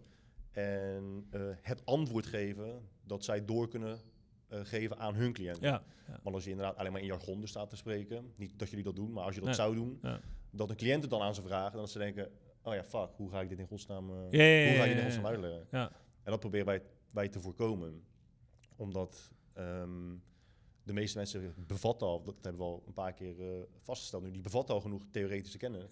[0.51, 4.01] en eh, het antwoord geven dat zij door kunnen
[4.49, 5.63] eh, geven aan hun cliënten.
[5.69, 5.83] ja.
[6.07, 6.21] ja.
[6.23, 8.85] Want als je inderdaad alleen maar in jargon dus staat te spreken, niet dat jullie
[8.85, 9.59] dat doen, maar als je dat Nee.
[9.59, 10.21] zou doen, Ja.
[10.51, 12.31] dat een cliënt het dan aan ze vragen, dan ze denken,
[12.63, 14.97] oh ja, fuck, hoe ga ik dit in godsnaam, eh, hoe ga ik ja, dit
[14.97, 15.67] in godsnaam uitleggen?
[15.71, 15.91] Ja.
[16.23, 18.03] En dat proberen wij, wij te voorkomen.
[18.77, 20.15] Omdat ehm,
[20.83, 24.31] de meeste mensen bevatten al, dat hebben we al een paar keer eh, vastgesteld nu,
[24.31, 25.91] die bevatten al genoeg theoretische kennis.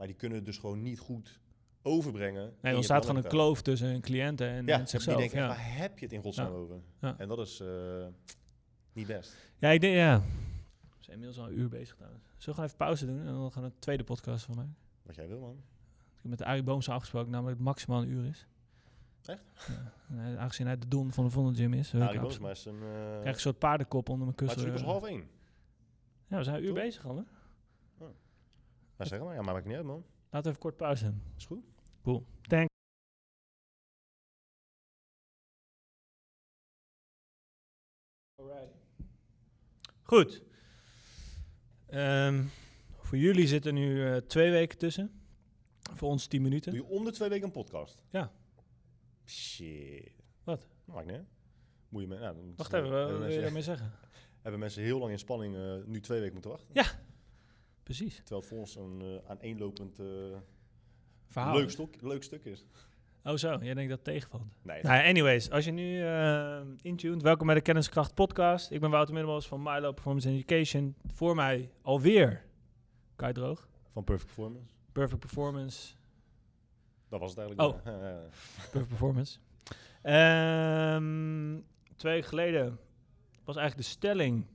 [0.00, 1.40] Maar die kunnen het dus gewoon niet goed
[1.82, 2.52] overbrengen.
[2.60, 5.18] Nee, dan staat gewoon een kloof tussen een cliënten en, Ja, en die zichzelf.
[5.18, 5.46] denken, ja.
[5.46, 6.58] waar heb je het in godsnaam Ja.
[6.58, 6.80] over?
[7.18, 8.06] En dat is eh,
[8.92, 9.36] niet best.
[9.58, 10.18] ja, ik denk, ja.
[10.20, 12.24] We zijn inmiddels al een uur bezig trouwens.
[12.24, 14.68] Zullen we gewoon even pauze doen en dan gaan we een tweede podcast van mij.
[15.02, 15.56] Wat jij wil, man.
[16.16, 18.46] Ik heb met Arie Boomse afgesproken, namelijk dat het maximaal een uur is.
[19.24, 19.42] Echt?
[20.08, 20.36] Ja.
[20.36, 21.94] Aangezien hij de don van de Vondel Gym is.
[21.94, 22.74] Arie Boomsma is een...
[22.82, 24.74] eh, krijg een soort paardenkop onder mijn maar het kussen.
[24.74, 25.28] is nu pas half één.
[26.26, 26.78] Ja, we zijn een uur Toch?
[26.82, 27.22] bezig al, hè?
[29.00, 30.04] Maar zeg maar, ja, maar maakt niet uit, man.
[30.30, 31.14] Laten we even kort pauze.
[31.36, 31.64] Is goed.
[32.02, 32.26] Cool.
[32.42, 32.68] Thanks.
[40.02, 40.42] Goed.
[41.86, 42.44] Ehm,
[42.98, 45.22] voor jullie zitten nu eh, twee weken tussen.
[45.94, 46.72] Voor ons tien minuten.
[46.72, 48.04] Doe je om de twee weken een podcast?
[48.10, 48.32] Ja.
[49.24, 50.12] Shit.
[50.44, 50.66] Wat?
[50.84, 51.28] Maakt niet uit.
[51.88, 53.92] Moet je me, nou, Wacht even, wat wil je daarmee zeggen?
[54.42, 56.70] hebben mensen heel lang in spanning eh, nu twee weken moeten wachten.
[57.82, 58.16] Precies.
[58.16, 60.06] Terwijl het voor ons een uh, aaneenlopend eh,
[61.26, 61.54] Verhaal.
[61.56, 62.64] leuk, stok, leuk stuk is.
[63.24, 64.42] Oh zo, jij denkt dat het tegenvalt.
[64.62, 68.70] Nee, Nou, anyways, als je nu eh intuned, welkom bij de Kenniskracht podcast.
[68.70, 70.94] Ik ben Wouter Middelbos van Milo Performance Education.
[71.12, 72.44] Voor mij alweer
[73.16, 74.74] Kai Droog, van Perfect Performance.
[74.92, 75.94] Perfect Performance,
[77.08, 77.68] Dat was het eigenlijk.
[77.68, 77.82] Oh.
[78.70, 79.38] Perfect Performance.
[80.02, 81.58] Ehm,
[81.96, 82.78] twee weken geleden
[83.44, 84.46] was eigenlijk de stelling: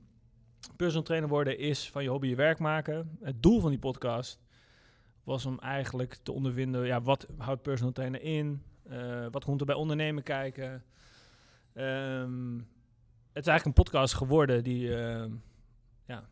[0.76, 3.18] personal trainer worden is van je hobby je werk maken.
[3.22, 4.40] Het doel van die podcast
[5.24, 8.62] was om eigenlijk te ondervinden: ja, wat houdt personal trainer in?
[8.82, 10.84] Eh, wat komt er bij ondernemen kijken?
[11.72, 12.54] Ehm,
[13.32, 15.30] het is eigenlijk een podcast geworden die, ehm,
[16.06, 16.26] ja, een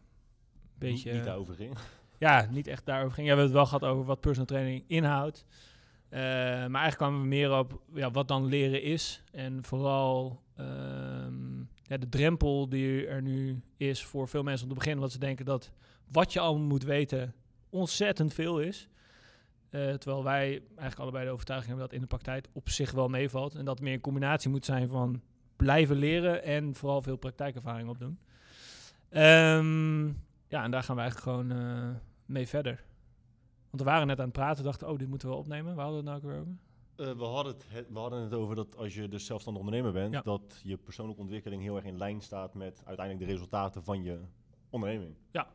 [0.78, 1.08] beetje.
[1.08, 1.76] Niet, niet daarover ging.
[2.18, 3.26] Ja, niet echt daarover ging.
[3.26, 5.46] Ja, we hebben het wel gehad over wat personal training inhoudt.
[6.08, 9.22] Eh, maar eigenlijk kwamen we meer op ja, wat dan leren is.
[9.32, 11.53] En vooral ehm,
[11.86, 15.00] ja, de drempel die er nu is voor veel mensen om te beginnen.
[15.00, 15.72] Want ze denken dat
[16.12, 17.34] wat je allemaal moet weten
[17.70, 18.88] ontzettend veel is.
[19.70, 23.08] Eh, terwijl wij eigenlijk allebei de overtuiging hebben dat in de praktijk op zich wel
[23.08, 23.54] meevalt.
[23.54, 25.20] En dat meer een combinatie moet zijn van
[25.56, 28.18] blijven leren en vooral veel praktijkervaring opdoen.
[29.08, 30.06] Ehm,
[30.48, 31.88] ja, en daar gaan we eigenlijk gewoon eh,
[32.26, 32.84] mee verder.
[33.70, 35.74] Want we waren net aan het praten, dachten, oh, dit moeten we opnemen.
[35.74, 36.62] Waar hadden we het nou ook weer over?
[36.96, 39.92] Eh, we, hadden het, het- we hadden het over dat als je dus zelfstandig ondernemer
[39.92, 40.20] bent, Ja.
[40.22, 44.20] dat je persoonlijke ontwikkeling heel erg in lijn staat met uiteindelijk de resultaten van je
[44.70, 45.14] onderneming.
[45.30, 45.52] Ja.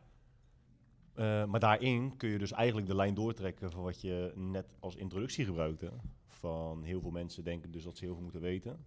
[1.13, 4.95] Eh, maar daarin kun je dus eigenlijk de lijn doortrekken van wat je net als
[4.95, 5.91] introductie gebruikte.
[6.27, 8.85] Van heel veel mensen denken dus dat ze heel veel moeten weten.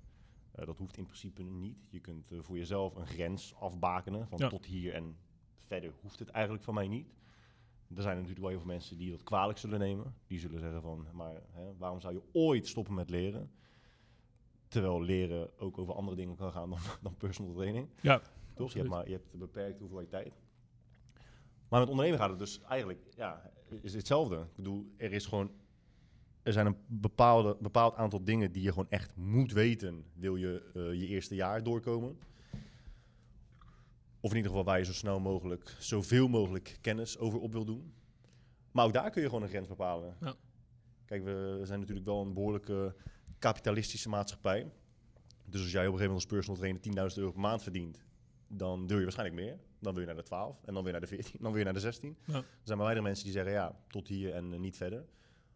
[0.53, 1.77] Eh, dat hoeft in principe niet.
[1.91, 4.49] Je kunt voor jezelf een grens afbakenen van Ja.
[4.49, 5.17] tot hier en
[5.67, 7.07] verder hoeft het eigenlijk van mij niet.
[7.97, 10.15] Er zijn natuurlijk wel heel veel mensen die dat kwalijk zullen nemen.
[10.27, 13.51] Die zullen zeggen van, maar hè, waarom zou je ooit stoppen met leren?
[14.69, 17.89] Terwijl leren ook over andere dingen kan gaan dan, dan personal training.
[18.01, 18.23] Ja,
[18.55, 18.73] Toch?
[18.73, 20.41] Je hebt, maar, je hebt een beperkte hoeveelheid tijd.
[21.69, 23.51] Maar met ondernemen gaat het dus eigenlijk, ja,
[23.83, 24.37] is hetzelfde.
[24.37, 25.51] Ik bedoel, er is gewoon,
[26.43, 30.71] er zijn een bepaalde, bepaald aantal dingen die je gewoon echt moet weten, wil je
[30.75, 32.19] eh, je eerste jaar doorkomen.
[34.23, 37.65] Of in ieder geval waar je zo snel mogelijk, zoveel mogelijk kennis over op wil
[37.65, 37.93] doen.
[38.71, 40.17] Maar ook daar kun je gewoon een grens bepalen.
[40.21, 40.35] Ja.
[41.05, 42.95] Kijk, we zijn natuurlijk wel een behoorlijke
[43.39, 44.73] kapitalistische maatschappij.
[45.45, 48.05] Dus als jij op een gegeven moment als personal trainer 10.000 euro per maand verdient,
[48.49, 49.59] dan wil je waarschijnlijk meer.
[49.79, 51.73] Dan wil je naar de 12 en dan weer naar de 14, dan weer naar
[51.73, 52.17] de 16.
[52.25, 52.35] Ja.
[52.35, 55.05] Er zijn maar weinig mensen die zeggen ja, tot hier en eh, niet verder.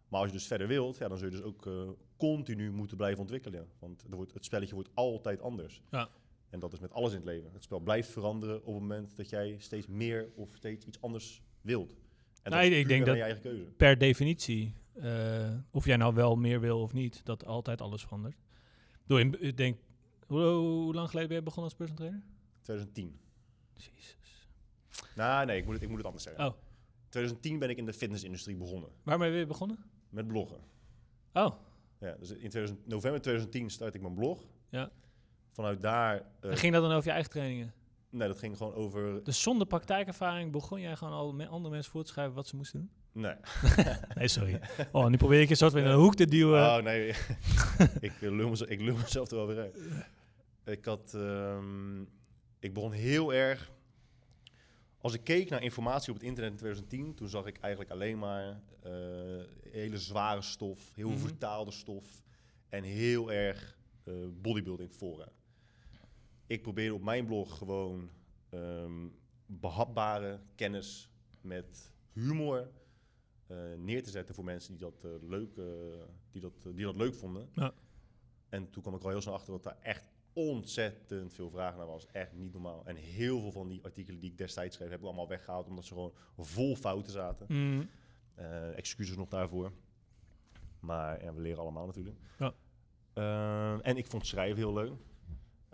[0.09, 2.97] Maar als je dus verder wilt, ja, dan zul je dus ook eh, continu moeten
[2.97, 3.69] blijven ontwikkelen.
[3.79, 5.83] Want er wordt, het spelletje wordt altijd anders.
[5.91, 6.09] Ja.
[6.51, 7.51] En dat is met alles in het leven.
[7.53, 11.43] Het spel blijft veranderen op het moment dat jij steeds meer of steeds iets anders
[11.61, 11.97] wilt.
[12.43, 13.63] En Nee, dat ik denk dat- je eigen keuze.
[13.65, 18.37] per definitie eh, of jij nou wel meer wil of niet, dat altijd alles verandert.
[19.07, 19.79] Door in, ik denk,
[20.27, 22.23] hoe, hoe lang geleden ben je begonnen als personal trainer?
[22.63, 23.19] 2010.
[23.75, 24.17] Jezus.
[25.17, 26.47] Nou, nee, ik moet het, ik moet het anders zeggen.
[26.47, 26.53] Oh,
[27.09, 28.91] 2010 ben ik in de fitnessindustrie begonnen.
[29.03, 29.79] waarmee ben je begonnen?
[30.09, 30.59] Met bloggen.
[31.33, 31.51] Oh,
[32.01, 34.43] Ja, dus in 2000, november 2010 startte ik mijn blog.
[34.69, 34.91] Ja.
[35.57, 36.23] Vanuit daar...
[36.41, 37.73] eh, en ging dat dan over je eigen trainingen?
[38.11, 39.25] nee, dat ging gewoon over...
[39.25, 42.57] Dus zonder praktijkervaring begon jij gewoon al met andere mensen voor te schrijven wat ze
[42.57, 42.91] moesten doen?
[43.23, 43.35] Nee.
[44.15, 44.61] Nee, sorry.
[44.93, 46.61] Oh, nu probeer ik je soort van in een hoek te duwen.
[46.63, 47.09] Oh, nee.
[48.01, 49.79] ik, eh, lul mezelf, ik lul mezelf er wel weer uit.
[50.65, 51.15] Ik had...
[51.15, 52.01] ehm,
[52.59, 53.71] ik begon heel erg...
[55.01, 58.19] Als ik keek naar informatie op het internet in 2010, toen zag ik eigenlijk alleen
[58.19, 58.93] maar eh,
[59.71, 61.19] hele zware stof, heel Mhm.
[61.19, 62.07] vertaalde stof
[62.69, 65.29] en heel erg eh, bodybuilding fora.
[66.47, 68.11] Ik probeerde op mijn blog gewoon
[68.49, 69.07] ehm,
[69.47, 72.71] behapbare kennis met humor
[73.47, 75.65] eh, neer te zetten voor mensen die dat, eh, leuk, eh,
[76.31, 77.49] die dat, die dat leuk vonden.
[77.53, 77.75] Ja.
[78.49, 81.87] En toen kwam ik al heel snel achter dat daar echt ontzettend veel vraag naar
[81.87, 82.07] was.
[82.13, 82.87] Echt niet normaal.
[82.87, 85.85] En heel veel van die artikelen die ik destijds schreef, heb ik allemaal weggehaald omdat
[85.85, 87.47] ze gewoon vol fouten zaten.
[87.49, 87.89] Mm.
[88.75, 89.73] Excuses nog daarvoor.
[90.81, 92.17] Maar ja, we leren allemaal natuurlijk.
[92.39, 92.55] Ja.
[93.13, 94.93] Eh, en ik vond schrijven heel leuk.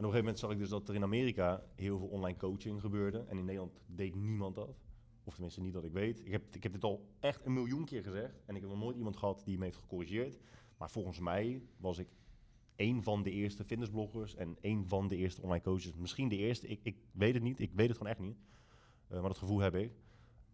[0.03, 3.25] Een gegeven moment zag ik dus dat er in Amerika heel veel online coaching gebeurde.
[3.29, 4.77] En in Nederland deed niemand dat.
[5.25, 6.27] Of tenminste niet dat ik weet.
[6.27, 8.43] Ik heb, ik heb dit al echt een miljoen keer gezegd.
[8.47, 10.39] En ik heb nog nooit iemand gehad die me heeft gecorrigeerd.
[10.77, 12.09] Maar volgens mij was ik
[12.77, 14.35] één van de eerste fitnessbloggers.
[14.35, 15.95] En één van de eerste online coaches.
[15.95, 16.67] Misschien de eerste.
[16.67, 17.61] Ik, ik weet het niet.
[17.61, 18.39] Ik weet het gewoon echt niet.
[19.09, 19.93] Eh, maar dat gevoel heb ik.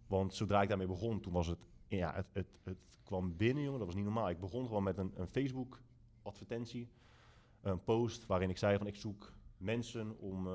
[0.06, 1.66] Want zodra ik daarmee begon, toen was het...
[1.88, 3.78] Ja, het, het, het kwam binnen, jongen.
[3.78, 4.28] Dat was niet normaal.
[4.28, 6.88] Ik begon gewoon met een, een Facebook-advertentie.
[7.60, 10.46] Een post waarin ik zei van ik zoek mensen om...
[10.46, 10.52] eh,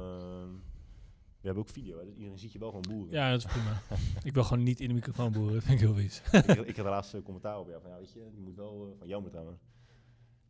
[1.41, 3.13] we hebben ook video, hè, dus iedereen ziet je wel gewoon boeren.
[3.13, 3.81] Ja, dat is prima.
[4.23, 5.53] ik wil gewoon niet in de microfoon boeren.
[5.53, 6.21] Dat vind ik heel vies.
[6.31, 8.87] ik, ik had de laatste commentaar op jou van ja, weet je, die moet wel
[8.91, 9.59] eh, van jou met trouwens.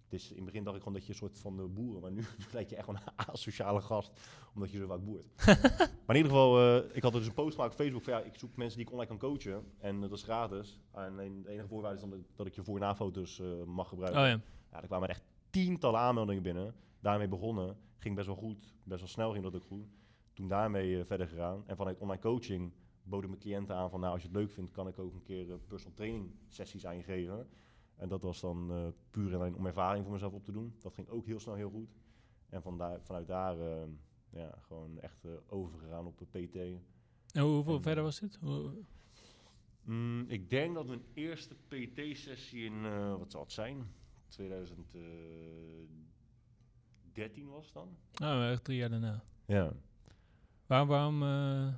[0.07, 2.11] Dus in het begin dacht ik gewoon dat je een soort van de boeren, maar
[2.17, 4.11] nu, lijkt je echt gewoon een asociale gast,
[4.55, 5.25] omdat je zo vaak boert.
[6.05, 8.19] maar in ieder geval, eh, ik had dus een post gemaakt op Facebook van ja,
[8.19, 10.79] ik zoek mensen die ik online kan coachen en eh, dat is gratis.
[10.91, 13.87] En de enige voorwaarde is dan dat, dat ik je voor- en nafoto's eh mag
[13.89, 14.21] gebruiken.
[14.21, 14.39] Oh ja.
[14.71, 16.75] Ja, er kwamen echt tientallen aanmeldingen binnen.
[16.99, 17.75] Daarmee begonnen.
[18.03, 18.73] Ging best wel goed.
[18.83, 19.85] Best wel snel ging dat ook goed.
[20.33, 21.63] Toen daarmee eh, verder gegaan.
[21.67, 22.71] En vanuit online coaching
[23.03, 23.99] boden mijn cliënten aan van...
[23.99, 26.85] nou, als je het leuk vindt, kan ik ook een keer eh, personal training sessies
[26.85, 27.47] aan je geven.
[27.95, 30.75] En dat was dan eh, puur en alleen om ervaring voor mezelf op te doen.
[30.79, 31.89] Dat ging ook heel snel heel goed.
[32.49, 33.87] En vandaar, vanuit daar eh,
[34.29, 36.55] ja, gewoon echt overgegaan op de PT.
[36.55, 38.35] En hoe- hoeveel En, verder was dit?
[38.41, 38.71] Hoe-
[39.83, 43.87] Mm, ik denk dat mijn eerste PT-sessie in, eh, wat zal het zijn?
[44.27, 46.07] 2013
[47.49, 47.97] was het dan?
[48.29, 49.23] Oh, echt drie jaar daarna.
[49.45, 49.73] Ja.
[50.65, 51.73] Waarom, waarom eh,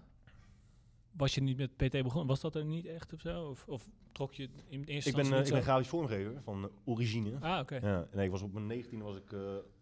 [1.11, 2.27] was je niet met PT begonnen?
[2.27, 3.49] Was dat er niet echt of zo?
[3.49, 6.69] Of, of trok je in eerste Ik ben, eh, ik ben grafisch vormgever van eh,
[6.85, 7.39] origine.
[7.39, 7.75] Ah, oké.
[7.75, 9.35] Ja, nee, ik was op mijn 19e was ik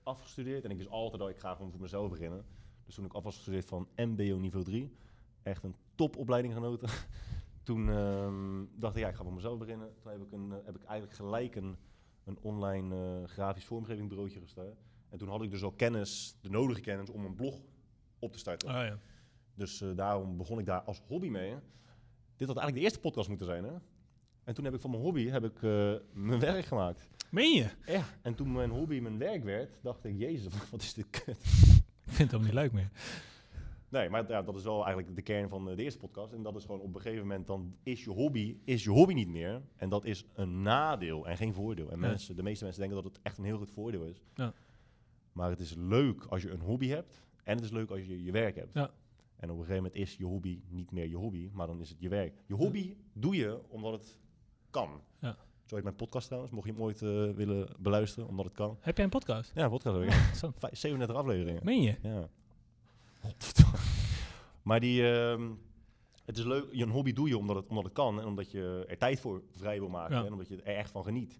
[0.03, 2.45] afgestudeerd en ik wist altijd dat ik graag gewoon voor mezelf beginnen.
[2.85, 4.95] Dus toen ik af was gestudeerd van MBO niveau 3,
[5.43, 6.89] echt een topopleiding genoten.
[7.63, 9.93] toen ehm, dacht ik, ja, ik ga voor mezelf beginnen.
[10.01, 11.77] Toen heb ik, een, heb ik eigenlijk gelijk een,
[12.23, 14.77] een online grafisch vormgeving bureautje gestart.
[15.13, 17.59] En toen had ik dus al kennis, de nodige kennis, om een blog
[18.19, 18.69] op te starten.
[18.69, 18.99] Oh ja.
[19.55, 21.55] Dus eh, daarom begon ik daar als hobby mee.
[22.35, 23.73] Dit had eigenlijk de eerste podcast moeten zijn, hè?
[24.43, 27.07] En toen heb ik van mijn hobby heb ik, eh, mijn werk gemaakt.
[27.29, 27.69] Meen je?
[27.85, 28.03] Ja.
[28.21, 31.37] En toen mijn hobby mijn werk werd, dacht ik, jezus, wat is dit kut.
[32.05, 32.89] Ik vind het ook niet leuk meer.
[33.89, 36.33] Nee, maar ja, dat is wel eigenlijk de kern van eh, de eerste podcast.
[36.33, 39.13] En dat is gewoon op een gegeven moment, dan is je hobby, is je hobby
[39.13, 39.61] niet meer.
[39.75, 41.91] En dat is een nadeel en geen voordeel.
[41.91, 44.21] En mensen, de meeste mensen denken dat het echt een heel goed voordeel is.
[44.35, 44.53] Ja.
[45.33, 47.21] Maar het is leuk als je een hobby hebt.
[47.43, 48.73] En het is leuk als je je werk hebt.
[48.73, 48.91] Ja.
[49.35, 51.89] En op een gegeven moment is je hobby niet meer je hobby, maar dan is
[51.89, 52.33] het je werk.
[52.45, 54.17] Je hobby doe je omdat het
[54.69, 55.01] kan.
[55.19, 55.37] Ja.
[55.65, 58.77] Zo heet mijn podcast trouwens, mocht je hem ooit eh, willen beluisteren, omdat het kan.
[58.79, 59.51] Heb jij een podcast?
[59.55, 60.13] Ja, podcast heb ik.
[60.19, 60.55] Interessant.
[60.59, 61.61] Vijf- 37 afleveringen.
[61.63, 61.95] Meen je?
[62.01, 62.29] Ja.
[64.63, 65.51] maar die, ehm,
[66.25, 68.51] het is leuk, je een hobby doe je omdat het, omdat het kan en omdat
[68.51, 70.25] je er tijd voor vrij wil maken Ja.
[70.25, 71.39] en omdat je er echt van geniet.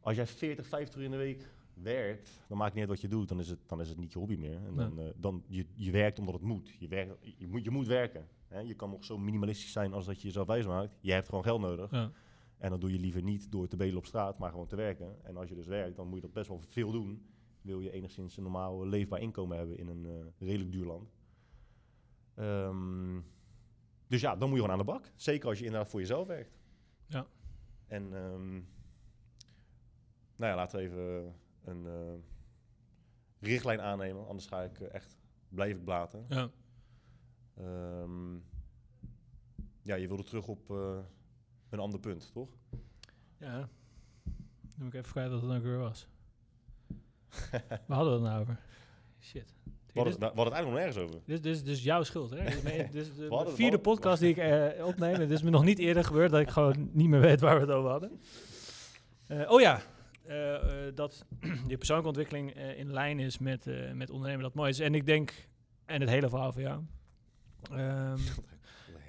[0.00, 3.08] Als jij 40, 50 uur in de week werkt, dan maakt niet uit wat je
[3.08, 4.66] doet, dan is het, dan is het niet je hobby meer.
[4.66, 6.74] En dan, eh, dan je, je werkt omdat het moet.
[6.78, 8.28] Je, werkt, je, moet, je moet werken.
[8.48, 8.60] Hè?
[8.60, 10.98] Je kan nog zo minimalistisch zijn als dat je jezelf wijs maakt.
[11.00, 11.90] Je hebt gewoon geld nodig.
[11.90, 12.12] Ja.
[12.58, 15.24] En dat doe je liever niet door te bedelen op straat, maar gewoon te werken.
[15.24, 17.26] En als je dus werkt, dan moet je dat best wel veel doen.
[17.60, 21.10] Wil je enigszins een normaal leefbaar inkomen hebben in een eh, redelijk duur land.
[22.34, 23.20] Ehm,
[24.06, 25.12] dus ja, dan moet je gewoon aan de bak.
[25.14, 26.58] Zeker als je inderdaad voor jezelf werkt.
[27.06, 27.26] Ja.
[27.86, 28.52] En ehm,
[30.36, 31.34] nou ja, laten we even
[31.64, 32.14] een eh,
[33.38, 34.26] richtlijn aannemen.
[34.26, 35.16] Anders ga ik eh, echt,
[35.48, 36.24] blijf ik blaten.
[36.28, 36.50] Ja.
[37.56, 38.34] Ehm,
[39.82, 40.98] ja, je wilde terug op eh,
[41.70, 42.48] een ander punt, toch?
[43.38, 43.68] Ja.
[44.62, 46.06] Dan moet ik even kwijt wat het ook weer was.
[47.50, 48.58] Waar hadden we het nou over?
[49.20, 49.54] Shit.
[49.64, 51.26] We hadden, Dit, we hadden het eigenlijk nog nergens over.
[51.26, 52.44] dit, dit is dus jouw schuld, hè?
[52.44, 52.62] Is
[53.14, 55.14] de We hadden- we vierde podcast die ik opneem.
[55.20, 57.60] Het is me nog niet eerder gebeurd dat ik gewoon niet meer weet waar we
[57.60, 58.20] het over hadden.
[59.48, 59.80] Oh ja,
[60.94, 61.26] dat
[61.68, 64.80] je persoonlijke ontwikkeling eh, in lijn is met, eh, met ondernemen, dat mooi is.
[64.80, 65.48] En ik denk,
[65.84, 66.82] en het hele verhaal van jou.
[67.70, 68.18] Een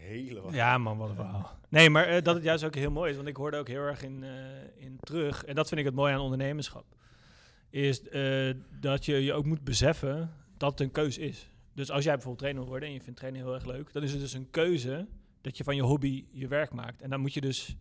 [0.10, 0.54] hele wat.
[0.54, 1.52] ja, man, wat een verhaal.
[1.70, 3.16] Nee, maar eh, dat het juist ook heel mooi is.
[3.16, 5.46] Want ik hoorde ook heel erg in, eh, in terug.
[5.46, 6.86] En dat vind ik het mooie aan ondernemerschap.
[7.70, 8.50] Is eh,
[8.80, 11.50] dat je je ook moet beseffen dat het een keuze is.
[11.74, 14.04] Dus als jij bijvoorbeeld trainer wil worden en je vindt trainen heel erg leuk, dan
[14.04, 15.08] is het dus een keuze
[15.42, 17.02] dat je van je hobby je werk maakt.
[17.02, 17.76] En dan moet je dus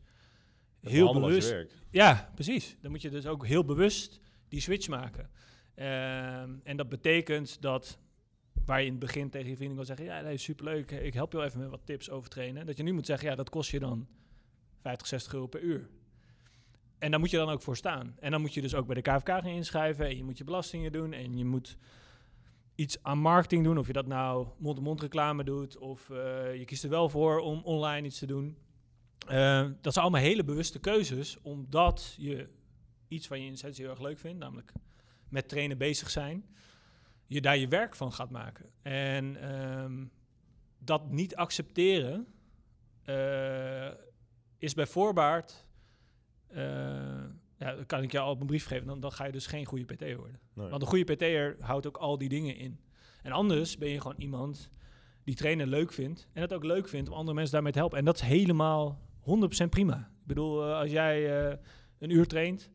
[0.83, 1.51] heel bewust.
[1.51, 1.73] werk.
[1.91, 2.77] Ja, precies.
[2.81, 5.31] Dan moet je dus ook heel bewust die switch maken.
[5.75, 7.99] Ehm, en dat betekent dat
[8.65, 11.33] waar je in het begin tegen je vrienden kan zeggen: Ja, nee, superleuk, ik help
[11.33, 12.67] je wel even met wat tips over trainen.
[12.67, 14.07] Dat je nu moet zeggen: Ja, dat kost je dan
[14.81, 15.89] 50, 60 euro per uur.
[16.99, 18.17] En daar moet je dan ook voor staan.
[18.21, 20.07] En dan moet je dus ook bij de KVK gaan inschrijven.
[20.07, 21.13] En je moet je belastingen doen.
[21.13, 21.77] En je moet
[22.75, 23.79] iets aan marketing doen.
[23.79, 25.79] Of je dat nou mond-to-mond reclame doet.
[25.79, 28.57] Of eh, je kiest er wel voor om online iets te doen.
[29.27, 31.41] Eh, dat zijn allemaal hele bewuste keuzes.
[31.43, 32.49] Omdat je
[33.09, 34.39] iets van je in essentie heel erg leuk vindt.
[34.39, 34.73] Namelijk
[35.29, 36.47] met trainen bezig zijn.
[37.27, 38.71] Je daar je werk van gaat maken.
[38.83, 40.05] En ehm,
[40.79, 42.27] dat niet accepteren
[43.03, 43.91] eh,
[44.59, 45.67] is bij voorbaat.
[46.49, 47.25] eh,
[47.59, 48.87] ja, dan kan ik jou al op een brief geven.
[48.87, 50.41] Dan, dan ga je dus geen goede PT worden.
[50.53, 50.69] Nee.
[50.69, 52.81] Want een goede PT'er houdt ook al die dingen in.
[53.23, 54.71] En anders ben je gewoon iemand
[55.25, 56.29] die trainen leuk vindt.
[56.33, 57.99] En het ook leuk vindt om andere mensen daarmee te helpen.
[57.99, 59.97] En dat is helemaal 100% prima.
[59.97, 61.57] Ik bedoel, eh, als jij eh,
[61.99, 62.71] een uur traint.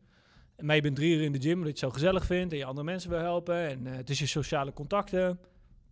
[0.58, 2.52] Maar je bent drie uur in de gym omdat je het zo gezellig vindt.
[2.52, 3.68] En je andere mensen wil helpen.
[3.68, 5.40] En eh, het is je sociale contacten.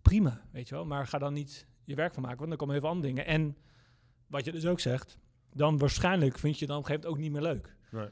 [0.03, 0.87] Prima, weet je wel.
[0.87, 2.39] Maar ga dan niet je werk van maken.
[2.39, 3.27] Want dan komen heel veel andere dingen.
[3.27, 3.57] En
[4.27, 5.19] wat je dus ook zegt.
[5.53, 7.77] Dan waarschijnlijk vind je dan op een gegeven moment ook niet meer leuk.
[7.91, 8.09] Nee.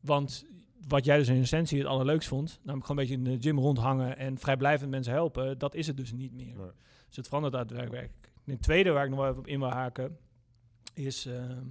[0.00, 0.46] Want
[0.88, 3.58] wat jij dus in essentie het allerleukst vond, namelijk gewoon een beetje in de gym
[3.58, 6.56] rondhangen en vrijblijvend mensen helpen, dat is het dus niet meer.
[6.56, 6.70] Nee.
[7.06, 8.12] Dus het verandert daadwerkelijk.
[8.44, 10.18] En het tweede waar ik nog wel even op in wil haken,
[10.94, 11.66] is ehm,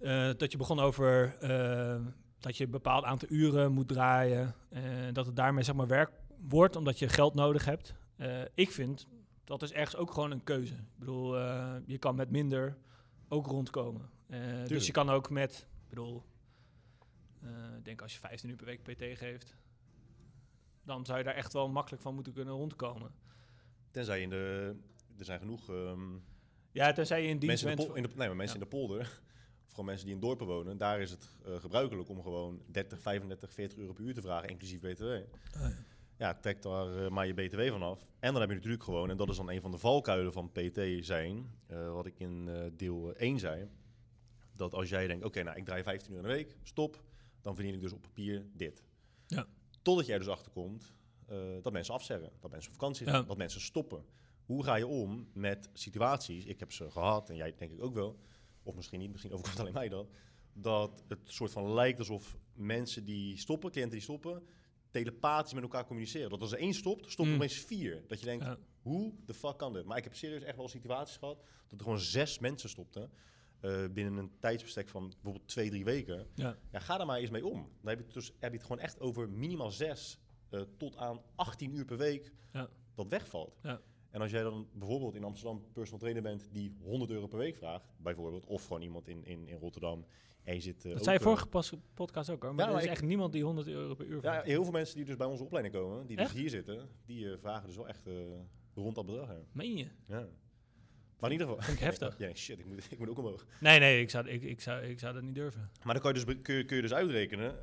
[0.00, 2.00] eh, dat je begon over eh,
[2.38, 4.54] dat je een bepaald aantal uren moet draaien.
[4.68, 6.10] en dat het daarmee zeg maar werk
[6.48, 7.94] wordt, omdat je geld nodig hebt.
[8.16, 9.06] Eh, ik vind
[9.44, 10.74] dat is ergens ook gewoon een keuze.
[10.74, 11.36] Ik bedoel,
[11.86, 12.76] je kan met minder
[13.28, 14.10] ook rondkomen.
[14.66, 16.24] Dus je kan ook met, ik bedoel,
[17.76, 19.56] ik denk als je 15 uur per week PT geeft,
[20.84, 23.10] dan zou je daar echt wel makkelijk van moeten kunnen rondkomen.
[23.90, 24.74] Tenzij je in de...
[25.18, 26.00] Er zijn genoeg ehm,
[26.72, 27.88] Ja, tenzij je in dienst mensen, in de, bent.
[27.88, 28.64] pol- in de, nee, maar mensen Ja.
[28.64, 29.20] in de polder,
[29.70, 33.52] gewoon mensen die in dorpen wonen, daar is het eh, gebruikelijk om gewoon 30, 35,
[33.52, 35.02] 40 euro per uur te vragen, inclusief BTW.
[35.04, 35.18] Oh,
[35.52, 35.72] ja.
[36.18, 38.06] Ja, trek daar eh, maar je BTW vanaf.
[38.18, 40.50] En dan heb je natuurlijk gewoon, en dat is dan een van de valkuilen van
[40.52, 43.68] PT zijn, eh, wat ik in deel 1 zei,
[44.52, 47.02] dat als jij denkt, oké, nou ik draai 15 uur in de week, stop,
[47.40, 48.82] dan verdien ik dus op papier dit.
[49.26, 49.46] Ja.
[49.82, 50.94] Totdat jij dus achterkomt
[51.62, 53.26] dat mensen afzeggen, dat mensen op vakantie gaan, Ja.
[53.26, 54.04] dat mensen stoppen.
[54.44, 57.94] Hoe ga je om met situaties, ik heb ze gehad en jij denk ik ook
[57.94, 58.18] wel,
[58.62, 60.06] of misschien niet, misschien overkomt alleen mij dat,
[60.54, 64.42] dat het soort van lijkt alsof mensen die stoppen, cliënten die stoppen,
[64.90, 66.30] telepathisch met elkaar communiceren.
[66.30, 67.40] Dat als er één stopt, stoppen Mm.
[67.40, 68.04] opeens vier.
[68.06, 68.58] Dat je denkt, Ja.
[68.82, 69.84] hoe de fuck kan dit?
[69.84, 71.36] Maar ik heb serieus echt wel situaties gehad
[71.68, 73.10] dat er gewoon zes mensen stopten.
[73.60, 76.26] eh, binnen een tijdsbestek van bijvoorbeeld twee, drie weken.
[76.34, 76.56] Ja.
[76.72, 77.54] Ja, ga daar maar eens mee om.
[77.80, 80.18] Dan heb je het, dus, heb je het gewoon echt over minimaal zes
[80.50, 82.68] eh, tot aan 18 uur per week Ja.
[82.94, 83.58] dat wegvalt.
[83.62, 83.80] Ja.
[84.10, 87.56] En als jij dan bijvoorbeeld in Amsterdam personal trainer bent die 100 euro per week
[87.56, 90.04] vraagt, bijvoorbeeld, of gewoon iemand in, in, in Rotterdam
[90.44, 90.84] en je zit...
[90.84, 92.54] eh, Dat zei je eh, vorige pas- podcast ook hoor.
[92.54, 94.46] Maar Ja, er is ik- echt niemand die 100 euro per uur Ja, vraagt.
[94.46, 97.38] heel veel mensen die dus bij onze opleiding komen, die dus hier zitten, die eh,
[97.38, 98.08] vragen dus wel echt
[98.74, 99.28] rond dat bedrag.
[99.28, 99.38] Ja.
[99.52, 99.86] Meen je?
[100.06, 100.28] ja.
[101.18, 101.62] Maar in ieder geval...
[101.64, 102.18] Vind ik heftig.
[102.28, 103.46] Ja, shit, ik moet, ik moet ook omhoog.
[103.60, 105.60] Nee, nee, ik zou, ik, ik, zou, ik zou dat niet durven.
[105.84, 107.54] Maar dan kan je dus, kun je, kun je dus uitrekenen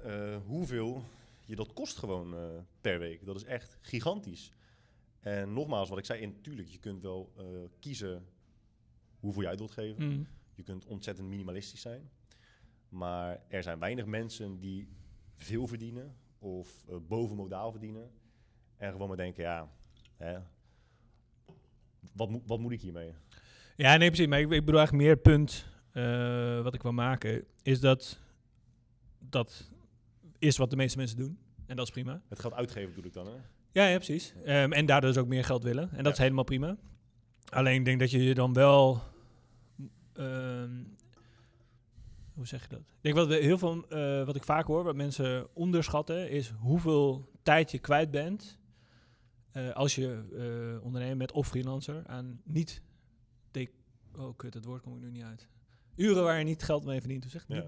[0.45, 1.03] hoeveel
[1.45, 2.35] je dat kost gewoon
[2.81, 3.25] per week.
[3.25, 4.51] Dat is echt gigantisch.
[5.19, 7.45] En nogmaals, wat ik zei, natuurlijk, je kunt wel eh,
[7.79, 8.25] kiezen
[9.19, 10.07] hoeveel je uit wilt geven.
[10.07, 10.27] Mm.
[10.53, 12.09] Je kunt ontzettend minimalistisch zijn.
[12.89, 14.87] Maar er zijn weinig mensen die
[15.35, 18.11] veel verdienen of eh, boven modaal verdienen.
[18.77, 19.71] En gewoon maar denken, ja,
[20.15, 20.39] hè,
[22.13, 23.13] wat, moet wat moet ik hiermee?
[23.75, 24.27] Ja, nee, precies.
[24.27, 28.19] Maar ik, ik bedoel eigenlijk meer het punt eh, wat ik wil maken, is dat
[29.19, 29.71] dat
[30.39, 31.39] is wat de meeste mensen doen.
[31.65, 32.21] En dat is prima.
[32.27, 33.37] Het geld uitgeven bedoel ik dan, hè?
[33.77, 34.33] Ja, ja precies.
[34.45, 35.83] Ehm, en daardoor dus ook meer geld willen.
[35.91, 36.11] En dat Ja.
[36.11, 36.77] is helemaal prima.
[37.49, 39.01] Alleen ik denk dat je je dan wel...
[40.13, 40.83] ehm,
[42.33, 42.79] hoe zeg je dat?
[42.79, 46.49] Ik denk wat we heel veel, eh, wat ik vaak hoor, wat mensen onderschatten, is
[46.49, 48.59] hoeveel tijd je kwijt bent
[49.51, 50.23] eh, als je
[50.77, 52.81] eh ondernemer bent of freelancer aan niet...
[54.17, 55.47] oh kut, het woord kom ik nu niet uit.
[55.95, 57.23] Uren waar je niet geld mee verdient.
[57.23, 57.53] Hoe zeg je?
[57.53, 57.61] Ja.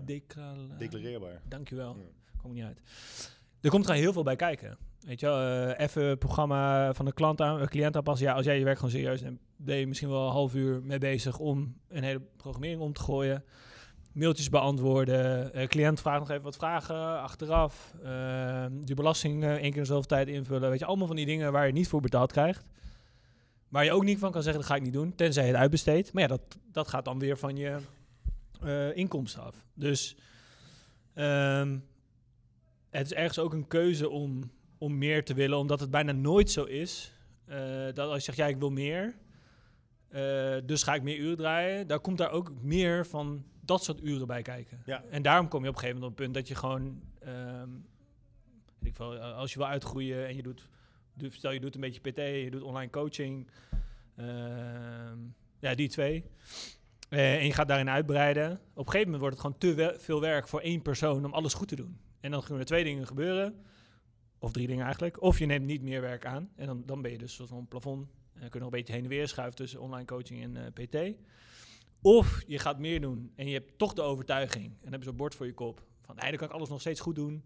[0.77, 1.41] Declareerbaar.
[1.48, 1.98] Dankjewel.
[1.98, 2.03] Ja.
[2.41, 2.81] Komt niet uit.
[3.61, 4.77] Er komt gewoon heel veel bij kijken.
[5.00, 8.28] Weet je wel, eh, even het programma van de klant aan, cliënt aanpassen.
[8.28, 10.82] Ja, als jij je werk gewoon serieus neemt, ben je misschien wel een half uur
[10.84, 13.44] mee bezig om een hele programmering om te gooien.
[14.14, 15.54] Mailtjes beantwoorden.
[15.54, 17.96] Eh cliënt vraagt nog even wat vragen achteraf.
[18.04, 20.70] Eh, die belasting één keer in zoveel tijd invullen.
[20.70, 22.66] Weet je, allemaal van die dingen waar je niet voor betaald krijgt.
[23.68, 25.16] Waar je ook niet van kan zeggen, dat ga ik niet doen.
[25.16, 26.14] Tenzij je het uitbesteedt.
[26.14, 27.78] Maar ja, dat, dat gaat dan weer van je
[28.94, 29.66] inkomsten af.
[29.74, 30.18] Dus
[31.14, 31.78] ehm,
[32.90, 35.57] het is ergens ook een keuze om, om meer te willen.
[35.57, 37.14] Omdat het bijna nooit zo is.
[37.45, 37.57] eh,
[37.93, 39.15] dat als je zegt, ja, ik wil meer.
[40.10, 41.88] eh, dus ga ik meer uren draaien.
[41.88, 44.81] Daar komt daar ook meer van dat soort uren bij kijken.
[44.85, 45.03] Ja.
[45.10, 47.01] En daarom kom je op een gegeven moment op het punt dat je gewoon...
[47.19, 47.69] ehm,
[48.80, 50.68] weet ik veel, als je wil uitgroeien en je doet...
[51.14, 53.47] doe- Stel, je doet een beetje PT, je doet online coaching.
[54.15, 55.18] ehm,
[55.60, 56.23] ja, die twee.
[57.10, 58.51] Eh, en je gaat daarin uitbreiden.
[58.51, 61.53] Op een gegeven moment wordt het gewoon te veel werk voor één persoon om alles
[61.53, 61.97] goed te doen.
[62.19, 63.64] En dan kunnen er twee dingen gebeuren.
[64.40, 65.22] Of drie dingen eigenlijk.
[65.22, 66.49] Of je neemt niet meer werk aan.
[66.56, 68.07] En dan, dan ben je dus soort een plafond.
[68.34, 70.74] En dan kun je nog een beetje heen en weer schuiven tussen online coaching en
[70.74, 71.18] eh, PT.
[72.02, 74.66] Of je gaat meer doen en je hebt toch de overtuiging.
[74.66, 75.84] En dan heb je zo'n bord voor je kop.
[76.02, 77.44] Van, nee, dan kan ik alles nog steeds goed doen.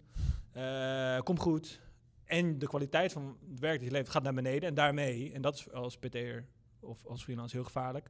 [0.52, 1.82] Eh kom goed.
[2.26, 4.70] En de kwaliteit van het werk dat je levert gaat naar beneden.
[4.70, 6.46] En daarmee, en dat is als PT'er
[6.80, 8.10] of als freelance heel gevaarlijk.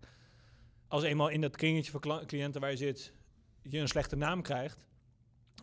[0.88, 3.14] Als eenmaal in dat kringetje van cliënten waar je zit,
[3.62, 4.86] je een slechte naam krijgt.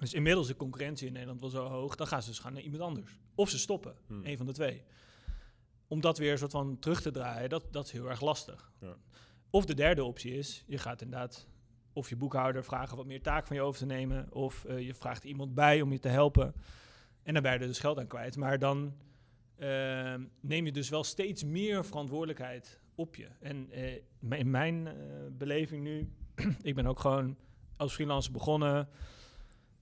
[0.01, 2.63] Dus inmiddels de concurrentie in Nederland wel zo hoog, dan gaan ze dus gaan naar
[2.63, 3.19] iemand anders.
[3.35, 4.25] Of ze stoppen, Hmm.
[4.25, 4.83] een van de twee.
[5.89, 8.73] Om dat weer een soort van terug te draaien, dat, dat is heel erg lastig.
[8.81, 8.97] Ja.
[9.51, 11.49] Of de derde optie is, je gaat inderdaad
[11.93, 14.95] of je boekhouder vragen wat meer taak van je over te nemen, of eh, je
[14.95, 16.55] vraagt iemand bij om je te helpen.
[17.23, 18.37] En dan ben je er dus geld aan kwijt.
[18.37, 18.95] Maar dan
[19.57, 23.29] ehm, neem je dus wel steeds meer verantwoordelijkheid op je.
[23.41, 23.95] En eh,
[24.39, 24.95] in mijn eh,
[25.33, 26.13] beleving nu,
[26.63, 27.37] ik ben ook gewoon
[27.77, 28.89] als freelancer begonnen.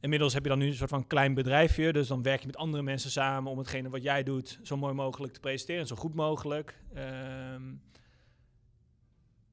[0.01, 1.93] Inmiddels heb je dan nu een soort van klein bedrijfje.
[1.93, 4.95] Dus dan werk je met andere mensen samen om hetgene wat jij doet zo mooi
[4.95, 5.81] mogelijk te presenteren.
[5.81, 6.85] en Zo goed mogelijk.
[6.95, 7.63] Ehm,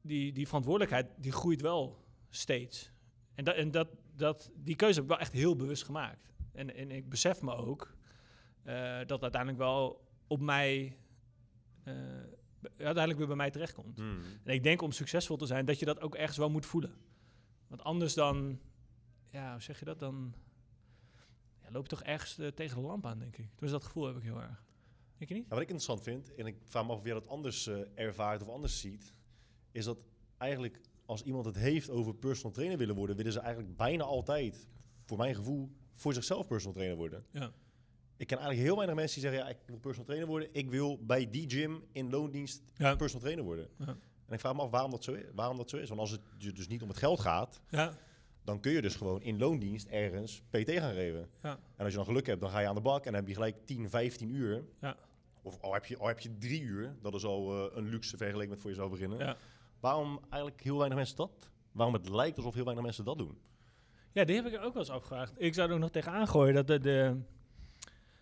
[0.01, 2.91] die, die verantwoordelijkheid die groeit wel steeds.
[3.35, 6.33] En, dat, en dat, dat, die keuze heb ik wel echt heel bewust gemaakt.
[6.51, 7.95] En, en ik besef me ook
[8.63, 10.97] eh, dat uiteindelijk wel op mij...
[11.83, 11.93] eh,
[12.61, 13.97] uiteindelijk weer bij mij terechtkomt.
[13.97, 14.19] Hmm.
[14.43, 16.93] En ik denk om succesvol te zijn, dat je dat ook ergens wel moet voelen.
[17.67, 18.59] Want anders dan,
[19.35, 19.99] ja, hoe zeg je dat?
[19.99, 20.33] Dan
[21.63, 23.49] ja, loop je toch ergens eh, tegen de lamp aan, denk ik.
[23.55, 24.63] Dus dat gevoel heb ik heel erg.
[25.15, 25.47] Denk je niet?
[25.47, 28.41] Wat ik interessant vind, en ik vraag me af of jij dat anders eh, ervaart
[28.41, 29.13] of anders ziet,
[29.71, 29.97] is dat
[30.37, 34.67] eigenlijk als iemand het heeft over personal trainer willen worden, willen ze eigenlijk bijna altijd,
[35.05, 37.25] voor mijn gevoel, voor zichzelf personal trainer worden.
[37.31, 37.51] Ja.
[38.17, 40.49] Ik ken eigenlijk heel weinig mensen die zeggen, ja, ik wil personal trainer worden.
[40.51, 42.95] Ik wil bij die gym in loondienst Ja.
[42.95, 43.69] personal trainer worden.
[43.77, 43.87] Ja.
[44.25, 45.87] En ik vraag me af waarom dat, zo is, waarom dat zo is.
[45.87, 46.21] Want als het
[46.55, 47.97] dus niet om het geld gaat, Ja.
[48.45, 51.29] Dan kun je dus gewoon in loondienst ergens PT gaan geven.
[51.41, 51.59] Ja.
[51.75, 53.27] En als je dan geluk hebt, dan ga je aan de bak en dan heb
[53.27, 54.63] je gelijk 10, 15 uur.
[54.81, 54.95] Ja.
[55.41, 58.17] Of al heb, je, al heb je drie uur, dat is al eh, een luxe
[58.17, 59.19] vergeleken met voor jezelf beginnen.
[59.19, 59.37] Ja.
[59.79, 61.49] Waarom eigenlijk heel weinig mensen dat?
[61.71, 63.37] Waarom het lijkt alsof heel weinig mensen dat doen?
[64.11, 65.33] Ja, die heb ik ook wel eens afgevraagd.
[65.37, 67.21] Ik zou er ook nog tegenaan gooien dat de, de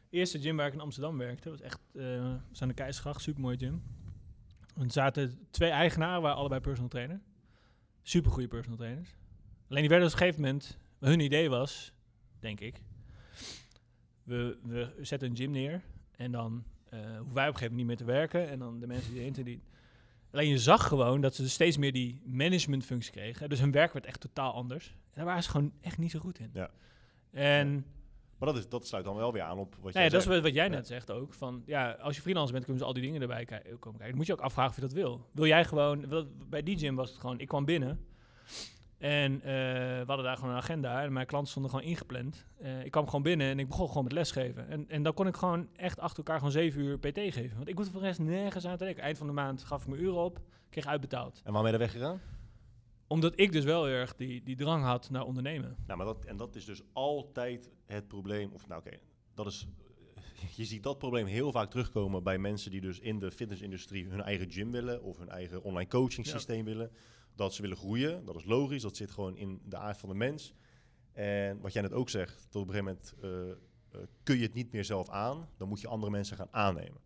[0.10, 3.58] eerste gym waar ik in Amsterdam werkte, was echt, eh we zijn de Keizersgracht, supermooi
[3.58, 3.84] gym.
[4.76, 7.22] En er zaten twee eigenaren, waren allebei personal trainer.
[8.02, 9.16] Supergoeie personal trainers.
[9.74, 11.94] Alleen die werden op een gegeven moment, hun idee was,
[12.40, 12.82] denk ik,
[14.24, 15.82] we, we zetten een gym neer
[16.12, 18.80] en dan eh hoeven wij op een gegeven moment niet meer te werken en dan
[18.80, 19.62] de mensen die erin die
[20.32, 23.50] Alleen je zag gewoon dat ze dus steeds meer die managementfunctie kregen.
[23.50, 24.88] Dus hun werk werd echt totaal anders.
[24.88, 26.50] En daar waren ze gewoon echt niet zo goed in.
[26.54, 26.70] Ja.
[27.32, 27.86] En
[28.38, 30.42] Maar dat, is, dat sluit dan wel weer aan op wat nee, jij dat is
[30.42, 30.70] wat jij Ja.
[30.70, 31.34] net zegt ook.
[31.34, 34.08] Van, ja, als je freelancer bent, kunnen ze al die dingen erbij komen kijken.
[34.08, 35.30] Dan moet je ook afvragen of je dat wil.
[35.32, 36.28] Wil jij gewoon...
[36.50, 37.40] Bij die gym was het gewoon...
[37.40, 38.06] Ik kwam binnen.
[39.04, 39.42] En eh,
[40.00, 41.04] we hadden daar gewoon een agenda.
[41.04, 42.46] En mijn klanten stonden gewoon ingepland.
[42.58, 44.68] Eh, ik kwam gewoon binnen en ik begon gewoon met lesgeven.
[44.68, 47.56] En, en dan kon ik gewoon echt achter elkaar gewoon zeven uur PT geven.
[47.56, 49.04] Want ik hoefde voor de rest nergens aan te denken.
[49.04, 50.40] Eind van de maand gaf ik mijn uren op.
[50.70, 51.42] Kreeg uitbetaald.
[51.44, 52.22] En waarom ben je er weggegaan?
[53.08, 55.76] Omdat ik dus wel heel erg die, die drang had naar ondernemen.
[55.86, 58.52] Nou, maar dat, en dat is dus altijd het probleem.
[58.54, 58.98] Of nou, oké,
[59.34, 59.68] dat is.
[60.56, 64.22] Je ziet dat probleem heel vaak terugkomen bij mensen die dus in de fitnessindustrie hun
[64.22, 66.32] eigen gym willen of hun eigen online coaching Ja.
[66.32, 66.92] systeem willen.
[67.36, 70.16] Dat ze willen groeien, dat is logisch, dat zit gewoon in de aard van de
[70.16, 70.54] mens.
[71.12, 74.44] En wat jij net ook zegt, dat op een gegeven moment eh, eh, kun je
[74.44, 77.02] het niet meer zelf aan, dan moet je andere mensen gaan aannemen.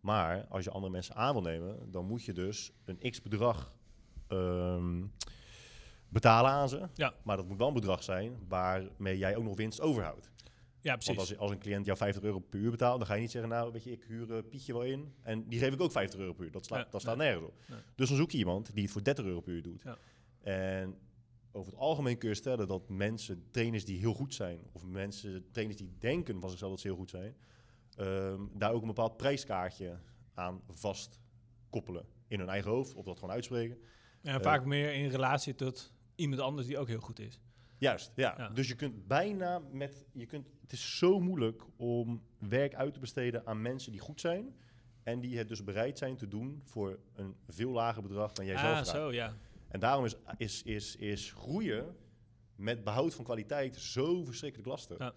[0.00, 3.76] Maar als je andere mensen aan wil nemen, dan moet je dus een x bedrag
[4.28, 5.04] ehm,
[6.08, 6.88] betalen aan ze.
[6.94, 7.14] Ja.
[7.22, 10.30] Maar dat moet wel een bedrag zijn waarmee jij ook nog winst overhoudt.
[10.84, 11.20] Ja, Want precies.
[11.20, 13.50] als, als een cliënt jou 50 euro per uur betaalt, dan ga je niet zeggen,
[13.50, 15.14] nou weet je, ik huur eh, Pietje wel in.
[15.22, 16.50] En die geef ik ook 50 euro per uur.
[16.50, 17.26] Dat, sla, Ja, dat staat nee.
[17.28, 17.58] nergens op.
[17.68, 17.78] Nee.
[17.94, 19.82] Dus dan zoek je iemand die het voor 30 euro per uur doet.
[19.82, 19.98] Ja.
[20.40, 20.98] En
[21.52, 25.46] over het algemeen kun je stellen dat mensen, trainers die heel goed zijn, of mensen,
[25.50, 27.36] trainers die denken van zichzelf dat ze heel goed zijn,
[27.96, 29.98] ehm, daar ook een bepaald prijskaartje
[30.34, 31.20] aan vast
[31.70, 32.06] koppelen.
[32.28, 33.78] In hun eigen hoofd, of dat gewoon uitspreken.
[34.22, 37.40] En Eh, vaak meer in relatie tot iemand anders die ook heel goed is.
[37.84, 38.34] Juist, ja.
[38.38, 38.48] Ja.
[38.48, 43.00] Dus je kunt bijna met, je kunt, het is zo moeilijk om werk uit te
[43.00, 44.54] besteden aan mensen die goed zijn.
[45.02, 48.58] En die het dus bereid zijn te doen voor een veel lager bedrag dan jij
[48.58, 48.96] zelf ah, vraagt.
[48.96, 49.36] zo, ja.
[49.68, 51.96] En daarom is, is, is, is groeien
[52.56, 54.98] met behoud van kwaliteit zo verschrikkelijk lastig.
[54.98, 55.08] Ja.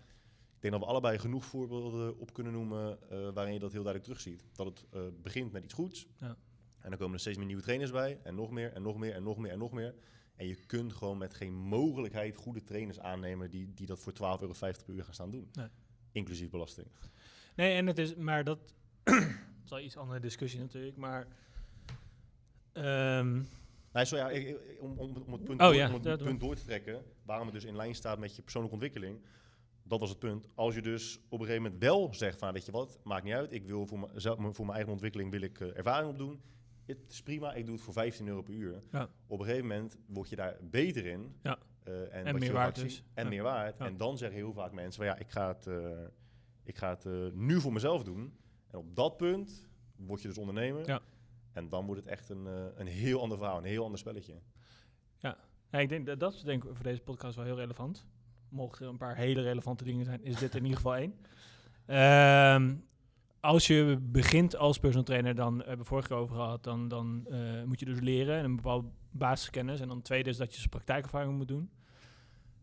[0.56, 3.84] Ik denk dat we allebei genoeg voorbeelden op kunnen noemen eh, waarin je dat heel
[3.84, 4.46] duidelijk terugziet.
[4.54, 6.08] Dat het eh, begint met iets goeds.
[6.18, 6.38] Ja.
[6.80, 8.20] En dan komen er steeds meer nieuwe trainers bij.
[8.24, 9.96] En nog meer, en nog meer, en nog meer, en nog meer.
[10.38, 14.20] En je kunt gewoon met geen mogelijkheid goede trainers aannemen die, die dat voor 12,50
[14.20, 15.50] euro per uur gaan staan doen.
[15.54, 15.68] Nee.
[16.12, 16.88] Inclusief belasting.
[17.56, 18.60] Nee, en het is, maar dat
[19.66, 21.28] is iets andere discussie natuurlijk, maar
[22.74, 23.42] ehm,
[23.92, 24.32] Nee, zo ja,
[24.80, 27.46] om, om, om het punt, Oh door, ja, om het punt door te trekken, waarom
[27.46, 29.22] het dus in lijn staat met je persoonlijke ontwikkeling,
[29.84, 30.48] dat was het punt.
[30.56, 33.34] Als je dus op een gegeven moment wel zegt van, weet je wat, maakt niet
[33.34, 36.42] uit, ik wil voor, mezelf, voor mijn eigen ontwikkeling wil ik eh, ervaring opdoen.
[36.88, 38.82] Het is prima, ik doe het voor 15 euro per uur.
[38.92, 39.10] Ja.
[39.28, 41.36] Op een gegeven moment word je daar beter in.
[41.42, 41.58] Ja.
[41.84, 43.04] eh, en je meer waard dus.
[43.14, 43.30] En Ja.
[43.30, 43.78] meer waard.
[43.78, 43.86] Ja.
[43.86, 45.90] En dan zeggen heel vaak mensen, ja, ik ga het, eh,
[46.64, 48.34] ik ga het eh, nu voor mezelf doen.
[48.68, 50.88] En op dat punt word je dus ondernemer.
[50.88, 51.02] Ja.
[51.52, 52.46] En dan wordt het echt een,
[52.76, 54.34] een heel ander verhaal, een heel ander spelletje.
[55.18, 55.38] ja,
[55.80, 58.06] ik denk dat dat is denk ik voor deze podcast wel heel relevant.
[58.50, 61.14] Mochten er een paar hele relevante dingen zijn, is dit in ieder geval één.
[61.86, 62.76] Ehm,
[63.40, 66.88] als je begint als personal trainer, dan eh, hebben we vorige keer over gehad, dan,
[66.88, 69.80] dan eh, moet je dus leren en een bepaalde basiskennis.
[69.80, 71.70] En dan tweede is dat je praktijkervaring moet doen.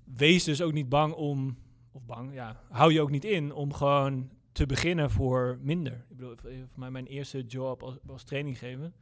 [0.05, 1.59] Wees dus ook niet bang om,
[1.93, 5.93] of bang, ja, hou je ook niet in om gewoon te beginnen voor minder.
[5.93, 8.95] Ik bedoel, voor mij mijn eerste job als, was training geven.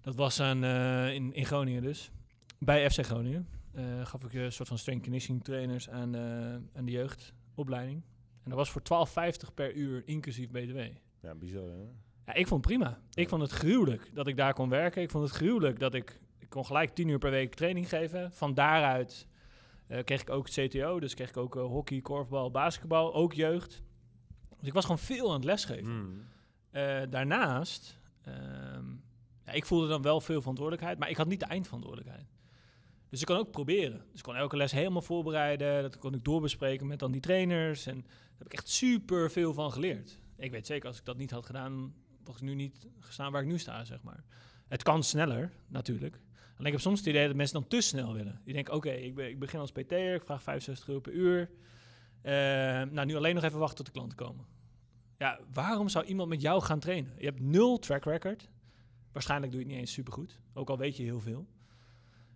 [0.00, 2.10] Dat was aan, eh, in, in Groningen dus,
[2.58, 3.48] bij FC Groningen.
[3.72, 6.16] Eh, gaf ik een soort van strength conditioning trainers aan,
[6.74, 8.02] aan de jeugdopleiding.
[8.44, 8.82] En dat was voor
[9.48, 10.78] 12,50 per uur, inclusief BTW.
[11.20, 11.84] Ja, bizar hè?
[12.26, 13.00] Ja, ik vond het prima.
[13.14, 15.02] Ik vond het gruwelijk dat ik daar kon werken.
[15.02, 18.32] Ik vond het gruwelijk dat ik, ik kon gelijk 10 uur per week training geven.
[18.32, 19.26] Van daaruit
[19.86, 23.82] eh, kreeg ik ook CTO, dus kreeg ik ook eh, hockey, korfbal, basketbal, ook jeugd.
[24.58, 25.92] Dus ik was gewoon veel aan het lesgeven.
[25.92, 26.22] Mm.
[26.70, 28.84] Eh, daarnaast, ehm,
[29.44, 32.33] ja, ik voelde dan wel veel verantwoordelijkheid, maar ik had niet de eindverantwoordelijkheid.
[33.14, 34.02] Dus ik kon ook proberen.
[34.10, 35.82] Dus ik kon elke les helemaal voorbereiden.
[35.82, 37.86] Dat kon ik doorbespreken met dan die trainers.
[37.86, 40.18] En daar heb ik echt super veel van geleerd.
[40.36, 43.42] Ik weet zeker, als ik dat niet had gedaan, was ik nu niet gestaan waar
[43.42, 44.24] ik nu sta, zeg maar.
[44.68, 46.20] Het kan sneller, natuurlijk.
[46.52, 48.40] Alleen ik heb soms het idee dat mensen dan te snel willen.
[48.44, 51.50] Die denken, oké, ik begin als PT'er, ik vraag 65 euro per uur.
[52.22, 52.32] Eh,
[52.82, 54.44] nou, nu alleen nog even wachten tot de klanten komen.
[55.18, 57.12] Ja, waarom zou iemand met jou gaan trainen?
[57.18, 58.50] Je hebt nul track record.
[59.12, 60.40] Waarschijnlijk doe je het niet eens supergoed.
[60.54, 61.46] Ook al weet je heel veel.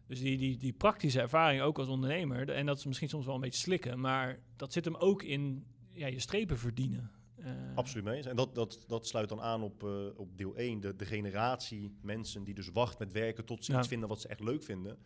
[0.09, 3.27] Dus die, die, die praktische ervaring ook als ondernemer, de- en dat is misschien soms
[3.27, 7.11] wel een beetje slikken, maar dat zit hem ook in ja, je strepen verdienen.
[7.37, 8.27] Eh, Absoluut mee eens.
[8.27, 10.81] En dat, dat, dat sluit dan aan op, eh, op deel 1.
[10.81, 13.79] De, de generatie mensen die dus wacht met werken tot ze Ja.
[13.79, 14.99] iets vinden wat ze echt leuk vinden.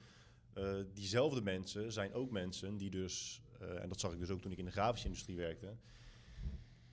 [0.54, 3.42] Eh, diezelfde mensen zijn ook mensen die dus,
[3.82, 5.76] en dat zag ik dus ook toen ik in de grafische industrie werkte,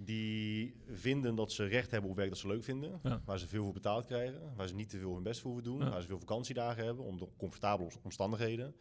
[0.01, 3.21] die vinden dat ze recht hebben op werk dat ze leuk vinden, Ja.
[3.25, 5.69] waar ze veel voor betaald krijgen, waar ze niet te veel hun best voor hoeven
[5.71, 5.89] doen, Ja.
[5.89, 8.75] waar ze veel vakantiedagen hebben onder comfortabele omstandigheden.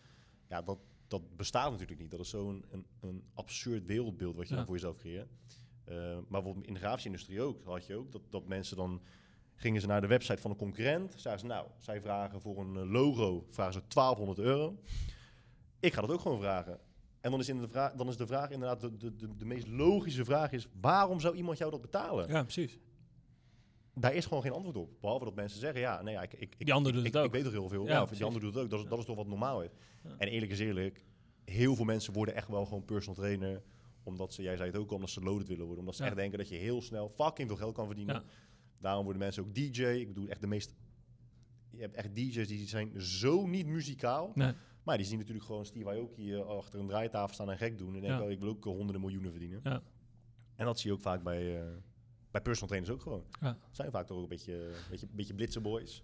[0.48, 0.78] Ja, dat,
[1.08, 2.10] dat bestaat natuurlijk niet.
[2.10, 4.56] Dat is zo'n een, een absurd wereldbeeld wat je Ja.
[4.56, 5.28] dan voor jezelf creëert.
[5.84, 9.02] Eh, maar bijvoorbeeld in de grafische industrie ook, had je ook dat, dat mensen dan
[9.54, 12.76] gingen ze naar de website van een concurrent, zeiden ze nou, zij vragen voor een
[12.76, 14.78] eh, logo vragen ze 1200 euro.
[15.80, 16.80] Ik ga dat ook gewoon vragen.
[17.20, 19.44] En dan is, in de vraag, dan is de vraag inderdaad, de, de, de, de
[19.44, 22.28] meest logische vraag is, waarom zou iemand jou dat betalen?
[22.28, 22.78] Ja, precies.
[23.94, 24.90] Daar is gewoon geen antwoord op.
[25.00, 27.16] Behalve dat mensen zeggen, ja, nee, ja, ik, ik, ik, Die ander doet ik, het
[27.16, 27.26] ook.
[27.26, 27.84] ik weet toch heel veel.
[27.84, 28.70] Ja, Ja, of die ander doet het ook.
[28.70, 29.70] Dat is, dat is toch wat normaal is.
[30.18, 31.04] En eerlijk is eerlijk,
[31.44, 33.62] heel veel mensen worden echt wel gewoon personal trainer.
[34.02, 35.80] Omdat ze, jij zei het ook, al, omdat ze loaded willen worden.
[35.80, 38.22] Omdat ze echt denken dat je heel snel fucking veel geld kan verdienen.
[38.78, 39.82] Daarom worden mensen ook DJ.
[39.82, 40.74] Ik bedoel, echt de meest...
[41.70, 44.32] Je hebt echt DJ's die zijn zo niet muzikaal.
[44.34, 44.52] Nee.
[44.88, 47.94] Maar die zien natuurlijk gewoon Steve Aoki eh, achter een draaitafel staan en gek doen.
[47.94, 48.24] En denken, Ja.
[48.24, 49.60] oh, ik wil ook eh, honderden miljoenen verdienen.
[49.62, 49.82] Ja.
[50.56, 51.66] En dat zie je ook vaak bij, eh,
[52.30, 53.24] bij personal trainers ook gewoon.
[53.40, 53.58] Ja.
[53.70, 56.02] Zijn vaak toch ook een beetje, een beetje, een beetje blitse boys.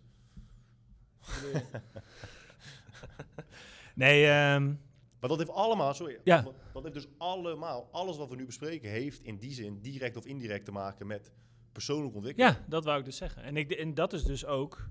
[3.94, 4.66] Nee, ehm,
[5.20, 6.42] Maar dat heeft allemaal, sorry, Ja.
[6.72, 10.26] dat, heeft dus allemaal, alles wat we nu bespreken, heeft in die zin direct of
[10.26, 11.32] indirect te maken met
[11.72, 12.54] persoonlijke ontwikkeling.
[12.56, 13.42] ja, dat wou ik dus zeggen.
[13.42, 14.88] En, ik, en dat is dus ook...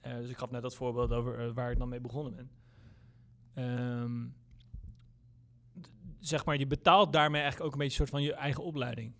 [0.00, 2.50] eh, dus ik gaf net dat voorbeeld over eh, waar ik dan mee begonnen ben.
[3.54, 4.26] Ehm,
[6.18, 9.12] zeg maar, je betaalt daarmee eigenlijk ook een beetje een soort van je eigen opleiding.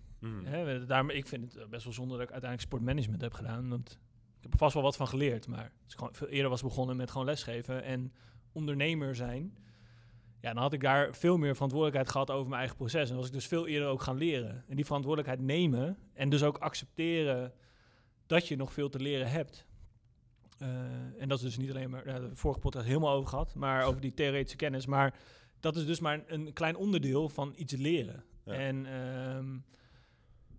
[0.86, 3.68] Daarom, ik vind het best wel zonde dat ik uiteindelijk sportmanagement heb gedaan.
[3.68, 3.90] Want
[4.36, 5.46] ik heb er vast wel wat van geleerd.
[5.48, 7.82] Maar als ik gewoon veel eerder was begonnen met gewoon lesgeven.
[7.82, 8.12] En
[8.52, 9.56] ondernemer zijn,
[10.40, 13.10] ja, dan had ik daar veel meer verantwoordelijkheid gehad over mijn eigen proces.
[13.10, 14.64] En was ik dus veel eerder ook gaan leren.
[14.68, 17.52] En die verantwoordelijkheid nemen en dus ook accepteren
[18.26, 19.66] dat je nog veel te leren hebt.
[20.62, 20.68] Uh,
[21.18, 24.00] en dat is dus niet alleen maar, de vorige podcast helemaal over gehad, maar over
[24.00, 24.86] die theoretische kennis.
[24.86, 25.18] Maar
[25.60, 28.24] dat is dus maar een, klein onderdeel van iets leren.
[28.44, 28.52] Ja.
[28.52, 28.86] En
[29.36, 29.64] um,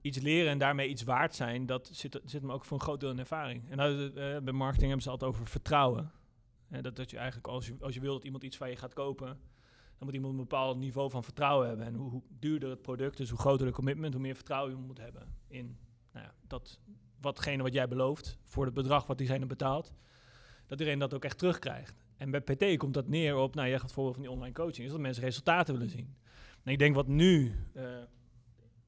[0.01, 2.99] iets leren en daarmee iets waard zijn, dat zit, zit me ook voor een groot
[2.99, 3.69] deel in ervaring.
[3.69, 6.11] En nou, uh, bij marketing hebben ze altijd over vertrouwen.
[6.69, 8.75] En dat, dat je eigenlijk, als je, als je wil dat iemand iets van je
[8.75, 9.27] gaat kopen,
[9.97, 11.85] dan moet iemand een bepaald niveau van vertrouwen hebben.
[11.85, 14.81] En hoe, hoe duurder het product is, hoe groter de commitment, hoe meer vertrouwen je
[14.81, 15.77] moet hebben in
[16.13, 16.79] nou ja, dat,
[17.23, 19.93] watgene wat jij belooft voor het bedrag wat diegene betaalt,
[20.67, 22.03] dat iedereen dat ook echt terugkrijgt.
[22.17, 24.85] En bij PT komt dat neer op, nou jij gaat voorbeeld van die online coaching,
[24.85, 26.15] is dat mensen resultaten willen zien.
[26.63, 27.83] En ik denk wat nu, uh,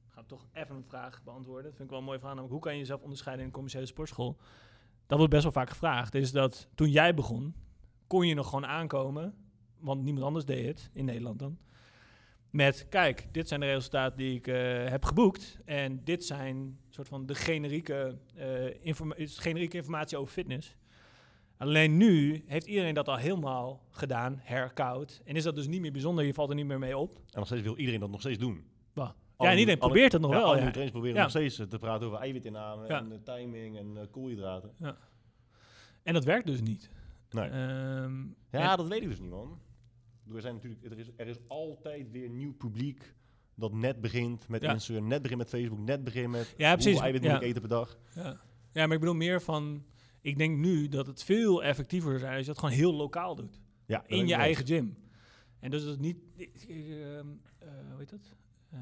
[0.08, 2.62] ga toch even een vraag beantwoorden, dat vind ik wel een mooie vraag, namelijk hoe
[2.62, 4.36] kan je jezelf onderscheiden in een commerciële sportschool?
[5.06, 7.54] Dat wordt best wel vaak gevraagd, is dat toen jij begon,
[8.06, 9.34] kon je nog gewoon aankomen,
[9.78, 11.58] want niemand anders deed het, in Nederland dan,
[12.56, 15.58] met, kijk, dit zijn de resultaten die ik uh, heb geboekt.
[15.64, 20.76] En dit zijn soort van de generieke, uh, informa generieke informatie over fitness.
[21.56, 25.22] Alleen nu heeft iedereen dat al helemaal gedaan, herkoud.
[25.24, 27.16] En is dat dus niet meer bijzonder, je valt er niet meer mee op.
[27.16, 28.64] En nog steeds wil iedereen dat nog steeds doen.
[28.92, 29.10] Bah.
[29.38, 30.46] Ja, en iedereen probeert het nog ja, wel.
[30.46, 30.62] Alle ja.
[30.62, 32.98] trainers proberen nog steeds te praten over eiwitinname ja.
[32.98, 34.70] en uh, timing en uh, koolhydraten.
[34.76, 34.96] Ja.
[36.02, 36.90] En dat werkt dus niet.
[37.30, 37.50] Nee.
[37.50, 39.58] Um, ja, dat weet ik dus niet, man.
[40.34, 43.14] Er, zijn natuurlijk, er, is, er is altijd weer nieuw publiek
[43.54, 47.00] dat net begint met Instagram, net begint met Facebook, net begint met ja, precies.
[47.00, 47.98] eiwit moet ik eten per dag.
[48.14, 48.40] Ja.
[48.72, 49.84] ja, maar ik bedoel meer van,
[50.20, 53.34] ik denk nu dat het veel effectiever zou zijn als je dat gewoon heel lokaal
[53.34, 53.60] doet.
[53.86, 54.96] Ja, in je eigen gym.
[55.58, 57.20] En dus het niet, uh,
[57.90, 58.34] hoe heet dat?
[58.74, 58.80] Uh,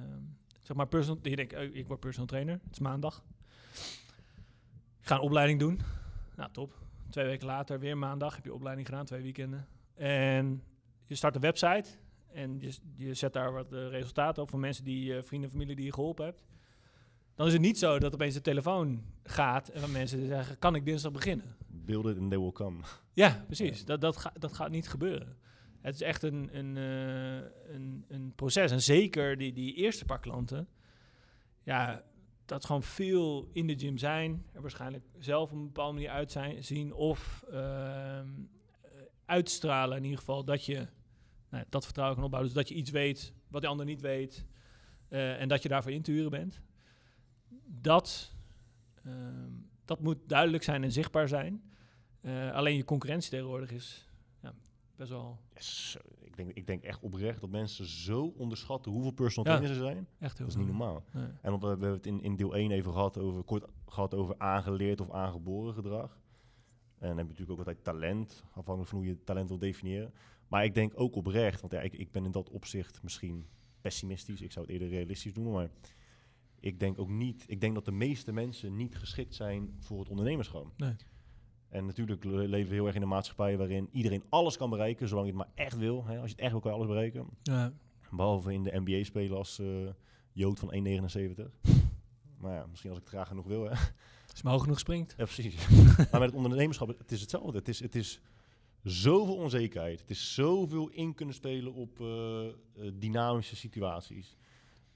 [0.60, 3.24] zeg maar personal, je denkt, oh, ik word personal trainer, het is maandag.
[5.00, 5.80] Ik ga een opleiding doen.
[6.36, 6.78] Nou, top.
[7.10, 9.66] Twee weken later, weer maandag, heb je opleiding gedaan, twee weekenden.
[9.94, 10.62] En
[11.06, 11.88] je start een website
[12.32, 15.54] en je, je zet daar wat uh, resultaten op van mensen die uh, vrienden en
[15.54, 16.44] familie die je geholpen hebt.
[17.34, 20.74] Dan is het niet zo dat opeens de telefoon gaat en van mensen zeggen: Kan
[20.74, 21.56] ik dinsdag beginnen?
[21.66, 22.80] Build it and they will come.
[23.12, 23.84] Ja, precies.
[23.84, 25.36] Dat, dat, ga, dat gaat niet gebeuren.
[25.80, 28.70] Het is echt een, een, uh, een, een proces.
[28.70, 30.68] En zeker die, die eerste paar klanten,
[31.62, 32.04] ja,
[32.44, 34.46] dat gewoon veel in de gym zijn.
[34.52, 36.92] Er waarschijnlijk zelf op een bepaalde manier uit zijn, zien.
[36.92, 38.28] Of ehm,
[39.26, 40.86] uitstralen in ieder geval dat je
[41.54, 42.52] nou, dat vertrouwen kan opbouwen.
[42.52, 44.46] Dus dat je iets weet wat de ander niet weet.
[45.08, 46.60] Uh, en dat je daarvoor in te huren bent.
[47.64, 48.34] Dat,
[49.06, 49.12] uh,
[49.84, 51.62] dat moet duidelijk zijn en zichtbaar zijn.
[52.20, 54.08] Uh, alleen je concurrentie tegenwoordig is
[54.42, 54.54] ja,
[54.96, 55.38] best wel...
[55.54, 59.82] Yes, ik, denk, ik denk echt oprecht dat mensen zo onderschatten hoeveel personal ja, trainers
[59.82, 60.08] er zijn.
[60.18, 61.04] Echt heel dat is niet normaal.
[61.12, 61.26] Nee.
[61.42, 64.34] En want we hebben het in, in deel 1 even gehad over, kort gehad over
[64.38, 66.18] aangeleerd of aangeboren gedrag.
[67.04, 70.12] En dan heb je natuurlijk ook altijd talent, afhankelijk van hoe je talent wil definiëren.
[70.48, 73.46] Maar ik denk ook oprecht, want ja, ik, ik ben in dat opzicht misschien
[73.80, 74.40] pessimistisch.
[74.40, 75.70] Ik zou het eerder realistisch noemen, maar
[76.60, 77.44] ik denk ook niet...
[77.46, 80.72] Ik denk dat de meeste mensen niet geschikt zijn voor het ondernemerschap.
[80.76, 80.94] Nee.
[81.68, 85.26] En natuurlijk leven we heel erg in een maatschappij waarin iedereen alles kan bereiken, zolang
[85.26, 86.04] je het maar echt wil.
[86.06, 86.18] Hè.
[86.18, 87.26] Als je het echt wil, kan je alles bereiken.
[87.42, 87.72] Ja.
[88.10, 89.88] Behalve in de NBA spelen als uh,
[90.32, 90.78] Jood van 1,79.
[92.40, 93.74] maar ja, misschien als ik het graag genoeg wil, hè.
[94.34, 95.14] Als je maar hoog genoeg springt.
[95.16, 95.68] Ja, precies.
[95.96, 97.58] maar met het ondernemerschap, het is hetzelfde.
[97.58, 98.20] Het is, het is
[98.82, 100.00] zoveel onzekerheid.
[100.00, 102.52] Het is zoveel in kunnen spelen op uh, uh,
[102.94, 104.36] dynamische situaties.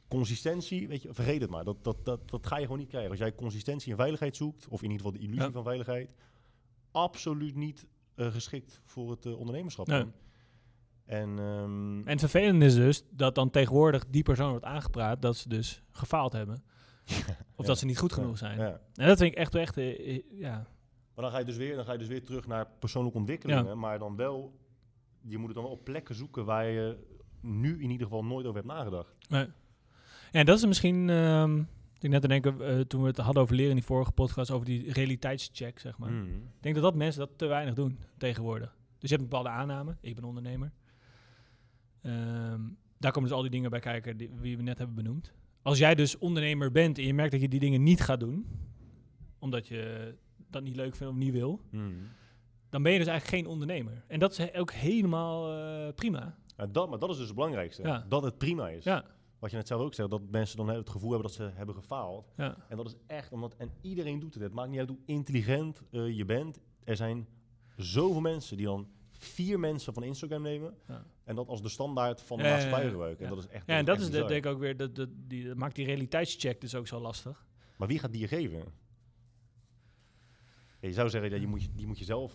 [0.08, 1.64] Consistentie, weet je, vergeet het maar.
[1.64, 3.10] Dat, dat, dat, dat ga je gewoon niet krijgen.
[3.10, 5.50] Als jij consistentie en veiligheid zoekt, of in ieder geval de illusie ja.
[5.50, 6.14] van veiligheid,
[6.90, 7.86] absoluut niet
[8.16, 9.86] uh, geschikt voor het ondernemerschap.
[9.86, 10.04] Nee.
[11.04, 15.36] En, um, en het vervelende is dus dat dan tegenwoordig die persoon wordt aangepraat dat
[15.36, 16.62] ze dus gefaald hebben.
[17.56, 18.58] Of dat ze niet goed genoeg zijn.
[18.58, 18.80] Ja.
[18.94, 20.66] En dat vind ik echt, echt uh, ja.
[21.14, 23.78] Maar dan ga, je dus weer, dan ga je dus weer terug naar persoonlijke ontwikkelingen.
[23.78, 24.58] Maar dan wel,
[25.20, 26.96] je moet het dan op plekken zoeken waar je
[27.40, 29.14] nu in ieder geval nooit over hebt nagedacht.
[29.28, 29.46] Nee.
[30.30, 31.08] Ja, dat is misschien...
[31.08, 31.68] Um,
[32.00, 34.50] ik net te denken, uh, toen we het hadden over leren in die vorige podcast,
[34.50, 36.10] over die realiteitscheck, zeg maar.
[36.10, 36.34] Mm.
[36.34, 38.76] Ik denk dat dat mensen dat te weinig doen tegenwoordig.
[38.98, 39.96] Dus je hebt een bepaalde aanname.
[40.00, 40.72] Ik ben ondernemer.
[42.02, 45.32] Um, daar komen dus al die dingen bij kijken die, die we net hebben benoemd
[45.68, 48.46] als jij dus ondernemer bent en je merkt dat je die dingen niet gaat doen,
[49.38, 50.14] omdat je
[50.50, 52.08] dat niet leuk vindt of niet wil, mm.
[52.70, 54.04] dan ben je dus eigenlijk geen ondernemer.
[54.06, 56.38] En dat is ook helemaal uh, prima.
[56.56, 57.82] Ja, dat, maar dat is dus het belangrijkste.
[57.82, 58.04] Ja.
[58.08, 58.84] Dat het prima is.
[58.84, 59.04] Ja.
[59.38, 61.74] Wat je net zelf ook zegt, dat mensen dan het gevoel hebben dat ze hebben
[61.74, 62.32] gefaald.
[62.36, 62.56] Ja.
[62.68, 64.42] En dat is echt omdat, en iedereen doet het.
[64.42, 66.60] Het maakt niet uit hoe intelligent uh, je bent.
[66.84, 67.26] Er zijn
[67.76, 70.74] zoveel mensen die dan vier mensen van Instagram nemen.
[71.28, 73.24] En dat als de standaard van de maatschappij gebruiken.
[73.24, 73.30] Ja.
[73.30, 73.66] En dat is echt.
[73.66, 75.86] Ja, en dat is de, denk ik ook weer, dat, dat, die, dat maakt die
[75.86, 77.46] realiteitscheck dus ook zo lastig.
[77.76, 78.62] Maar wie gaat die je geven?
[80.80, 82.32] Je zou zeggen, dat je moet, die moet je zelf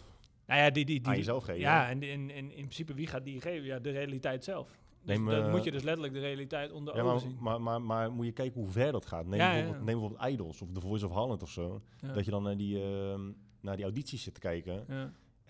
[0.47, 1.61] Nou ja, die, die, die, aan jezelf geven.
[1.61, 3.65] Ja, en, en, en in principe, wie gaat die geven?
[3.65, 4.67] Ja, de realiteit zelf.
[4.67, 7.37] Dus Neem, dan eh, moet je dus letterlijk de realiteit onder Ja, ogen maar, zien.
[7.39, 9.25] maar, maar, maar moet je kijken hoe ver dat gaat.
[9.25, 9.83] Neem, Ja, bijvoorbeeld, ja.
[9.85, 11.81] neem bijvoorbeeld Idols of The Voice of Holland of zo.
[12.13, 14.85] Dat je dan naar die, ehm, naar die audities zit te kijken.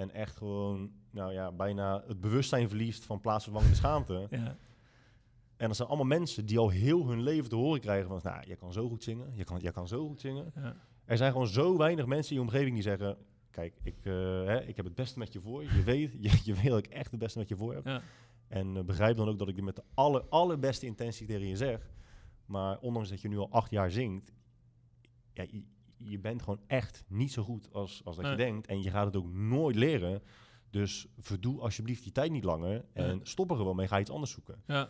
[0.04, 4.14] En echt gewoon, nou ja, bijna het bewustzijn verliest van plaatsvervangende schaamte.
[4.30, 4.58] ja,
[5.58, 8.20] En dat zijn allemaal mensen die al heel hun leven te horen krijgen van...
[8.24, 10.52] Nou, jij kan zo goed zingen, je kan, jij kan zo goed zingen.
[10.56, 10.76] ja.
[11.06, 13.18] Er zijn gewoon zo weinig mensen in je omgeving die zeggen...
[13.52, 14.14] Kijk, ik, eh,
[14.46, 15.64] hè, ik heb het beste met je voor.
[15.64, 17.86] Je weet, je, je weet dat ik echt het beste met je voor heb.
[17.86, 18.02] Ja.
[18.48, 21.56] En eh, begrijp dan ook dat ik dit met de aller, allerbeste intentie tegen je
[21.56, 21.92] zeg.
[22.46, 24.32] Maar ondanks dat je nu al acht jaar zingt...
[25.34, 25.64] Ja, je,
[26.04, 28.68] je bent gewoon echt niet zo goed als, als dat je denkt.
[28.68, 30.22] En je gaat het ook nooit leren.
[30.70, 32.86] Dus verdoe alsjeblieft die tijd niet langer.
[32.94, 33.20] En Ja.
[33.24, 33.88] stop er gewoon mee.
[33.88, 34.62] Ga iets anders zoeken.
[34.68, 34.90] ja.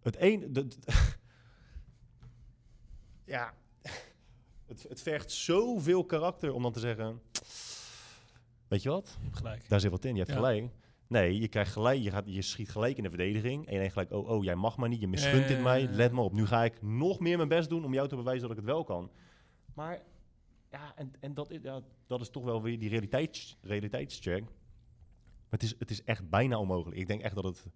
[0.00, 0.52] Het een...
[3.24, 3.54] ja...
[4.66, 7.20] Het, het vergt zoveel karakter om dan te zeggen...
[8.68, 9.16] Weet je wat?
[9.18, 9.68] Je hebt gelijk.
[9.68, 10.36] Daar zit wat in, je hebt Ja.
[10.36, 10.70] gelijk.
[11.06, 13.66] Nee, je krijgt gelijk, je, gaat, je schiet gelijk in de verdediging.
[13.66, 15.88] En je denkt gelijk, oh, oh jij mag maar niet, je misgunt dit mij.
[15.88, 18.42] Let maar op, nu ga ik nog meer mijn best doen om jou te bewijzen
[18.42, 19.10] dat ik het wel kan.
[19.80, 20.02] Maar
[20.70, 24.42] ja, en, en dat, is, ja, dat is toch wel weer die realiteits, realiteitscheck.
[24.42, 27.00] Maar het is, het is echt bijna onmogelijk.
[27.00, 27.66] Ik denk echt dat het...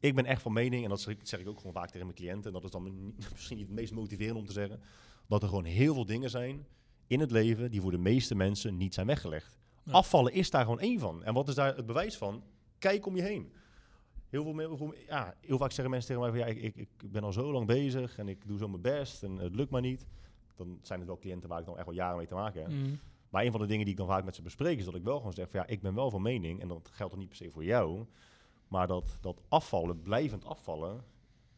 [0.00, 2.06] Ik ben echt van mening, en dat zeg ik, zeg ik ook gewoon vaak tegen
[2.06, 2.46] mijn cliënten...
[2.46, 4.80] en dat is dan misschien niet het meest motiverende om te zeggen...
[5.26, 6.66] dat er gewoon heel veel dingen zijn
[7.06, 7.70] in het leven...
[7.70, 9.58] die voor de meeste mensen niet zijn weggelegd.
[9.84, 9.92] Ja.
[9.92, 11.24] Afvallen is daar gewoon één van.
[11.24, 12.42] En wat is daar het bewijs van?
[12.78, 13.52] Kijk om je heen.
[14.28, 16.48] Heel, veel, me- veel- ja, heel vaak zeggen mensen tegen mij van...
[16.48, 19.22] ja, ik, ik, ik ben al zo lang bezig en ik doe zo mijn best
[19.22, 20.06] en het lukt maar niet.
[20.58, 22.70] Dan zijn het wel cliënten waar ik dan echt wel jaren mee te maken heb.
[22.70, 22.98] Mm.
[23.30, 24.78] Maar een van de dingen die ik dan vaak met ze bespreek...
[24.78, 26.60] is dat ik wel gewoon zeg van ja, ik ben wel van mening...
[26.60, 28.06] en dat geldt dan niet per se voor jou...
[28.68, 31.04] maar dat, dat afvallen, blijvend afvallen...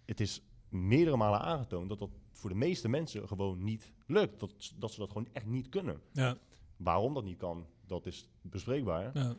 [0.05, 1.89] het is meerdere malen aangetoond...
[1.89, 4.41] dat dat voor de meeste mensen gewoon niet lukt.
[4.41, 6.01] Dat, dat ze dat gewoon echt niet kunnen.
[6.13, 6.37] Ja,
[6.77, 9.11] Waarom dat niet kan, dat is bespreekbaar.
[9.15, 9.37] ja.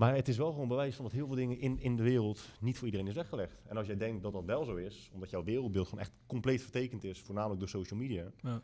[0.00, 2.48] Maar het is wel gewoon bewijs van dat heel veel dingen in, in de wereld
[2.60, 3.62] niet voor iedereen is weggelegd.
[3.66, 6.62] En als jij denkt dat dat wel zo is, omdat jouw wereldbeeld gewoon echt compleet
[6.62, 8.30] vertekend is, voornamelijk door social media.
[8.42, 8.62] Ja.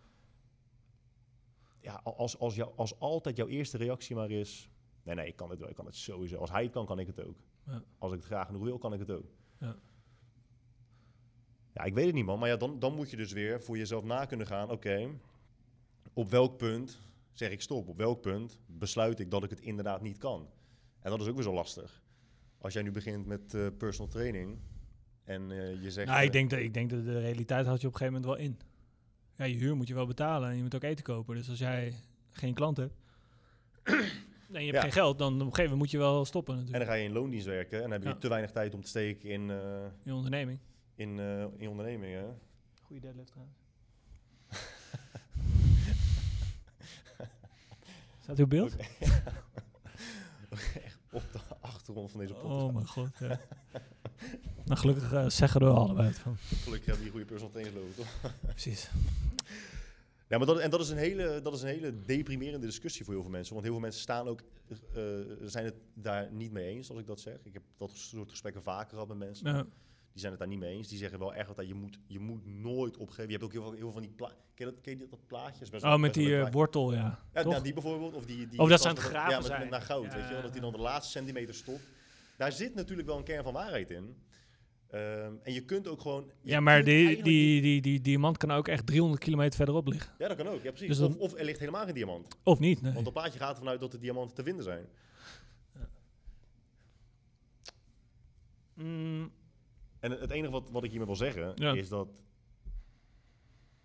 [1.80, 4.70] Ja, als, als, jou, als altijd jouw eerste reactie maar is,
[5.02, 6.38] nee, nee, ik kan het wel, ik kan het sowieso.
[6.38, 7.36] Als hij het kan, kan ik het ook.
[7.66, 7.82] Ja.
[7.98, 9.32] Als ik het graag genoeg wil, kan ik het ook.
[9.58, 9.76] Ja.
[11.72, 12.38] Ja, ik weet het niet, man.
[12.38, 14.70] Maar ja, dan, dan moet je dus weer voor jezelf na kunnen gaan.
[14.70, 15.10] Oké,
[16.12, 17.00] op welk punt
[17.32, 17.88] zeg ik stop?
[17.88, 20.48] Op welk punt besluit ik dat ik het inderdaad niet kan?
[21.06, 22.02] En dat is ook weer zo lastig.
[22.58, 24.58] Als jij nu begint met eh, personal training
[25.24, 26.06] en eh, je zegt...
[26.06, 28.20] Nou, eh, ik denk, dat, ik denk dat de realiteit had je op een gegeven
[28.20, 28.58] moment wel in.
[29.34, 31.36] Ja, je huur moet je wel betalen en je moet ook eten kopen.
[31.36, 31.94] Dus als jij
[32.30, 32.94] geen klant hebt
[33.82, 34.04] en
[34.52, 34.80] je hebt Ja.
[34.80, 36.86] geen geld, dan op een gegeven moment moet je wel stoppen En natuurlijk.
[36.88, 38.14] dan ga je in loondienst werken en dan heb je Ja.
[38.14, 40.58] te weinig tijd om te steken in, eh, in je onderneming.
[40.94, 42.38] in, eh, in ondernemingen.
[42.82, 43.56] Goeie deadlift trouwens.
[48.22, 48.76] Staat uw beeld?
[51.16, 52.62] Op de achtergrond van deze podcast.
[52.62, 53.40] Oh mijn god, ja.
[54.64, 56.36] nou, gelukkig eh, zeggen we er allebei het van.
[56.36, 58.32] Gelukkig hebben we hier goede personal trainers lopen, toch?
[58.40, 58.90] Precies.
[60.28, 63.14] Ja, maar dat, en dat is, een hele, dat is een hele deprimerende discussie voor
[63.14, 63.52] heel veel mensen.
[63.52, 65.02] Want heel veel mensen staan ook, eh,
[65.42, 67.38] zijn het daar niet mee eens, als ik dat zeg.
[67.42, 69.54] Ik heb dat soort gesprekken vaker gehad met mensen.
[69.54, 69.66] Ja.
[70.16, 70.88] Die zijn het daar niet mee eens.
[70.88, 73.24] Die zeggen wel echt dat je moet, je moet nooit opgeven.
[73.26, 75.70] Je hebt ook heel veel, heel veel van die pla ken dat, ken je dat
[75.70, 77.22] best Oh, met die eh, wortel, ja.
[77.32, 78.14] Ja, nou, die bijvoorbeeld.
[78.14, 79.60] Of die, die Oh, dat ze aan het graven ja, met, zijn.
[79.60, 80.42] met naar goud, Ja, weet je wel.
[80.42, 80.60] Dat ja.
[80.60, 81.90] dan de laatste centimeter stopt.
[82.36, 84.16] Daar zit natuurlijk wel een kern van waarheid in.
[84.90, 86.30] Ehm, en je kunt ook gewoon...
[86.42, 90.12] Ja, maar die, die, die, die diamant kan ook echt 300 kilometer verderop liggen.
[90.18, 90.62] Ja, dat kan ook.
[90.62, 90.88] Ja, precies.
[90.88, 92.36] Dus dan- of, of er ligt helemaal geen diamant.
[92.42, 92.92] Of niet, nee.
[92.92, 94.86] Want dat plaatje gaat ervan uit dat de diamanten te vinden zijn.
[98.74, 99.32] Mm,
[100.12, 101.72] En het enige wat, wat ik hiermee wil zeggen, Ja.
[101.72, 102.08] is dat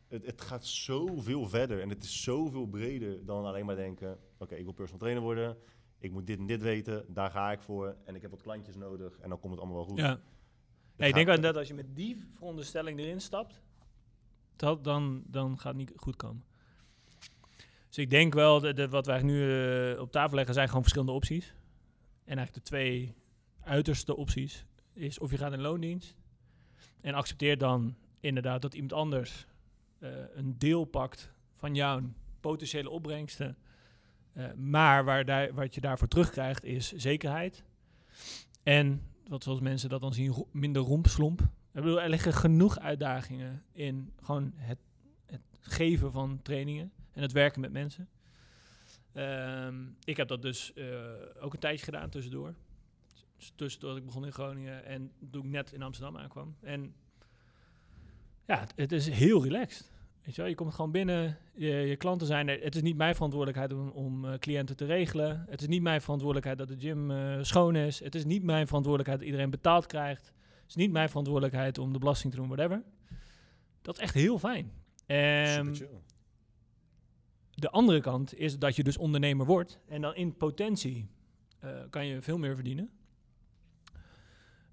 [0.07, 4.55] het, het gaat zoveel verder en het is zoveel breder dan alleen maar denken, oké,
[4.55, 5.57] ik wil personal trainer worden,
[5.99, 8.75] ik moet dit en dit weten, daar ga ik voor en ik heb wat klantjes
[8.75, 9.97] nodig en dan komt het allemaal wel goed.
[9.97, 10.19] ja.
[10.95, 13.61] Ja, ik denk wel dat als je met die veronderstelling erin stapt,
[14.55, 16.43] dat, dan, dan gaat het niet goed komen.
[17.87, 20.81] Dus ik denk wel, dat dat wat wij nu eh, op tafel leggen, zijn gewoon
[20.81, 21.53] verschillende opties.
[22.23, 23.13] En eigenlijk de twee
[23.61, 26.15] uiterste opties is of je gaat in loondienst
[27.01, 29.45] en accepteert dan inderdaad dat iemand anders
[29.99, 32.01] eh, een deel pakt van jouw
[32.39, 33.57] potentiële opbrengsten.
[34.33, 37.63] Eh, maar waar daar, wat je daarvoor terugkrijgt is zekerheid.
[38.63, 41.41] En wat zoals mensen dat dan zien, minder rompslomp.
[41.41, 44.79] Ik bedoel, er liggen genoeg uitdagingen in gewoon het,
[45.25, 48.09] het geven van trainingen en het werken met mensen.
[49.13, 50.85] Ehm, ik heb dat dus eh,
[51.39, 52.53] ook een tijdje gedaan tussendoor.
[53.55, 56.55] Tussendoor ik begon in Groningen en toen ik net in Amsterdam aankwam.
[56.61, 56.93] En
[58.45, 59.91] ja, het, het is heel relaxed.
[60.23, 62.63] Weet je wel, je komt gewoon binnen, je, je klanten zijn er.
[62.63, 65.45] Het is niet mijn verantwoordelijkheid om, om eh, cliënten te regelen.
[65.49, 67.99] Het is niet mijn verantwoordelijkheid dat de gym eh, schoon is.
[67.99, 70.25] Het is niet mijn verantwoordelijkheid dat iedereen betaald krijgt.
[70.61, 72.83] Het is niet mijn verantwoordelijkheid om de belasting te doen, whatever.
[73.81, 74.71] Dat is echt heel fijn.
[75.05, 75.87] Chill.
[77.49, 79.79] de andere kant is dat je dus ondernemer wordt.
[79.87, 81.09] En dan in potentie
[81.59, 82.89] eh, kan je veel meer verdienen.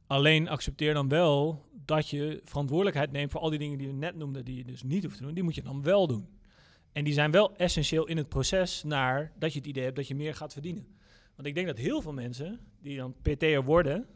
[0.08, 4.14] Alleen accepteer dan wel dat je verantwoordelijkheid neemt voor al die dingen die je net
[4.16, 5.34] noemde, die je dus niet hoeft te doen.
[5.34, 6.28] Die moet je dan wel doen.
[6.92, 10.08] En die zijn wel essentieel in het proces naar dat je het idee hebt dat
[10.08, 10.86] je meer gaat verdienen.
[11.34, 14.06] Want ik denk dat heel veel mensen die dan PT'er worden,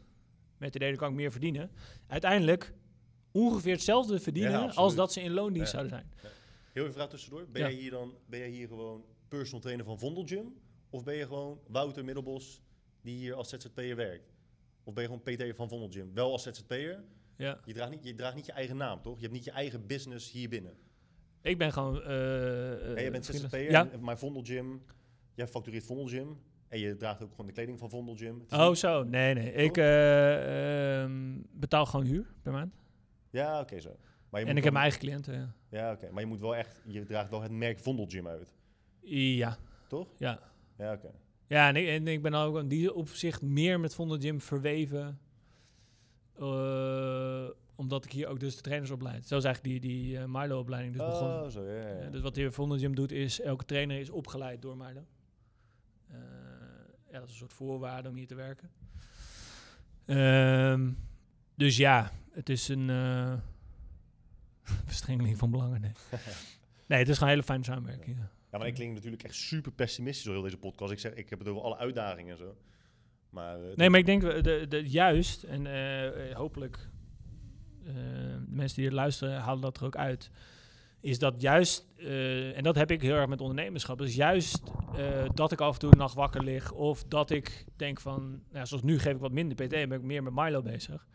[0.57, 1.71] met het idee dat kan ik meer verdienen,
[2.07, 2.73] uiteindelijk
[3.31, 5.77] ongeveer hetzelfde verdienen Ja, als dat ze in loondienst Ja.
[5.79, 6.31] zouden zijn.
[6.71, 7.47] Heel even vraag tussendoor.
[7.51, 10.53] Ben, jij hier dan, ben jij hier gewoon personal trainer van Vondel Gym?
[10.89, 12.61] Of ben je gewoon Wouter Middelbos
[13.01, 14.32] die hier als ZZP'er werkt?
[14.83, 16.13] Of ben je gewoon PT van Vondel Gym?
[16.13, 17.03] Wel als ZZP'er.
[17.37, 17.59] Ja.
[17.65, 19.15] Je draagt, niet, je draagt niet je eigen naam, toch?
[19.15, 20.73] Je hebt niet je eigen business hier binnen.
[21.41, 22.03] Ik ben gewoon.
[22.03, 23.25] En eh, je bent.
[23.25, 23.89] ZZP'er, Ja.
[23.99, 24.81] maar Vondel Gym,
[25.33, 26.37] jij factureert Vondel Gym.
[26.67, 28.45] En je draagt ook gewoon de kleding van Vondel Gym.
[28.49, 29.03] Oh, niet- zo.
[29.03, 29.53] Nee, nee.
[29.53, 32.75] Ik eh, ehm, betaal gewoon huur per maand.
[33.29, 33.89] Ja, oké zo.
[34.29, 35.33] Maar je En moet ik heb mijn eigen cliënten.
[35.33, 35.53] Ja.
[35.69, 36.11] Ja, oké.
[36.11, 38.53] Maar je moet wel echt, je draagt wel het merk Vondel Gym uit,
[39.01, 39.57] Ja.
[39.87, 40.07] toch?
[40.17, 40.39] Ja.
[40.77, 41.11] Ja, oké.
[41.53, 45.19] Ja, en ik, en ik ben ook in die opzicht meer met Vondel Gym verweven.
[46.39, 49.27] eh, omdat ik hier ook dus de trainers opleid.
[49.27, 51.43] Zo is eigenlijk die, die eh, Milo-opleiding dus begonnen.
[51.43, 54.77] Oh, zo, ja, dus wat hier Vondel Gym doet is, elke trainer is opgeleid door
[54.77, 55.05] Milo.
[56.07, 56.17] Eh,
[57.11, 58.69] ja, dat is een soort voorwaarde om hier te werken.
[60.05, 60.91] Ehm,
[61.55, 62.87] dus ja, het is een
[64.85, 65.81] verstrengeling van belangen.
[65.81, 65.91] Nee.
[66.87, 68.17] nee, het is gewoon een hele fijne samenwerking.
[68.17, 68.31] Ja.
[68.53, 70.91] Ja, maar ik klink natuurlijk echt super pessimistisch door heel deze podcast.
[70.91, 72.55] Ik zeg, ik heb het over alle uitdagingen en zo.
[73.29, 76.89] Maar, eh, Nee, maar ik denk we- de, de, juist, en eh, eh, hopelijk
[77.85, 80.29] eh, de mensen die er luisteren halen dat er ook uit,
[80.99, 84.61] is dat juist, eh, en dat heb ik heel erg met ondernemerschap, is juist
[84.95, 88.41] eh, dat ik af en toe een nacht wakker lig of dat ik denk van,
[88.51, 91.07] nou, zoals nu geef ik wat minder PT en ben ik meer met Milo bezig.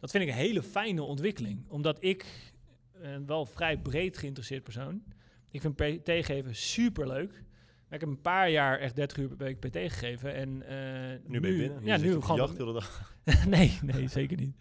[0.00, 2.24] Dat vind ik een hele fijne ontwikkeling, omdat ik
[2.92, 5.02] een wel vrij breed geïnteresseerd persoon.
[5.50, 7.42] Ik vind PT geven super leuk.
[7.90, 10.34] Ik heb een paar jaar echt 30 uur per week PT gegeven.
[10.34, 11.84] En, eh, Nu ben je binnen.
[11.84, 12.36] Ja, Je nu op de gewoon.
[12.40, 13.14] jacht de hele dag.
[13.48, 14.56] nee, nee, zeker niet.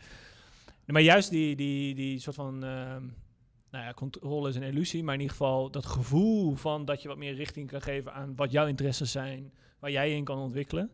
[0.86, 2.64] Maar juist die, die, die soort van.
[2.64, 3.04] ehm,
[3.72, 5.04] nou ja, controle is een illusie.
[5.04, 8.36] Maar in ieder geval dat gevoel van dat je wat meer richting kan geven aan
[8.36, 9.54] wat jouw interesses zijn.
[9.80, 10.92] Waar jij je in kan ontwikkelen.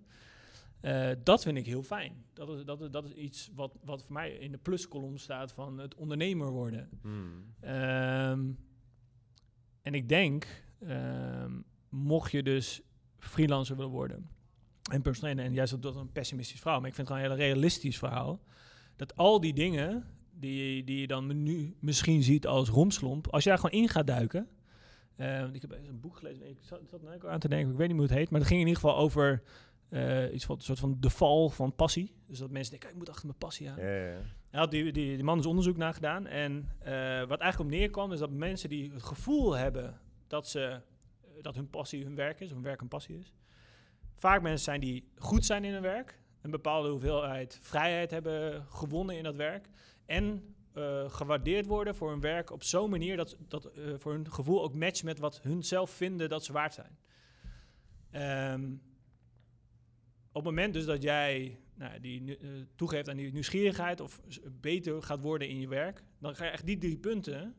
[0.82, 2.14] Eh, dat vind ik heel fijn.
[2.34, 5.52] Dat is, dat is, dat is iets wat, wat voor mij in de pluskolom staat
[5.52, 6.90] van het ondernemer worden.
[7.02, 7.54] Hmm.
[7.60, 8.42] Ehm,
[9.84, 11.52] en ik denk, ehm,
[11.90, 12.82] mocht je dus
[13.20, 14.28] freelancer willen worden
[14.92, 17.48] en trainer, en juist dat een pessimistisch verhaal, maar ik vind het gewoon een heel
[17.48, 18.44] realistisch verhaal,
[18.96, 23.50] dat al die dingen die, die je dan nu misschien ziet als romslomp, als je
[23.50, 24.48] daar gewoon in gaat duiken.
[25.16, 27.72] eh, want ik heb een boek gelezen, ik zat, zat er ook aan te denken,
[27.72, 29.44] ik weet niet hoe het heet, maar het ging in ieder geval over
[29.90, 32.14] eh, iets van een soort van de val van passie.
[32.28, 33.80] Dus dat mensen denken, ik moet achter mijn passie aan.
[33.80, 34.22] Ja, ja.
[34.54, 36.28] Hij had die, die, man is onderzoek naar gedaan.
[36.28, 40.62] En eh, wat eigenlijk op neerkwam, is dat mensen die het gevoel hebben dat, ze,
[40.62, 43.34] eh, dat hun passie hun werk is, hun werk een passie is,
[44.16, 49.18] vaak mensen zijn die goed zijn in hun werk, een bepaalde hoeveelheid vrijheid hebben gewonnen
[49.18, 49.70] in dat werk,
[50.06, 54.64] en eh, gewaardeerd worden voor hun werk op zo'n manier dat, dat voor hun gevoel
[54.64, 56.98] ook matcht met wat hun zelf vinden dat ze waard zijn.
[58.12, 58.72] Ehm,
[60.28, 64.22] op het moment dus dat jij nou, die eh, toegeeft aan die nieuwsgierigheid of
[64.52, 67.56] beter gaat worden in je werk, dan ga je echt die drie punten,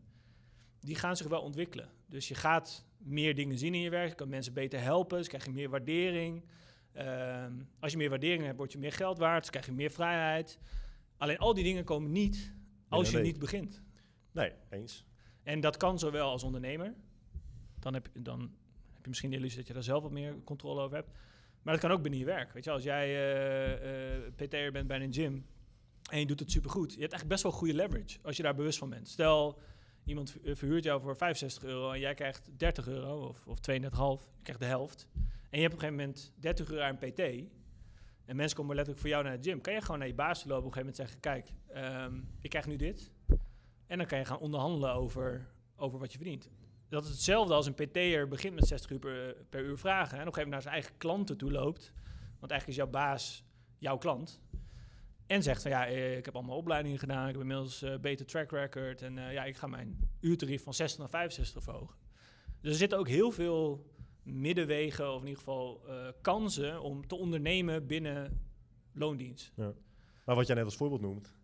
[0.80, 1.88] die gaan zich wel ontwikkelen.
[2.06, 5.28] Dus je gaat meer dingen zien in je werk, je kan mensen beter helpen, dus
[5.28, 6.44] krijg je meer waardering.
[6.92, 9.90] Ehm, als je meer waardering hebt, word je meer geld waard, dus krijg je meer
[9.90, 10.58] vrijheid.
[11.16, 12.54] Alleen al die dingen komen niet
[12.88, 13.24] als je nee.
[13.24, 13.82] niet begint.
[14.32, 15.04] Nee, eens.
[15.42, 16.94] En dat kan zowel als ondernemer.
[17.78, 18.40] Dan heb, je- dan
[18.92, 21.10] heb je misschien de illusie dat je daar zelf wat meer controle over hebt.
[21.64, 22.52] Maar dat kan ook binnen je werk.
[22.52, 25.46] Weet je, als jij eh eh, PT'er bent bij een gym
[26.10, 26.94] en je doet het supergoed.
[26.94, 29.08] Je hebt eigenlijk best wel goede leverage als je daar bewust van bent.
[29.08, 29.58] Stel,
[30.04, 33.64] iemand eh, verhuurt jou voor 65 euro en jij krijgt 30 euro of, of 32,5.
[33.66, 35.08] Je krijgt de helft.
[35.50, 37.20] En je hebt op een gegeven moment 30 euro aan PT.
[38.24, 39.60] En mensen komen letterlijk voor jou naar de gym.
[39.60, 41.20] Kan je gewoon naar je baas lopen op een gegeven moment zeggen...
[41.20, 43.10] Kijk, ehm, ik krijg nu dit.
[43.86, 46.50] En dan kan je gaan onderhandelen over, over wat je verdient.
[46.94, 50.18] Dat is hetzelfde als een PT'er begint met 60 uur per, per uur vragen.
[50.18, 51.92] En op een gegeven moment naar zijn eigen klanten toe loopt.
[52.38, 53.44] Want eigenlijk is jouw baas
[53.78, 54.40] jouw klant.
[55.26, 57.26] En zegt van ja, eh, ik heb allemaal opleidingen gedaan.
[57.26, 59.02] Ik heb inmiddels eh beter track record.
[59.02, 61.96] En eh, ja, ik ga mijn uurtarief van 60 naar 65 verhogen.
[62.60, 63.86] Dus er zitten ook heel veel
[64.22, 65.80] middenwegen, of in ieder geval
[66.20, 68.40] kansen om te ondernemen binnen
[68.92, 69.52] loondienst.
[70.24, 71.34] Maar wat jij net als voorbeeld noemt,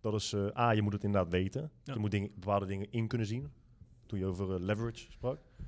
[0.00, 1.70] dat is A, je moet het inderdaad weten.
[1.84, 1.92] Ja.
[1.92, 3.52] Je moet dingen, bepaalde dingen in kunnen zien.
[4.10, 5.38] Toen je over eh, leverage sprak.
[5.56, 5.66] Maar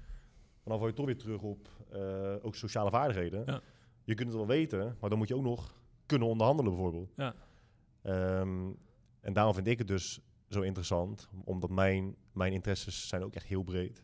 [0.65, 3.43] dan val je toch weer terug op eh, ook sociale vaardigheden.
[3.47, 3.61] Ja.
[4.05, 5.75] Je kunt het wel weten, maar dan moet je ook nog
[6.07, 7.13] kunnen onderhandelen bijvoorbeeld.
[7.17, 7.35] Ja.
[8.03, 8.71] Ehm,
[9.21, 13.47] en daarom vind ik het dus zo interessant, omdat mijn, mijn interesses zijn ook echt
[13.47, 14.03] heel breed.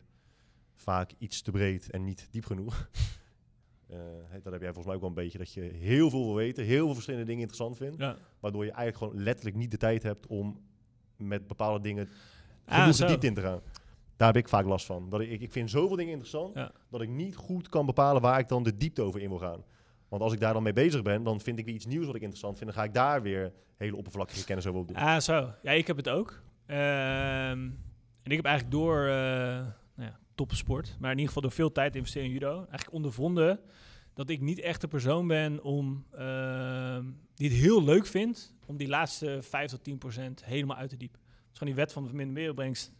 [0.75, 2.89] Vaak iets te breed en niet diep genoeg.
[4.29, 6.35] Hè, dat heb jij volgens mij ook wel een beetje, dat je heel veel wil
[6.35, 7.97] weten, heel veel verschillende dingen interessant vindt.
[7.97, 8.17] Ja.
[8.39, 10.61] Waardoor je eigenlijk gewoon letterlijk niet de tijd hebt om
[11.15, 12.09] met bepaalde dingen
[12.69, 13.61] Ah, genoeg in te gaan.
[14.19, 15.09] Daar heb ik vaak last van.
[15.09, 16.71] Dat ik, ik, vind zoveel dingen interessant Ja.
[16.89, 19.63] dat ik niet goed kan bepalen waar ik dan de diepte over in wil gaan.
[20.07, 22.15] Want als ik daar dan mee bezig ben, dan vind ik weer iets nieuws wat
[22.15, 22.69] ik interessant vind.
[22.69, 24.95] Dan ga ik daar weer hele oppervlakkige kennis over opdoen.
[24.95, 25.53] Ah, zo.
[25.61, 26.41] Ja, ik heb het ook.
[26.65, 26.79] Ehm,
[28.23, 29.13] en ik heb eigenlijk door eh
[29.95, 32.91] nou ja, topsport, maar in ieder geval door veel tijd te investeren in judo, eigenlijk
[32.93, 33.59] ondervonden
[34.13, 37.05] dat ik niet echt de persoon ben om ehm,
[37.35, 40.97] die het heel leuk vindt om die laatste 5 tot 10 procent helemaal uit te
[40.97, 41.19] diepen.
[41.19, 42.93] Het is gewoon die wet van de verminderde wereldbrengst.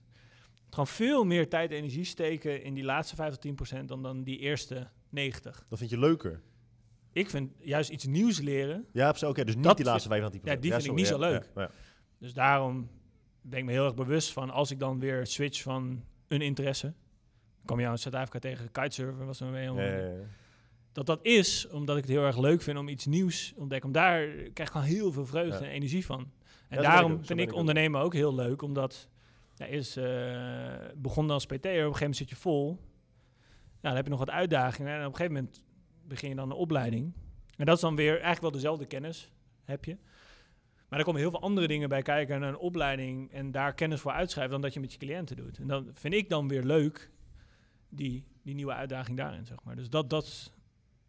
[0.69, 4.03] Gewoon veel meer tijd en energie steken in die laatste 5 tot 10 procent dan,
[4.03, 5.65] dan die eerste 90.
[5.69, 6.41] Dat vind je leuker.
[7.11, 9.15] Ik vind juist iets nieuws leren Ja.
[9.25, 11.49] Oké, dus niet die laatste 25 ja, die vind ik niet zo leuk.
[11.55, 11.71] Ja.
[12.17, 12.89] Dus daarom
[13.41, 16.93] ben ik me heel erg bewust van als ik dan weer switch van een interesse.
[17.65, 19.71] Kwam jou in Zuid-Afrika tegen kitesurfen, was er mee.
[19.71, 20.27] om-.
[20.91, 23.87] Dat dat is omdat ik het heel erg leuk vind om iets nieuws te ontdekken.
[23.87, 26.31] Om daar krijg ik gewoon heel veel vreugde en energie van.
[26.67, 29.07] En ik daarom vind ik ondernemen ook heel leuk, omdat
[29.59, 32.79] ja, eerst eh begon als PT'er, op een gegeven moment zit je vol.
[33.81, 35.63] Dan heb je nog wat uitdagingen en op een gegeven moment
[36.03, 37.13] begin je dan een opleiding.
[37.57, 39.31] En dat is dan weer eigenlijk wel dezelfde kennis
[39.63, 39.97] heb je.
[40.89, 44.01] Maar er komen heel veel andere dingen bij kijken naar een opleiding en daar kennis
[44.01, 45.57] voor uitschrijven dan dat je met je cliënten doet.
[45.57, 47.11] En dan vind ik dan weer leuk
[47.89, 49.75] die, die nieuwe uitdaging daarin, zeg maar.
[49.75, 50.51] Dus dat, dat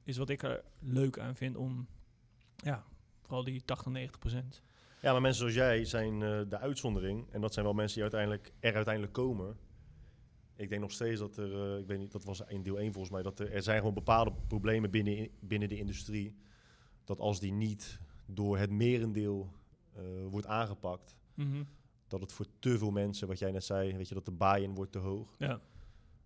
[0.04, 1.88] is wat ik er leuk aan vind om,
[2.56, 2.84] ja,
[3.22, 4.62] vooral die 80, 90 procent.
[5.00, 7.26] Ja, maar mensen zoals jij zijn eh, de uitzondering.
[7.30, 9.56] En dat zijn wel mensen die uiteindelijk er uiteindelijk komen.
[10.56, 12.92] Ik denk nog steeds dat er, eh, ik weet niet, dat was in deel 1
[12.92, 16.36] volgens mij, dat er, er zijn gewoon bepaalde problemen binnen, binnen de industrie.
[17.04, 19.52] Dat als die niet door het merendeel
[19.92, 21.16] eh, wordt aangepakt,
[22.08, 24.74] dat het voor te veel mensen, wat jij net zei, weet je, dat de buy-in
[24.74, 25.34] wordt te hoog.
[25.38, 25.60] Ja.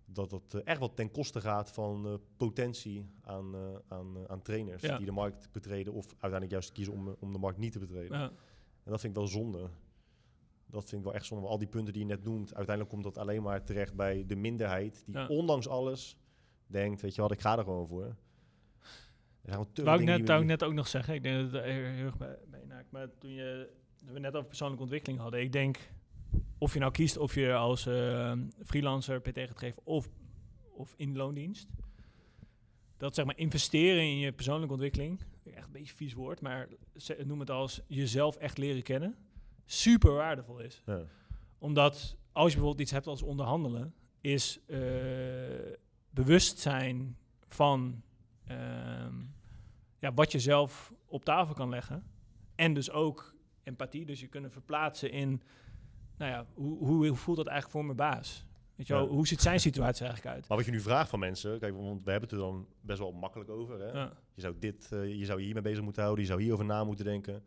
[0.05, 3.55] Dat dat echt wel ten koste gaat van potentie aan,
[3.88, 4.96] aan, aan trainers Ja.
[4.96, 8.18] die de markt betreden of uiteindelijk juist kiezen om, om de markt niet te betreden.
[8.18, 8.32] ja.
[8.85, 9.69] En dat vind ik wel zonde.
[10.66, 11.47] Dat vind ik wel echt zonde.
[11.47, 14.36] Al die punten die je net noemt, uiteindelijk komt dat alleen maar terecht bij de
[14.36, 15.02] minderheid.
[15.06, 15.27] Die Ja.
[15.27, 16.16] ondanks alles
[16.66, 18.16] denkt, weet je wat, ik ga er gewoon voor.
[19.43, 21.15] Er Wou ik net, wou ik net ook nog zeggen.
[21.15, 22.90] Ik denk dat het er heel erg bij, naakt.
[22.90, 23.70] Maar toen je,
[24.05, 25.40] we net over persoonlijke ontwikkeling hadden.
[25.40, 25.93] Ik denk,
[26.59, 28.32] of je nou kiest of je als eh,
[28.65, 30.11] freelancer PT gaat geven of,
[30.73, 31.69] of in loondienst.
[32.97, 35.20] Dat zeg maar investeren in je persoonlijke ontwikkeling.
[35.52, 36.68] Echt een beetje vies woord, maar
[37.24, 39.16] noem het als jezelf echt leren kennen.
[39.64, 41.02] Super waardevol is Ja.
[41.58, 44.78] omdat als je bijvoorbeeld iets hebt als onderhandelen, is eh,
[46.10, 47.16] bewustzijn
[47.48, 48.02] van
[48.44, 49.14] ehm,
[49.98, 52.04] ja, wat je zelf op tafel kan leggen.
[52.54, 55.42] En dus ook empathie, dus je kunnen verplaatsen in,
[56.16, 58.44] nou ja, hoe, hoe voelt dat eigenlijk voor mijn baas?
[58.76, 59.09] Weet je wel, Ja.
[59.09, 60.48] hoe ziet zijn situatie eigenlijk uit?
[60.48, 62.98] Maar wat je nu vraagt van mensen, kijk, want we hebben het er dan best
[62.98, 63.80] wel makkelijk over.
[63.80, 63.90] Hè?
[63.90, 66.84] Ja, Je zou dit, eh, je zou hiermee bezig moeten houden, je zou hierover na
[66.84, 67.42] moeten denken.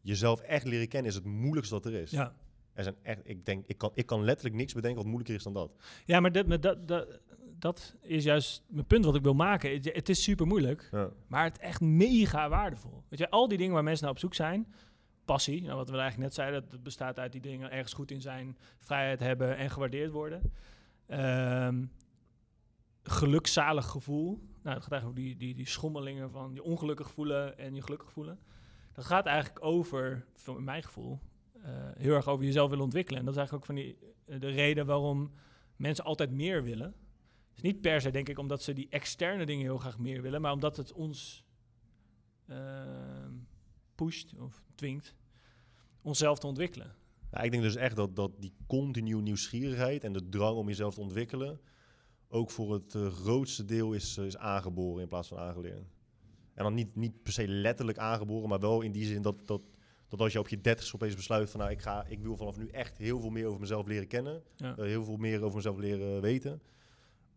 [0.00, 2.10] Jezelf echt leren kennen is het moeilijkste dat er is.
[2.10, 2.34] ja.
[2.72, 5.42] Er zijn echt, ik denk, ik kan, ik kan letterlijk niks bedenken wat moeilijker is
[5.42, 5.72] dan dat.
[6.04, 7.20] ja maar dat, dat, dat,
[7.58, 9.72] dat is juist mijn punt wat ik wil maken.
[9.72, 10.88] Het, het is super moeilijk.
[10.92, 11.08] Ja.
[11.26, 13.02] Maar het is echt mega waardevol.
[13.08, 14.74] Weet je, al die dingen waar mensen naar op zoek zijn.
[15.24, 18.20] Passie, nou wat we eigenlijk net zeiden, dat bestaat uit die dingen ergens goed in
[18.20, 20.52] zijn, vrijheid hebben en gewaardeerd worden.
[21.06, 21.84] Ehm
[23.04, 24.38] gelukzalig gevoel.
[24.62, 27.82] Nou, het gaat eigenlijk over die, die, die schommelingen van je ongelukkig voelen en je
[27.82, 28.38] gelukkig voelen.
[28.92, 31.20] Dat gaat eigenlijk over, voor mijn gevoel,
[31.62, 33.18] eh, heel erg over jezelf willen ontwikkelen.
[33.20, 35.32] En dat is eigenlijk ook van die, eh, de reden waarom
[35.76, 36.94] mensen altijd meer willen.
[37.54, 40.40] Is niet per se, denk ik, omdat ze die externe dingen heel graag meer willen,
[40.40, 41.44] maar omdat het ons
[42.46, 43.23] ehm,
[43.94, 45.14] pusht of dwingt
[46.02, 46.94] onszelf te ontwikkelen.
[47.30, 50.94] Ja, ik denk dus echt dat, dat die continue nieuwsgierigheid en de drang om jezelf
[50.94, 51.60] te ontwikkelen
[52.28, 55.84] ook voor het eh, grootste deel is, eh, is aangeboren in plaats van aangeleerd.
[56.54, 59.62] En dan niet, niet per se letterlijk aangeboren, maar wel in die zin dat, dat,
[60.08, 62.56] dat als je op je dertigste opeens besluit van nou, ik, ga, ik wil vanaf
[62.56, 64.76] nu echt heel veel meer over mezelf leren kennen, Ja.
[64.76, 66.62] eh, heel veel meer over mezelf leren weten,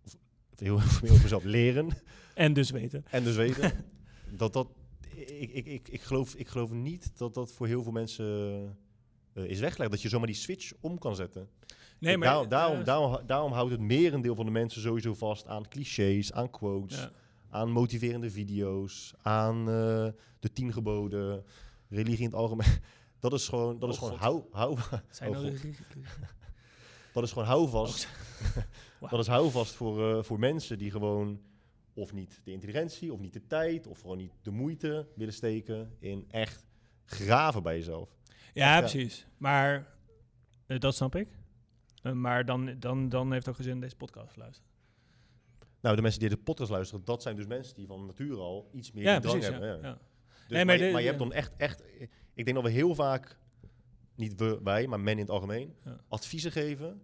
[0.06, 0.16] of
[0.56, 1.90] heel veel meer over mezelf leren
[2.36, 3.06] En dus weten.
[3.10, 3.86] en dus weten,
[4.38, 4.68] dat dat,
[5.30, 8.26] ik, ik, ik, ik, geloof, ik geloof niet dat dat voor heel veel mensen
[9.34, 11.50] eh, is weggelegd, dat je zomaar die switch om kan zetten.
[12.00, 12.28] Nee, maar...
[12.28, 16.50] Daarom- daarom, daarom, daarom houdt het merendeel van de mensen sowieso vast aan clichés, aan
[16.50, 17.12] quotes, ja.
[17.50, 20.08] aan motiverende video's, aan eh,
[20.40, 21.44] de tien geboden,
[21.90, 22.68] religie in het algemeen.
[23.20, 24.48] Dat is gewoon, dat is Oh, gewoon God.
[24.52, 25.58] hou, hou, Zijn Oh, nou
[27.14, 28.08] dat is gewoon houvast.
[29.00, 29.10] Wauw.
[29.12, 31.42] Dat is houvast voor, eh, voor mensen die gewoon
[31.98, 35.96] of niet de intelligentie, of niet de tijd, of gewoon niet de moeite willen steken
[36.00, 36.66] in echt
[37.06, 38.10] graven bij jezelf.
[38.54, 38.80] Ja, Ja.
[38.80, 39.28] precies.
[39.38, 39.88] Maar
[40.66, 41.28] eh, dat snap ik.
[42.02, 44.70] Eh, maar dan, dan, dan heeft het ook geen zin in deze podcast te luisteren.
[45.82, 48.70] Nou, de mensen die de podcast luisteren, dat zijn dus mensen die van nature al
[48.74, 49.46] iets meer Ja, precies.
[49.46, 49.52] Ja.
[49.52, 49.70] hebben.
[49.70, 49.88] Ja.
[49.88, 49.94] Ja.
[49.94, 50.00] Dus,
[50.48, 51.14] Nee, maar maar, je- de- maar je ja.
[51.14, 51.84] hebt dan echt, echt...
[52.34, 53.38] Ik denk dat we heel vaak,
[54.16, 55.76] niet we, wij, maar men in het algemeen,
[56.08, 57.02] adviezen geven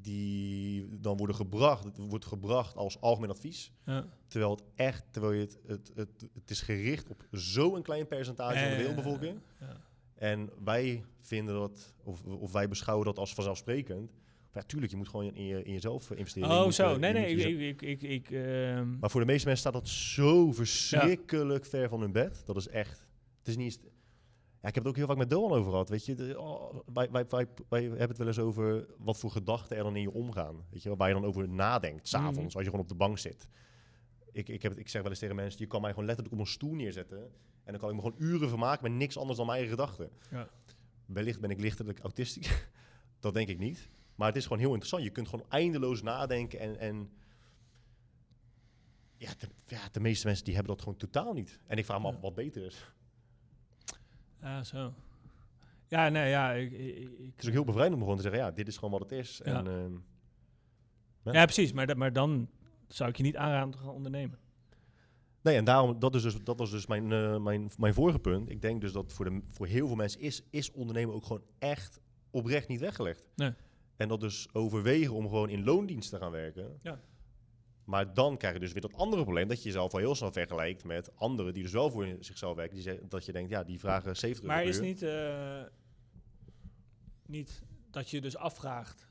[0.00, 3.72] die dan worden gebracht, het wordt gebracht als algemeen advies.
[3.84, 4.06] Ja.
[4.26, 8.58] Terwijl het echt, terwijl je het, het, het, het is gericht op zo'n klein percentage
[8.58, 9.40] van de wereldbevolking.
[9.60, 9.76] ja.
[10.14, 14.10] En wij vinden dat, of, of wij beschouwen dat als vanzelfsprekend.
[14.52, 16.50] Maar ja, tuurlijk, je moet gewoon in, je, in jezelf investeren.
[16.50, 16.92] Oh, moet, zo.
[16.92, 17.68] eh, Nee, nee.
[17.68, 22.00] ik, ik, ik, ehm, Maar voor de meeste mensen staat dat zo verschrikkelijk ver van
[22.00, 22.42] hun bed.
[22.46, 23.06] Dat is echt.
[23.38, 23.80] Het is niet.
[24.62, 25.88] Ja, ik heb het ook heel vaak met Doan over gehad.
[25.88, 29.30] Weet je, de, oh, wij, wij, wij, wij hebben het wel eens over wat voor
[29.30, 30.64] gedachten er dan in je omgaan.
[30.70, 32.44] Weet je, waar je dan over nadenkt, s'avonds, Mhm.
[32.44, 33.48] als je gewoon op de bank zit.
[34.32, 36.40] Ik, ik, heb ik zeg wel eens tegen mensen: je kan mij gewoon letterlijk op
[36.40, 37.18] een stoel neerzetten.
[37.64, 40.10] En dan kan ik me gewoon uren vermaken met niks anders dan mijn eigen gedachten.
[40.30, 40.48] Ja.
[41.06, 42.66] Wellicht ben ik lichtelijk autistisch.
[43.20, 43.88] dat denk ik niet.
[44.14, 45.02] Maar het is gewoon heel interessant.
[45.02, 46.78] Je kunt gewoon eindeloos nadenken en.
[46.78, 47.10] en
[49.16, 51.60] ja, de, ja, de meeste mensen die hebben dat gewoon totaal niet.
[51.66, 52.14] En ik vraag me Ja.
[52.14, 52.92] af wat beter is.
[54.42, 54.94] Ja, zo.
[55.88, 56.52] Ja, nee, ja.
[56.52, 58.74] Ik, ik, ik- Het is ook heel bevrijdend om gewoon te zeggen, ja, dit is
[58.74, 59.40] gewoon wat het is.
[59.44, 59.58] Ja.
[59.58, 59.92] En, ehm,
[61.24, 61.32] Ja.
[61.32, 61.72] Ja, precies.
[61.72, 62.48] Maar, maar dan
[62.88, 64.38] zou ik je niet aanraden om te gaan ondernemen.
[65.42, 68.50] nee, en daarom, dat, is dus, dat was dus mijn, eh, mijn, mijn vorige punt.
[68.50, 71.42] Ik denk dus dat voor, de, voor heel veel mensen is, is ondernemen ook gewoon
[71.58, 72.00] echt
[72.30, 73.24] oprecht niet weggelegd.
[73.36, 73.52] Nee.
[73.96, 76.76] En dat dus overwegen om gewoon in loondienst te gaan werken.
[76.80, 77.00] Ja.
[77.92, 80.32] Maar dan krijg je dus weer dat andere probleem, dat je jezelf al heel snel
[80.32, 82.74] vergelijkt met anderen die dus wel voor zichzelf werken.
[82.74, 85.62] Die zeggen, dat je denkt, ja, die vragen 70 Maar is niet, eh,
[87.26, 89.06] niet dat je dus afvraagt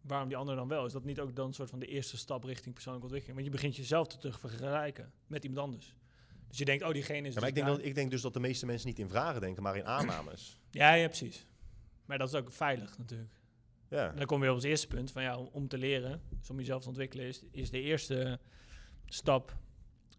[0.00, 0.86] waarom die ander dan wel?
[0.86, 3.40] Is dat niet ook dan een soort van de eerste stap richting persoonlijke ontwikkeling?
[3.40, 5.94] Want je begint jezelf te terug vergelijken met iemand anders.
[6.48, 7.76] Dus je denkt, oh, diegene is Ja, maar dus ik denk, daar.
[7.76, 10.60] dat, ik denk dus dat de meeste mensen niet in vragen denken, maar in aannames.
[10.70, 11.46] Ja, ja, precies.
[12.04, 13.39] Maar dat is ook veilig natuurlijk.
[13.90, 14.12] Ja.
[14.12, 16.56] Dan kom je op het eerste punt van ja, om, om te leren, dus om
[16.56, 18.38] jezelf te ontwikkelen, is, is de eerste
[19.06, 19.56] stap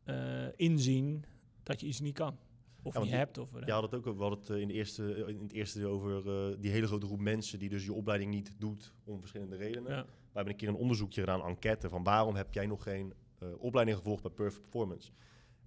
[0.04, 1.26] eh, inzien
[1.64, 2.38] dat je iets niet kan.
[2.84, 3.38] Of Ja, niet hebt.
[3.38, 5.86] Of Je had het ook, we hadden het eh, in, de eerste, in het eerste
[5.86, 9.56] over eh, die hele grote groep mensen die dus je opleiding niet doet om verschillende
[9.56, 9.92] redenen.
[9.92, 10.06] ja.
[10.32, 13.48] We hebben een keer een onderzoekje gedaan, enquête, van waarom heb jij nog geen eh,
[13.58, 15.12] opleiding gevolgd bij Perfect Performance?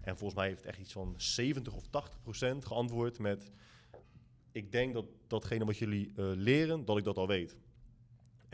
[0.01, 3.51] En volgens mij heeft echt iets van 70 of 80 procent geantwoord met,
[4.53, 7.59] ik denk dat datgene wat jullie eh, leren, dat ik dat al weet.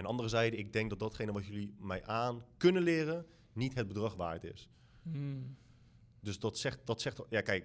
[0.00, 3.88] En anderen zeiden, ik denk dat datgene wat jullie mij aan kunnen leren, niet het
[3.88, 4.68] bedrag waard is.
[5.02, 5.56] Hmm.
[6.20, 7.64] Dus dat zegt, dat zegt, ja kijk,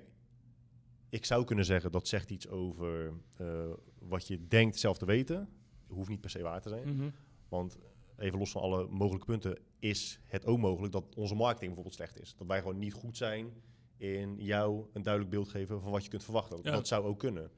[1.10, 5.50] ik zou kunnen zeggen dat zegt iets over eh, wat je denkt zelf te weten.
[5.88, 6.96] Hoeft niet per se waar te zijn.
[6.96, 7.10] Mhm.
[7.50, 7.78] Want
[8.18, 12.22] even los van alle mogelijke punten, is het ook mogelijk dat onze marketing bijvoorbeeld slecht
[12.22, 12.36] is.
[12.36, 13.54] Dat wij gewoon niet goed zijn
[13.98, 16.60] in jou een duidelijk beeld geven van wat je kunt verwachten.
[16.64, 16.72] Ja.
[16.72, 17.52] Dat zou ook kunnen.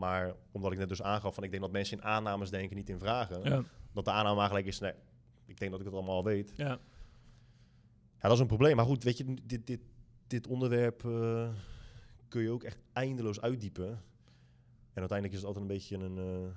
[0.00, 2.88] Maar omdat ik net dus aangaf van ik denk dat mensen in aannames denken, niet
[2.88, 3.42] in vragen.
[3.42, 3.62] Ja.
[3.92, 4.92] Dat de aanname eigenlijk is, nee,
[5.46, 6.52] ik denk dat ik het allemaal al weet.
[6.56, 6.68] Ja.
[6.68, 6.78] Ja,
[8.28, 8.76] dat is een probleem.
[8.76, 9.80] Maar goed, weet je, dit, dit,
[10.26, 11.48] dit onderwerp eh,
[12.28, 13.88] kun je ook echt eindeloos uitdiepen.
[14.92, 16.18] En uiteindelijk is het altijd een beetje een...
[16.18, 16.50] eh,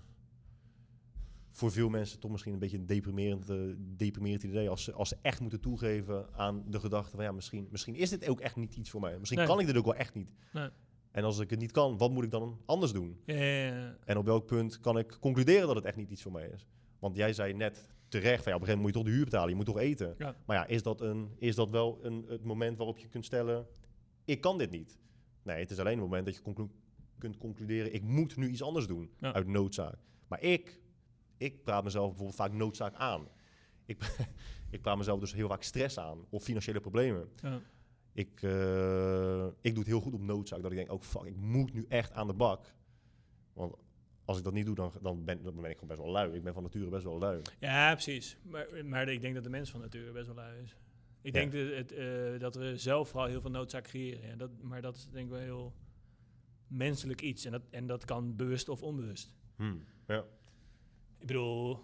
[1.50, 4.70] voor veel mensen toch misschien een beetje een deprimerend, eh, deprimerend idee.
[4.70, 7.24] Als ze, als ze echt moeten toegeven aan de gedachte van...
[7.26, 9.18] ja, misschien, misschien is dit ook echt niet iets voor mij.
[9.20, 9.48] Misschien Nee.
[9.48, 10.34] kan ik dit ook wel echt niet.
[10.54, 10.70] Nee.
[11.14, 13.22] En als ik het niet kan, wat moet ik dan anders doen?
[13.26, 13.98] Ja, ja, ja.
[14.06, 16.68] En op welk punt kan ik concluderen dat het echt niet iets voor mij is?
[17.00, 19.12] Want jij zei net terecht, van, ja, op een gegeven moment moet je toch de
[19.12, 20.16] huur betalen, je moet toch eten.
[20.46, 23.68] Maar ja, is dat, een, is dat wel een, het moment waarop je kunt stellen,
[24.26, 25.00] ik kan dit niet?
[25.44, 26.70] Nee, het is alleen het moment dat je conclu-
[27.18, 29.98] kunt concluderen, ik moet nu iets anders doen uit noodzaak.
[30.28, 30.80] Maar ik,
[31.38, 33.28] ik praat mezelf bijvoorbeeld vaak noodzaak aan.
[33.86, 34.16] Ik,
[34.70, 37.30] ik praat mezelf dus heel vaak stress aan of financiële problemen.
[38.14, 40.62] Ik, eh, ik doe het heel goed op noodzaak.
[40.62, 42.74] Dat ik denk, oh fuck, ik moet nu echt aan de bak.
[43.54, 43.76] Want
[44.26, 46.34] als ik dat niet doe, dan, dan, ben, dan ben ik gewoon best wel lui.
[46.36, 47.42] Ik ben van nature best wel lui.
[47.60, 48.38] Ja, precies.
[48.44, 50.76] Maar, maar ik denk dat de mens van nature best wel lui is.
[51.22, 51.40] Ik Ja.
[51.40, 54.28] denk dat, het, eh, dat we zelf vooral heel veel noodzaak creëren.
[54.30, 55.74] Ja, dat, maar dat is denk ik wel heel
[56.68, 57.46] menselijk iets.
[57.46, 59.36] En dat, en dat kan bewust of onbewust.
[59.56, 59.84] Hmm.
[60.08, 60.24] Ja.
[61.20, 61.80] Ik bedoel,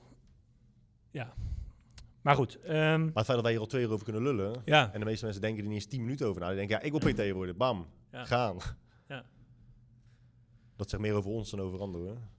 [1.12, 1.34] ja.
[2.22, 4.62] Maar goed, ehm, Maar het feit dat wij hier al twee uur over kunnen lullen...
[4.66, 4.94] ja.
[4.94, 6.48] en de meeste mensen denken er niet eens tien minuten over na.
[6.48, 7.58] Die denken, ja, ik wil PT worden.
[7.58, 8.26] Bam, Ja.
[8.26, 8.58] gaan.
[9.08, 9.26] Ja.
[10.76, 12.30] Dat zegt meer over ons dan over anderen.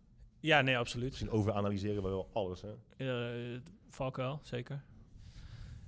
[0.40, 1.08] ja, nee, absoluut.
[1.08, 2.72] Misschien overanalyseren we wel alles, hè.
[3.54, 4.82] Uh, valkuil, zeker.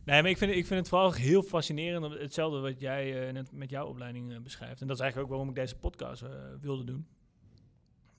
[0.04, 2.18] Nee, maar ik vind, ik vind het vooral heel fascinerend.
[2.18, 4.80] Hetzelfde wat jij eh, net met jouw opleiding eh, beschrijft.
[4.80, 7.06] En dat is eigenlijk ook waarom ik deze podcast eh, wilde doen.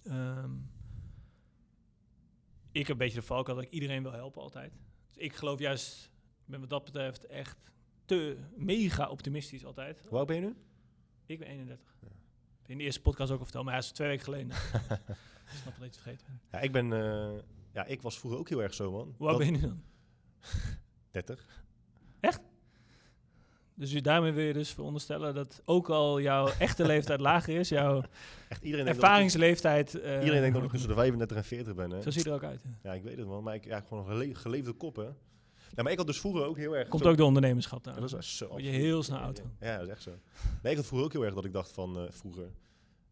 [0.04, 0.52] Ehm,
[2.72, 4.74] ik heb een beetje de valkuil dat ik iedereen wil helpen altijd.
[5.14, 6.04] Dus ik geloof juist,
[6.46, 7.58] ik ben wat dat betreft echt
[8.06, 10.06] te mega optimistisch altijd.
[10.10, 10.56] Hoe oud ben je nu?
[11.26, 11.92] Ik ben 31.
[12.66, 14.48] In de eerste podcast ook al verteld, maar hij is twee weken geleden.
[15.52, 16.40] ik snap dat je het vergeten bent.
[16.52, 16.94] Ja, ik ben...
[16.94, 17.42] eh,
[17.74, 19.14] ja, ik was vroeger ook heel erg zo, man.
[19.18, 19.84] Hoe oud ben je nu dan?
[21.12, 21.63] 30.
[23.76, 27.70] Dus je- daarmee wil je dus veronderstellen dat ook al jouw echte leeftijd lager is,
[27.70, 28.04] jouw
[28.50, 29.96] Echt iedereen ervaringsleeftijd...
[30.00, 32.02] eh, Iedereen denkt dat ik tussen de 35 en 40 ben, hè?
[32.02, 32.62] Zo ziet er ook uit.
[32.84, 33.44] Ja, ik weet het, man.
[33.44, 35.08] Maar ik ja, gewoon een gele- geleefde kop, hè?
[35.76, 36.88] Ja, maar ik had dus vroeger ook heel erg...
[36.88, 38.02] Komt zo- ook de ondernemerschap Ja, daar.
[38.02, 38.48] dat is zo.
[38.48, 39.68] Word je heel snel oud Ja.
[39.68, 40.12] Ja, dat is echt zo.
[40.64, 41.98] Nee, ik had vroeger ook heel erg dat ik dacht van...
[41.98, 42.44] eh, vroeger,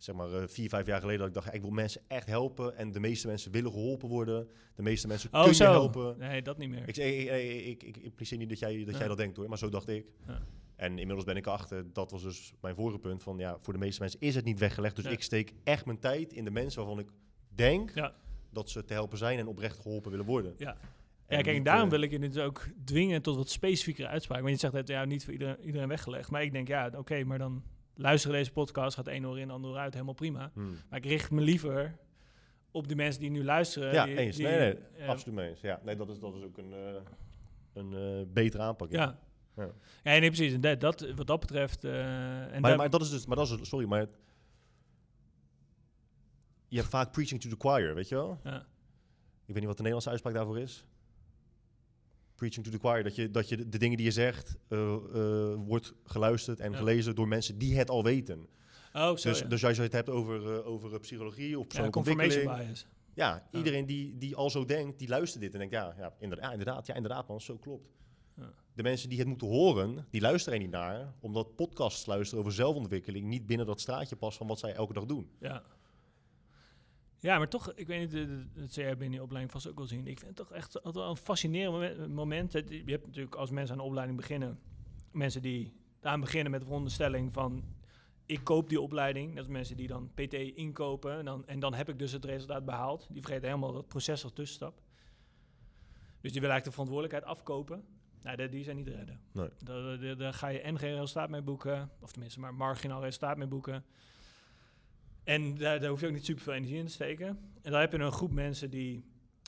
[0.04, 1.20] zeg maar eh, vier, vijf jaar geleden...
[1.20, 2.76] dat ik dacht, ik wil mensen echt helpen...
[2.78, 4.48] en de meeste mensen willen geholpen worden.
[4.76, 5.72] De meeste mensen Oh, kun zo.
[5.72, 6.16] helpen.
[6.18, 6.88] Nee, dat niet meer.
[6.88, 9.00] Ik, ik, ik, ik, impliceer niet dat jij dat, Ja.
[9.00, 9.50] jij dat denkt, hoor.
[9.50, 10.06] Maar zo dacht ik.
[10.28, 10.42] Ja.
[10.76, 13.24] En inmiddels ben ik erachter, dat was dus mijn vorige punt...
[13.24, 14.96] van ja, voor de meeste mensen is het niet weggelegd.
[14.96, 17.10] Dus ik steek echt mijn tijd in de mensen waarvan ik
[17.56, 18.12] denk...
[18.54, 20.54] Dat ze te helpen zijn en oprecht geholpen willen worden.
[20.58, 20.78] Ja.
[21.26, 24.08] En Ja, kijk, niet, daarom eh, wil ik je dus ook dwingen tot wat specifiekere
[24.08, 24.44] uitspraken.
[24.44, 26.32] Want je zegt dat ja, niet voor iedereen, iedereen weggelegd.
[26.32, 27.64] Maar ik denk, ja, oké, maar dan
[28.02, 30.52] luisteren deze podcast, gaat één oor in, ander oor uit, helemaal prima.
[30.54, 30.76] hmm.
[30.90, 31.98] Maar ik richt me liever
[32.72, 33.94] op de mensen die nu luisteren.
[33.94, 34.36] Ja, die, eens.
[34.36, 35.62] die, nee, nee, absoluut mee eens.
[35.62, 37.02] Ja, nee, dat is, dat is ook een, eh,
[37.74, 38.92] een eh, betere aanpak.
[38.92, 39.20] Ja.
[39.56, 39.64] Ja.
[40.04, 40.54] Ja, nee, precies.
[40.54, 41.84] En dat, dat, wat dat betreft...
[41.84, 44.06] eh, en Maar, daar- maar dat is dus, maar dat is, sorry, maar
[46.68, 48.40] je hebt vaak preaching to the choir, weet je wel?
[48.44, 48.60] ja.
[49.46, 50.86] Ik weet niet wat de Nederlandse uitspraak daarvoor is.
[52.42, 55.54] Preaching to the choir, dat je, dat je de, dingen die je zegt, eh, eh,
[55.66, 56.78] wordt geluisterd en Ja.
[56.78, 58.48] gelezen door mensen die het al weten.
[58.94, 59.48] Oh, zo, dus, ja.
[59.48, 62.86] dus als je het hebt over, eh, over psychologie of ja, persoonlijke confirmation bias.
[63.14, 66.46] Ja, iedereen die, die al zo denkt, die luistert dit en denkt, ja, ja, inderdaad,
[66.48, 67.90] ja, inderdaad, ja, inderdaad man, zo klopt.
[68.36, 68.54] Ja.
[68.74, 72.56] De mensen die het moeten horen, die luisteren er niet naar, omdat podcasts luisteren over
[72.56, 75.30] zelfontwikkeling niet binnen dat straatje past van wat zij elke dag doen.
[75.40, 75.64] Ja.
[77.22, 78.28] Ja, maar toch, ik weet niet,
[78.72, 80.08] zul jij binnen je opleiding vast ook wel zien.
[80.08, 82.54] Ik vind het toch echt altijd wel een fascinerend momen- moment.
[82.54, 84.60] Het- Je hebt natuurlijk als mensen aan de opleiding beginnen,
[85.12, 87.64] mensen die aan beginnen met de veronderstelling van
[88.26, 89.36] ik koop die opleiding.
[89.36, 92.26] Dat is mensen die dan PT inkopen en dan, en dan heb ik dus het
[92.26, 93.08] resultaat behaald.
[93.12, 94.82] Die vergeten helemaal dat proces als tussenstap.
[96.22, 97.84] Dus die willen eigenlijk de verantwoordelijkheid afkopen.
[98.22, 99.20] Nou, die, die zijn niet te redden.
[99.32, 99.50] Nee.
[99.64, 103.38] Daar, daar, daar ga je en geen resultaat mee boeken, of tenminste maar marginaal resultaat
[103.38, 103.84] mee boeken.
[105.24, 107.28] En daar, daar hoef je ook niet super veel energie in te steken.
[107.62, 109.06] En dan heb je een groep mensen die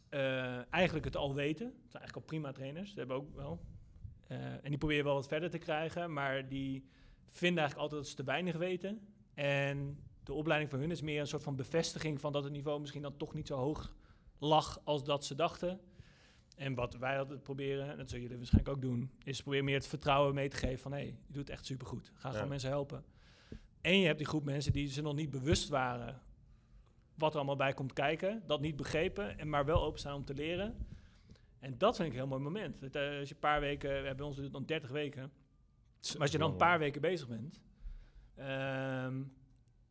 [0.09, 1.65] eh, eigenlijk het al weten.
[1.65, 3.59] Het zijn eigenlijk al prima trainers, dat hebben we ook wel.
[4.27, 6.85] Eh, en die proberen wel wat verder te krijgen, maar die
[7.25, 9.07] vinden eigenlijk altijd dat ze te weinig weten.
[9.33, 12.79] En de opleiding voor hun is meer een soort van bevestiging van dat het niveau
[12.79, 13.95] misschien dan toch niet zo hoog
[14.37, 15.79] lag als dat ze dachten.
[16.55, 19.75] En wat wij altijd proberen, en dat zullen jullie waarschijnlijk ook doen, is proberen meer
[19.75, 22.11] het vertrouwen mee te geven van hé, hey, je doet het echt supergoed.
[22.13, 23.03] Ga gewoon mensen helpen.
[23.83, 26.21] En je hebt die groep mensen die ze nog niet bewust waren
[27.15, 30.33] wat er allemaal bij komt kijken, dat niet begrepen, en maar wel openstaan om te
[30.33, 30.87] leren.
[31.59, 32.81] En dat vind ik een heel mooi moment.
[32.81, 35.31] Dat, eh, als je een paar weken, we hebben ons dan 30 weken,
[36.11, 37.61] maar als je dan een paar weken bezig bent,
[38.35, 39.23] ehm,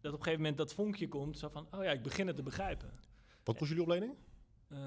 [0.01, 2.37] dat op een gegeven moment dat vonkje komt, zo van, oh ja, ik begin het
[2.37, 2.91] te begrijpen.
[3.45, 4.15] Wat kost jullie opleiding?
[4.69, 4.79] Eh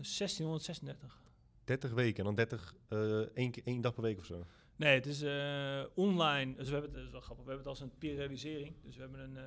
[0.00, 1.22] 1636.
[1.64, 4.46] 30 weken en dan 30, eh één, één dag per week of zo.
[4.80, 6.54] Nee, het is eh, online.
[6.54, 7.44] Dus we hebben het, is wel grappig.
[7.44, 8.74] We hebben het als een periodisering.
[8.82, 9.44] Dus we hebben een eh,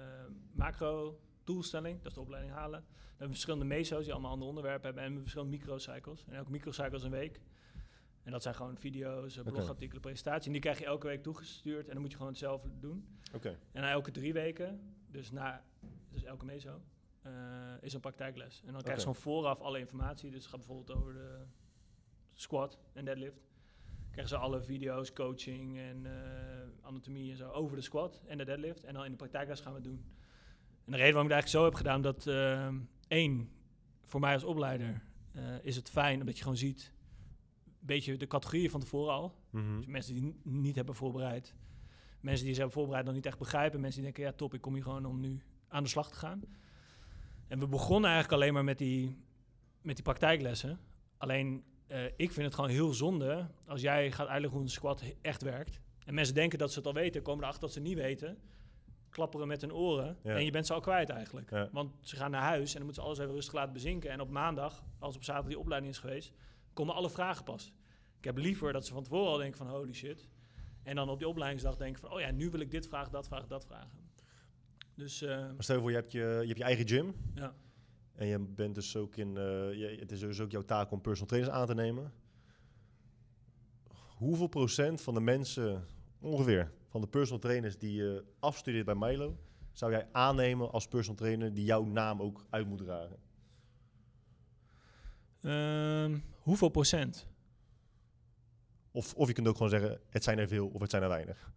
[0.52, 2.80] macro doelstelling, dat is de opleiding halen.
[2.80, 6.26] Dan hebben we verschillende meso's die allemaal andere onderwerpen hebben en we hebben verschillende microcycles.
[6.28, 7.42] En elke microcycle is een week.
[8.24, 10.46] En dat zijn gewoon video's, eh, blogartikelen, presentaties.
[10.46, 13.08] En die krijg je elke week toegestuurd en dan moet je gewoon hetzelfde doen.
[13.34, 13.60] Oké.
[13.72, 15.64] En na elke drie weken, dus na
[16.10, 16.82] dus elke meso,
[17.22, 17.32] eh,
[17.82, 18.62] is een praktijkles.
[18.66, 20.32] En dan krijg je gewoon vooraf alle informatie.
[20.32, 21.46] Dus het gaat bijvoorbeeld over de
[22.34, 23.52] squat en deadlift.
[24.14, 28.46] Krijgen ze alle video's, coaching en eh, anatomie en zo over de squat en de
[28.46, 28.84] deadlift.
[28.84, 30.06] En dan in de praktijkles gaan we het doen.
[30.86, 32.76] En de reden waarom ik het eigenlijk zo heb gedaan, dat eh,
[33.08, 33.50] één,
[34.06, 36.94] voor mij als opleider eh, is het fijn omdat je gewoon ziet,
[37.66, 39.36] een beetje de categorieën van tevoren al.
[39.50, 39.78] Mhm.
[39.78, 41.56] Dus mensen die niet hebben voorbereid.
[42.20, 43.80] Mensen die ze hebben voorbereid nog niet echt begrijpen.
[43.80, 46.16] Mensen die denken, ja top, ik kom hier gewoon om nu aan de slag te
[46.16, 46.42] gaan.
[47.48, 49.18] En we begonnen eigenlijk alleen maar met die,
[49.82, 50.80] met die praktijklessen.
[51.18, 51.64] Alleen,
[51.94, 55.42] eh, ik vind het gewoon heel zonde als jij gaat uitleggen hoe een squat echt
[55.42, 55.80] werkt.
[56.06, 58.38] En mensen denken dat ze het al weten, komen erachter dat ze het niet weten.
[59.10, 60.18] Klapperen met hun oren.
[60.24, 60.36] Ja.
[60.36, 61.50] En je bent ze al kwijt eigenlijk.
[61.50, 61.70] Ja.
[61.72, 64.10] Want ze gaan naar huis en dan moeten ze alles even rustig laten bezinken.
[64.10, 66.34] En op maandag, als op zaterdag die opleiding is geweest,
[66.74, 67.74] komen alle vragen pas.
[68.18, 70.28] Ik heb liever dat ze van tevoren al denken van holy shit.
[70.84, 73.28] En dan op die opleidingsdag denken van oh ja, nu wil ik dit vragen, dat
[73.28, 74.10] vragen, dat vragen.
[74.96, 77.16] Dus eh, Maar stel je voor, je hebt je, je, hebt je eigen gym.
[77.36, 77.56] ja.
[78.16, 81.02] En je bent dus ook in, eh, je, het is dus ook jouw taak om
[81.02, 82.14] personal trainers aan te nemen.
[84.18, 85.88] Hoeveel procent van de mensen,
[86.20, 89.38] ongeveer, van de personal trainers die je afstudeert bij Milo,
[89.72, 93.18] zou jij aannemen als personal trainer die jouw naam ook uit moet dragen?
[95.42, 97.28] Ehm, hoeveel procent?
[98.92, 101.10] Of, of je kunt ook gewoon zeggen, het zijn er veel of het zijn er
[101.10, 101.52] weinig.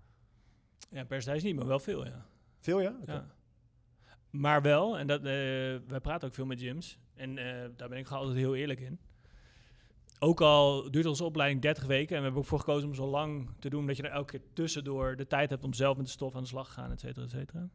[0.90, 2.26] Ja, percentage niet, maar wel veel, ja.
[2.58, 3.35] Veel, ja.
[4.38, 5.24] Maar wel, en dat, eh,
[5.88, 6.98] wij praten ook veel met gyms.
[7.14, 8.98] En eh, daar ben ik altijd heel eerlijk in.
[10.18, 12.08] Ook al duurt onze opleiding 30 weken.
[12.10, 13.86] En we hebben ook voor gekozen om zo lang te doen.
[13.86, 16.42] Dat je er elke keer tussendoor de tijd hebt om zelf met de stof aan
[16.42, 17.68] de slag te gaan, et cetera, et cetera.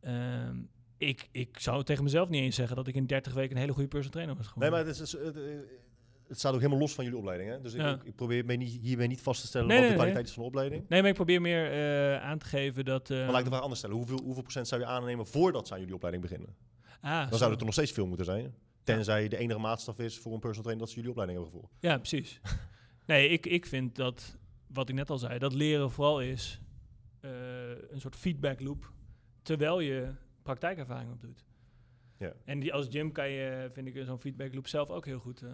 [0.00, 0.56] Ehm,
[0.96, 3.72] ik, ik zou tegen mezelf niet eens zeggen dat ik in 30 weken een hele
[3.72, 4.78] goede personal trainer was Nee, geworden.
[4.78, 5.36] maar het, is, het,
[6.28, 7.50] het staat ook helemaal los van jullie opleiding.
[7.50, 7.60] Hè?
[7.60, 7.94] Dus ik, Ja.
[7.94, 10.12] ik, ik probeer me niet, hiermee niet vast te stellen Nee, wat nee, de nee.
[10.12, 10.88] kwaliteit is van de opleiding.
[10.88, 13.10] Nee, maar ik probeer meer eh, aan te geven dat...
[13.10, 13.96] eh, Maar laat ik de vraag anders stellen.
[13.96, 16.54] Hoeveel, hoeveel procent zou je aannemen voordat ze aan jullie opleiding beginnen?
[17.00, 17.36] ah, Dan zo.
[17.36, 18.54] zou het er nog steeds veel moeten zijn.
[18.82, 21.76] Tenzij de enige maatstaf is voor een personal trainer dat ze jullie opleiding hebben gevolgd.
[21.82, 22.40] Ja, precies.
[23.06, 24.36] nee, ik, ik vind dat,
[24.66, 26.60] wat ik net al zei, dat leren vooral is
[27.20, 27.30] eh,
[27.90, 28.92] een soort feedback loop,
[29.42, 30.08] terwijl je
[30.42, 31.44] praktijkervaring opdoet.
[32.24, 32.32] Ja.
[32.44, 35.42] En die, als gym kan je, vind ik, zo'n feedback loop zelf ook heel goed.
[35.42, 35.48] eh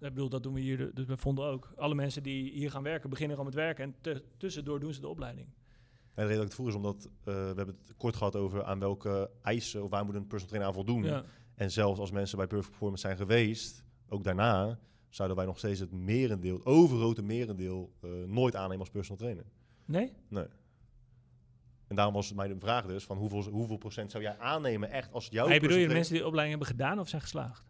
[0.00, 1.72] ik bedoel, dat doen we hier dus bij Vonden ook.
[1.76, 5.00] Alle mensen die hier gaan werken, beginnen al met werken en te- tussendoor doen ze
[5.00, 5.46] de opleiding.
[5.46, 8.36] En de reden dat ik het vroeg is omdat eh, we hebben het kort gehad
[8.36, 11.04] over aan welke eisen of waar moet een personal trainer aan voldoen.
[11.04, 11.24] Ja.
[11.54, 14.78] En zelfs als mensen bij Perfect Performance zijn geweest, ook daarna,
[15.08, 19.44] zouden wij nog steeds het merendeel, het overgrote merendeel, eh, nooit aannemen als personal trainer.
[19.84, 20.12] Nee?
[20.28, 20.46] Nee.
[21.86, 25.12] En daarom was het mijn vraag dus, van hoeveel, hoeveel procent zou jij aannemen echt
[25.12, 27.22] als het jouw Hey, bedoel je personal mensen die de opleiding hebben gedaan of zijn
[27.22, 27.64] geslaagd?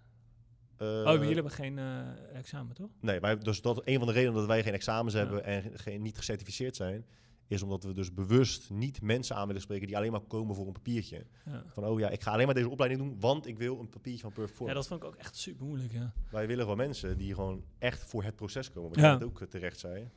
[0.77, 2.01] trainer- oh, jullie hebben geen eh,
[2.35, 2.91] examen, toch?
[3.01, 5.21] Nee, wij, dus dat een van de redenen dat wij geen examens Ja.
[5.21, 7.07] hebben en ge- geen, niet gecertificeerd zijn,
[7.49, 10.67] is omdat we dus bewust niet mensen aan willen spreken die alleen maar komen voor
[10.67, 11.27] een papiertje.
[11.45, 11.63] Ja.
[11.69, 14.23] Van, oh ja, ik ga alleen maar deze opleiding doen, want ik wil een papiertje
[14.23, 16.13] van Perfect ja, dat vond ik ook echt super moeilijk, ja.
[16.31, 18.89] Wij willen gewoon mensen die gewoon echt voor het proces komen.
[18.91, 19.13] Wat Ja.
[19.13, 20.11] net ook eh, terecht zei.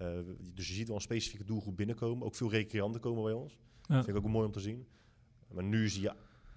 [0.00, 0.18] Eh,
[0.54, 2.26] dus je ziet wel een specifieke doelgroep binnenkomen.
[2.26, 3.52] Ook veel recreanten komen bij ons.
[3.82, 3.94] Ja.
[3.94, 4.86] Dat vind ik ook mooi om te zien.
[5.52, 6.12] Maar nu zie je,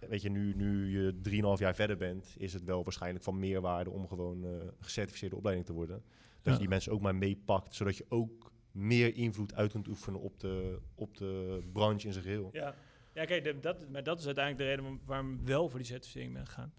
[0.10, 1.14] weet je, nu, nu je
[1.58, 5.68] 3,5 jaar verder bent, is het wel waarschijnlijk van meerwaarde om gewoon eh, gecertificeerde opleiding
[5.68, 5.96] te worden.
[6.42, 6.52] Dat Ja.
[6.52, 10.40] je die mensen ook maar meepakt, zodat je ook meer invloed uit kunt oefenen op
[10.40, 12.50] de, op de branche in zijn geheel.
[12.54, 12.76] Ja,
[13.14, 15.80] ja kijk, de- dat, maar dat is uiteindelijk de reden waarom- waarom ik wel voor
[15.80, 16.74] die certificering ben gegaan.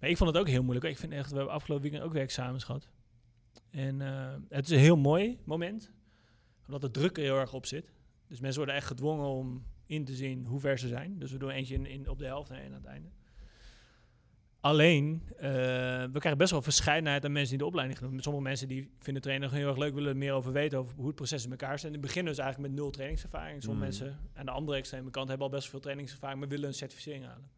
[0.00, 0.86] Maar ik vond het ook heel moeilijk.
[0.86, 2.88] Ik vind echt, we hebben afgelopen weekend ook weer examens gehad.
[3.72, 5.92] En eh, het is een heel mooi moment,
[6.66, 7.92] omdat de druk er heel erg op zit.
[8.28, 11.18] Dus mensen worden echt gedwongen om in te zien hoe ver ze zijn.
[11.18, 13.08] Dus we doen eentje in, in, op de helft en één aan het einde.
[14.60, 15.42] Alleen, eh,
[16.12, 18.20] we krijgen best wel verscheidenheid aan mensen die de opleiding gaan doen.
[18.20, 21.06] Sommige mensen die vinden trainen heel erg leuk, willen er meer over weten over hoe
[21.06, 21.86] het proces in elkaar zit.
[21.86, 23.62] En die beginnen dus eigenlijk met nul trainingservaring.
[23.62, 23.90] Sommige Mm.
[23.90, 27.24] mensen aan de andere extreme kant hebben al best veel trainingservaring, maar willen een certificering
[27.24, 27.50] halen.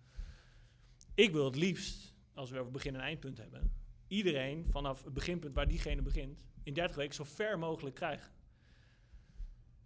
[1.15, 3.73] Ik wil het liefst, als we over begin en eindpunt hebben,
[4.15, 8.31] iedereen vanaf het beginpunt waar diegene begint, in 30 weken zo ver mogelijk krijgen.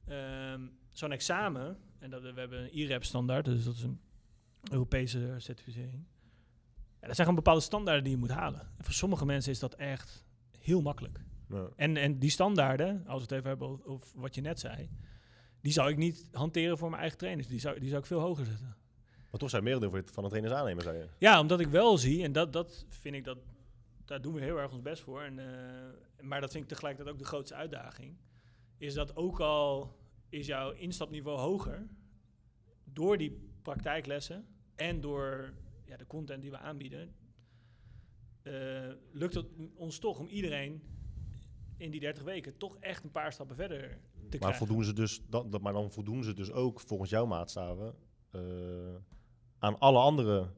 [0.04, 4.00] Ehm, Zo'n examen, en dat, we hebben een IREP standaard, dus dat is een
[4.70, 6.04] Europese certificering.
[7.00, 8.60] Ja, dat zijn gewoon bepaalde standaarden die je moet halen.
[8.60, 10.24] En voor sommige mensen is dat echt
[10.58, 11.20] heel makkelijk.
[11.48, 11.68] Ja.
[11.76, 14.90] En, en die standaarden, als we het even hebben over wat je net zei,
[15.60, 17.48] die zou ik niet hanteren voor mijn eigen trainers.
[17.48, 18.76] Die zou, die zou ik veel hoger zetten.
[19.30, 21.08] Maar toch zijn merendeel van van de trainers aannemen, zei je.
[21.18, 23.38] Ja, omdat ik wel zie, en dat, dat vind ik dat,
[24.08, 25.22] daar doen we heel erg ons best voor.
[25.22, 28.16] En, eh, maar dat vind ik tegelijkertijd ook de grootste uitdaging.
[28.78, 29.96] Is dat ook al
[30.28, 31.86] is jouw instapniveau hoger,
[32.84, 35.54] door die praktijklessen en door
[35.84, 37.14] ja, de content die we aanbieden,
[38.42, 38.52] eh,
[39.12, 40.82] lukt het ons toch om iedereen
[41.76, 44.66] in die 30 weken toch echt een paar stappen verder te Maar krijgen.
[44.66, 47.94] voldoen ze dus, dat, maar dan voldoen ze dus ook volgens jouw maatstaven
[48.30, 48.40] eh,
[49.58, 50.52] aan alle andere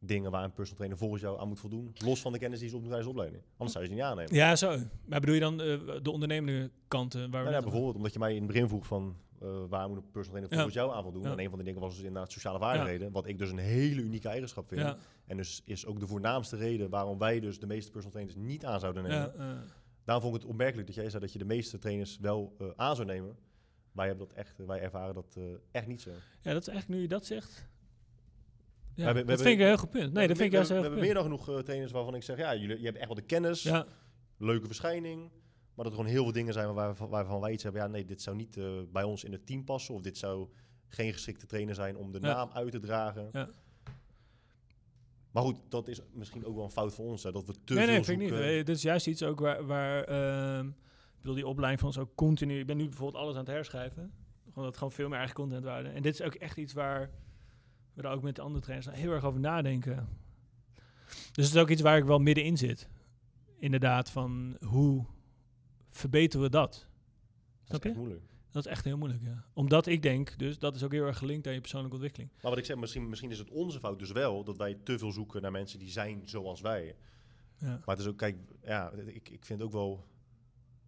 [0.00, 1.92] dingen waar een personal trainer volgens jou aan moet voldoen.
[2.04, 3.44] Los van de kennis die ze opdoen tijdens de opleiding.
[3.56, 4.34] Anders zou je ze niet aannemen.
[4.34, 4.78] Ja, zo.
[5.06, 7.20] Maar bedoel je dan eh, de ondernemende kanten?
[7.20, 9.88] Waar we Nou ja, bijvoorbeeld omdat je mij in het begin vroeg van eh, waar
[9.88, 10.56] moet een personal trainer Ja.
[10.56, 11.22] volgens jou aan voldoen.
[11.22, 11.30] Ja.
[11.32, 13.12] En een van de dingen was dus inderdaad sociale vaardigheden.
[13.12, 14.96] Wat ik dus een hele unieke eigenschap vind.
[15.26, 18.64] En dus is ook de voornaamste reden waarom wij dus de meeste personal trainers niet
[18.64, 19.32] aan zouden nemen.
[19.36, 19.64] ja,
[20.04, 22.66] Daarom vond ik het opmerkelijk dat jij zei dat je de meeste trainers wel eh,
[22.76, 23.36] aan zou nemen.
[23.92, 25.38] Wij, hebben dat echt, wij ervaren dat
[25.70, 26.10] echt niet zo.
[26.40, 27.68] ja, dat is eigenlijk nu je dat zegt.
[28.94, 30.12] Ja, hebben- we dat hebben- vind ik een heel goed punt.
[30.12, 31.64] Nee, we dat vind ik hebben, juist we heel hebben goed meer dan genoeg eh,
[31.64, 33.62] trainers waarvan ik zeg, ja, jullie, je hebt echt wel de kennis.
[33.62, 33.86] Ja,
[34.38, 35.20] leuke verschijning.
[35.74, 37.82] Maar dat er gewoon heel veel dingen zijn waar, waarvan wij iets hebben.
[37.82, 39.94] Ja, nee, dit zou niet eh, bij ons in het team passen.
[39.94, 40.48] Of dit zou
[40.88, 42.26] geen geschikte trainer zijn om de Ja.
[42.34, 43.28] naam uit te dragen.
[43.32, 43.50] Ja.
[45.30, 47.22] Maar goed, dat is misschien ook wel een fout van ons.
[47.22, 48.46] Hè, dat we te nee, veel nee, vind ik zoeken.
[48.56, 48.66] niet.
[48.66, 52.14] Dit is juist iets ook waar, waar ehm, ik bedoel, die opleiding van ons ook
[52.14, 52.58] continu.
[52.58, 54.12] Ik ben nu bijvoorbeeld alles aan het herschrijven.
[54.48, 55.88] Gewoon dat gewoon veel meer eigen content waarde.
[55.88, 57.10] En dit is ook echt iets waar
[57.94, 60.08] we daar ook met de andere trainers heel erg over nadenken.
[61.06, 62.88] Dus het is ook iets waar ik wel middenin zit.
[63.58, 65.04] Inderdaad, van hoe
[65.90, 66.70] verbeteren we dat?
[66.70, 66.86] dat
[67.64, 68.00] Snap is echt je?
[68.00, 68.24] moeilijk.
[68.50, 69.44] Dat is echt heel moeilijk, ja.
[69.52, 72.30] Omdat ik denk, dus dat is ook heel erg gelinkt aan je persoonlijke ontwikkeling.
[72.42, 74.98] Maar wat ik zeg, misschien, misschien is het onze fout dus wel dat wij te
[74.98, 76.96] veel zoeken naar mensen die zijn zoals wij.
[77.58, 77.66] Ja.
[77.66, 80.06] Maar het is ook, kijk, ja, ik, ik vind het ook wel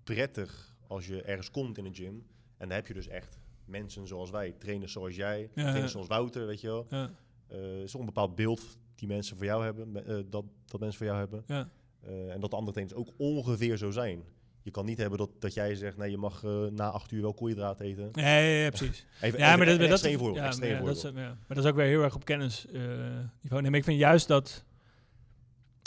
[0.04, 2.26] prettig als je ergens komt in een gym.
[2.56, 5.88] En dan heb je dus echt mensen zoals wij, trainers zoals jij, Ja, trainers ja.
[5.88, 6.86] zoals Wouter, weet je wel.
[6.90, 7.10] Ja,
[7.48, 11.06] Eh is een bepaald beeld die mensen voor jou hebben, eh, dat, dat mensen voor
[11.06, 11.44] jou hebben.
[11.46, 11.68] ja.
[12.00, 14.22] Eh, en dat de andere trainers ook ongeveer zo zijn.
[14.62, 17.34] Je kan niet hebben dat, dat jij zegt, nee, je mag na acht uur wel
[17.34, 18.08] koolhydraten eten.
[18.12, 19.06] Ja, ja, precies.
[19.20, 21.02] Even, Ja, even maar dat, een dat, extreem dat, voorbeeld, ja, maar, ja, dat is,
[21.02, 21.10] ja.
[21.12, 23.60] maar dat is ook weer heel erg op kennisniveau.
[23.60, 24.64] nee, maar ik vind juist dat...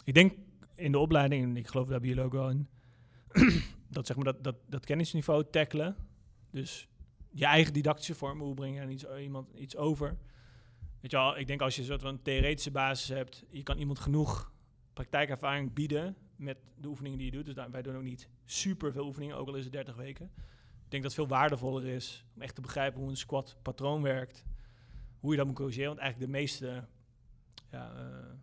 [0.04, 0.34] Ik denk
[0.76, 2.68] in de opleiding, en ik geloof daar bij jullie ook wel in...
[3.90, 5.96] dat, zeg maar, dat, dat, dat kennisniveau tackelen.
[6.52, 6.88] Dus
[7.36, 10.18] je eigen didactische vorm, hoe je aan iets, iemand iets over?
[11.02, 13.44] Weet je wel, ik denk als je een theoretische basis hebt...
[13.50, 14.52] je kan iemand genoeg
[14.94, 17.46] praktijkervaring bieden met de oefeningen die je doet.
[17.46, 20.26] Dus daar, wij doen ook niet super veel oefeningen, ook al is het 30 weken.
[20.86, 24.02] Ik denk dat het veel waardevoller is om echt te begrijpen hoe een squat patroon
[24.02, 24.46] werkt.
[25.20, 25.88] Hoe je dat moet corrigeren.
[25.88, 26.88] Want eigenlijk de meeste
[27.72, 28.34] ja, eh,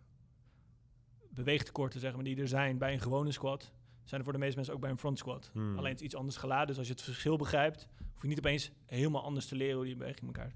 [1.29, 3.73] beweegtekorten zeg maar, die er zijn bij een gewone squat...
[4.03, 5.49] zijn er voor de meeste mensen ook bij een front squat.
[5.53, 5.77] Hmm.
[5.77, 6.67] Alleen het is iets anders geladen.
[6.67, 7.87] Dus als je het verschil begrijpt...
[8.13, 10.53] hoef je niet opeens helemaal anders te leren hoe die beweging in elkaar.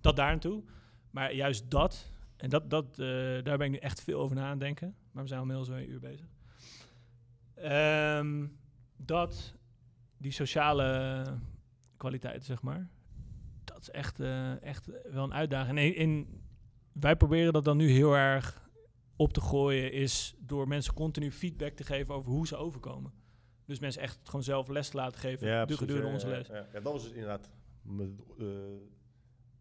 [0.00, 0.38] Dat daar.
[1.10, 2.12] Maar juist dat...
[2.36, 3.06] En dat, dat, eh,
[3.42, 4.94] daar ben ik nu echt veel over na aan het denken.
[5.12, 6.26] Maar we zijn al inmiddels een uur bezig.
[7.54, 8.46] Ehm,
[8.96, 9.54] dat,
[10.16, 11.24] die sociale
[11.96, 12.88] kwaliteiten, zeg maar.
[13.64, 15.78] Dat is echt, eh, echt wel een uitdaging.
[15.78, 16.26] En, en
[16.92, 18.63] wij proberen dat dan nu heel erg
[19.16, 23.12] op te gooien, is door mensen continu feedback te geven over hoe ze overkomen.
[23.64, 26.46] Dus mensen echt gewoon zelf les te laten geven Ja, precies, gedurende ja, onze les.
[26.46, 27.50] Ja, ja, dat was dus inderdaad
[28.38, 28.46] eh,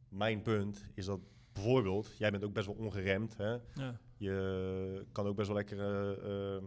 [0.10, 0.86] mijn punt.
[0.94, 1.20] Is dat
[1.54, 3.38] bijvoorbeeld, jij bent ook best wel ongeremd.
[3.38, 3.52] Hè?
[3.74, 4.00] Ja.
[4.18, 6.62] Je kan ook best wel lekker, eh, eh,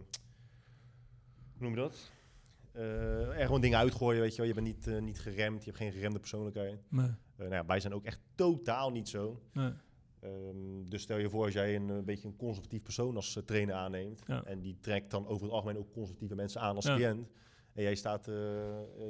[1.53, 2.11] hoe noem je dat?
[2.73, 4.47] Er gewoon dingen uitgooien, weet je wel.
[4.47, 6.79] Je bent niet, niet geremd, je hebt geen geremde persoonlijkheid.
[6.89, 9.41] Nee, nou ja, wij zijn ook echt totaal niet zo.
[9.53, 9.71] nee.
[10.27, 13.43] Ehm, dus stel je voor als jij een, eh, beetje een conservatief persoon als eh,
[13.43, 14.21] trainer aanneemt.
[14.27, 14.43] Ja.
[14.43, 16.95] En die trekt dan over het algemeen ook conservatieve mensen aan als Ja.
[16.95, 17.29] cliënt.
[17.73, 18.35] En jij staat eh,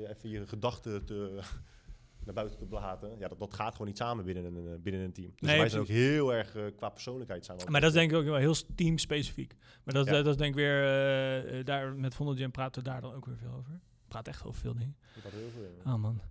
[0.09, 1.39] even je gedachten te,
[2.25, 3.17] naar buiten te blaten.
[3.19, 5.31] Ja, dat, dat gaat gewoon niet samen binnen een, binnen een team.
[5.35, 7.71] Dus Nee, wij zijn ook heel erg qua persoonlijkheid samen.
[7.71, 9.55] Maar dat is denk ik ook wel heel teamspecifiek.
[9.83, 10.11] Maar dat, Ja.
[10.11, 13.51] dat is denk ik weer, daar met Vondelgym praten we daar dan ook weer veel
[13.53, 13.79] over.
[14.07, 14.97] Praat echt over veel dingen.
[15.23, 15.91] Er heel veel.
[15.91, 16.21] Ah man.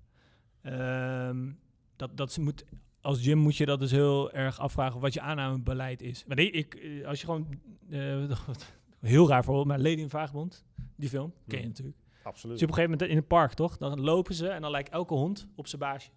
[0.62, 1.52] Ehm,
[1.96, 2.64] dat, dat moet,
[3.06, 6.24] als gym moet je dat dus heel erg afvragen wat je aannamebeleid is.
[6.26, 7.46] Maar nee, ik, eh, als je gewoon,
[7.90, 8.30] eh,
[9.00, 10.64] heel raar voorbeeld, maar Lady in Vagebond,
[10.96, 11.96] die film, ken je natuurlijk.
[12.22, 12.58] Absoluut.
[12.58, 13.76] Dus op een gegeven moment in het park, toch?
[13.76, 16.10] Dan lopen ze en dan lijkt elke hond op zijn baasje.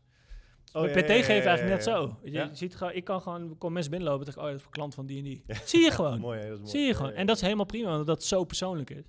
[0.73, 2.17] Oh, ja, PT ja, eigenlijk net zo.
[2.23, 4.71] Je, ziet gewoon, ik kan gewoon, kom mensen binnenlopen en denk, oh, dat is een
[4.71, 5.43] klant van die en die.
[5.65, 6.19] Zie je gewoon.
[6.29, 6.71] Mooi, hè, dat is mooi.
[6.71, 7.11] Zie je gewoon.
[7.11, 9.05] En dat is helemaal prima, want dat zo persoonlijk is.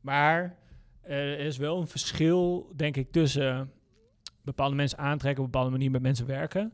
[0.00, 0.58] Maar
[1.00, 3.72] eh, er is wel een verschil, denk ik, tussen
[4.42, 6.72] bepaalde mensen aantrekken, op een bepaalde manier met mensen werken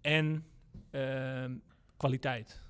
[0.00, 0.46] en
[0.90, 1.56] ehm,
[1.96, 2.62] kwaliteit.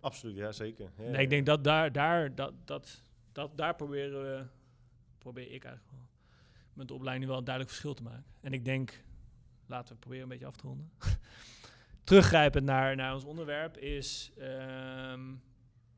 [0.00, 0.90] Absoluut, ja, zeker.
[0.96, 3.02] Ja, Nee, ik denk dat daar, daar, dat, dat,
[3.32, 4.46] dat, daar proberen we,
[5.18, 6.02] probeer ik eigenlijk wel
[6.72, 8.24] met de opleiding wel een duidelijk verschil te maken.
[8.40, 9.04] En ik denk,
[9.66, 10.90] laten we proberen een beetje af te ronden.
[12.04, 15.34] Teruggrijpend naar, naar ons onderwerp is, ehm,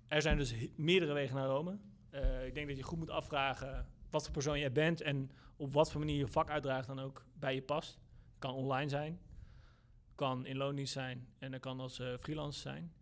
[0.07, 1.79] er zijn dus meerdere wegen naar Rome.
[2.11, 5.31] Eh, ik denk dat je goed moet afvragen wat voor persoon jij bent en
[5.65, 7.99] op wat voor manier je vak uitdraagt dan ook bij je past.
[8.39, 9.21] Kan online zijn,
[10.15, 12.93] kan in loondienst zijn en dat kan als eh freelancer zijn.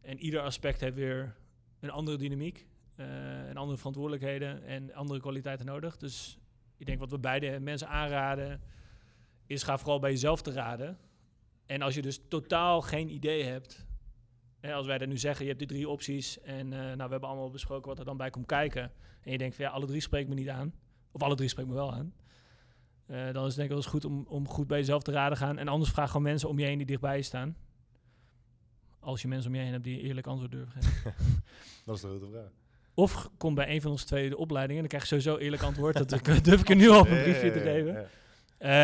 [0.00, 1.36] En ieder aspect heeft weer
[1.80, 5.96] een andere dynamiek en andere verantwoordelijkheden en andere kwaliteiten nodig.
[5.96, 6.38] Dus
[6.76, 8.60] ik denk wat we beide mensen aanraden
[9.46, 10.98] is ga vooral bij jezelf te raden.
[11.66, 13.86] En als je dus totaal geen idee hebt,
[14.60, 17.10] hè, als wij dat nu zeggen, je hebt die drie opties en eh, nou, we
[17.10, 18.92] hebben allemaal besproken wat er dan bij komt kijken.
[19.20, 20.74] En je denkt van ja, alle drie spreekt me niet aan.
[21.12, 22.12] Of alle drie spreekt me wel aan.
[23.06, 25.12] Eh, dan is het denk ik wel eens goed om, om goed bij jezelf te
[25.12, 25.58] raden gaan.
[25.58, 27.56] En anders vraag gewoon mensen om je heen die dichtbij je staan.
[29.00, 31.14] Als je mensen om je heen hebt die een eerlijk antwoord durven geven.
[31.86, 32.50] Dat is de grote vraag.
[32.94, 34.80] Of kom bij een van onze twee de opleidingen.
[34.80, 35.96] Dan krijg je sowieso eerlijk antwoord.
[35.96, 37.92] Dat ik- durf ik er nu al op een briefje te ja, geven.
[37.92, 38.04] ja.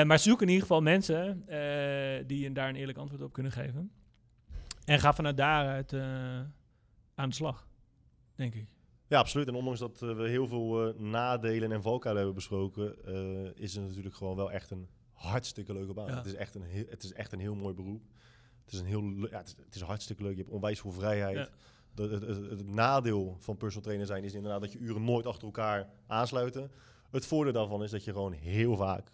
[0.00, 3.32] Eh, maar zoek in ieder geval mensen eh, die je daar een eerlijk antwoord op
[3.32, 3.90] kunnen geven.
[4.84, 5.92] En ga vanuit daaruit
[7.14, 7.66] aan de slag,
[8.34, 8.66] denk ik.
[9.14, 9.48] Ja, absoluut.
[9.48, 13.74] En ondanks dat eh, we heel veel eh, nadelen en valkuilen hebben besproken, eh, is
[13.74, 16.06] het natuurlijk gewoon wel echt een hartstikke leuke baan.
[16.06, 16.16] Ja.
[16.16, 18.02] Het, is echt een heel, het is echt een heel mooi beroep.
[18.64, 20.36] Het is, een heel, ja, het, is, het is hartstikke leuk.
[20.36, 21.36] Je hebt onwijs veel vrijheid.
[21.36, 21.48] Ja.
[21.94, 25.26] De- het, het, het nadeel van personal trainer zijn is inderdaad dat je uren nooit
[25.26, 26.70] achter elkaar aansluiten.
[27.10, 29.12] Het voordeel daarvan is dat je gewoon heel vaak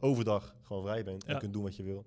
[0.00, 1.38] overdag gewoon vrij bent en Ja.
[1.38, 2.06] kunt doen wat je wil.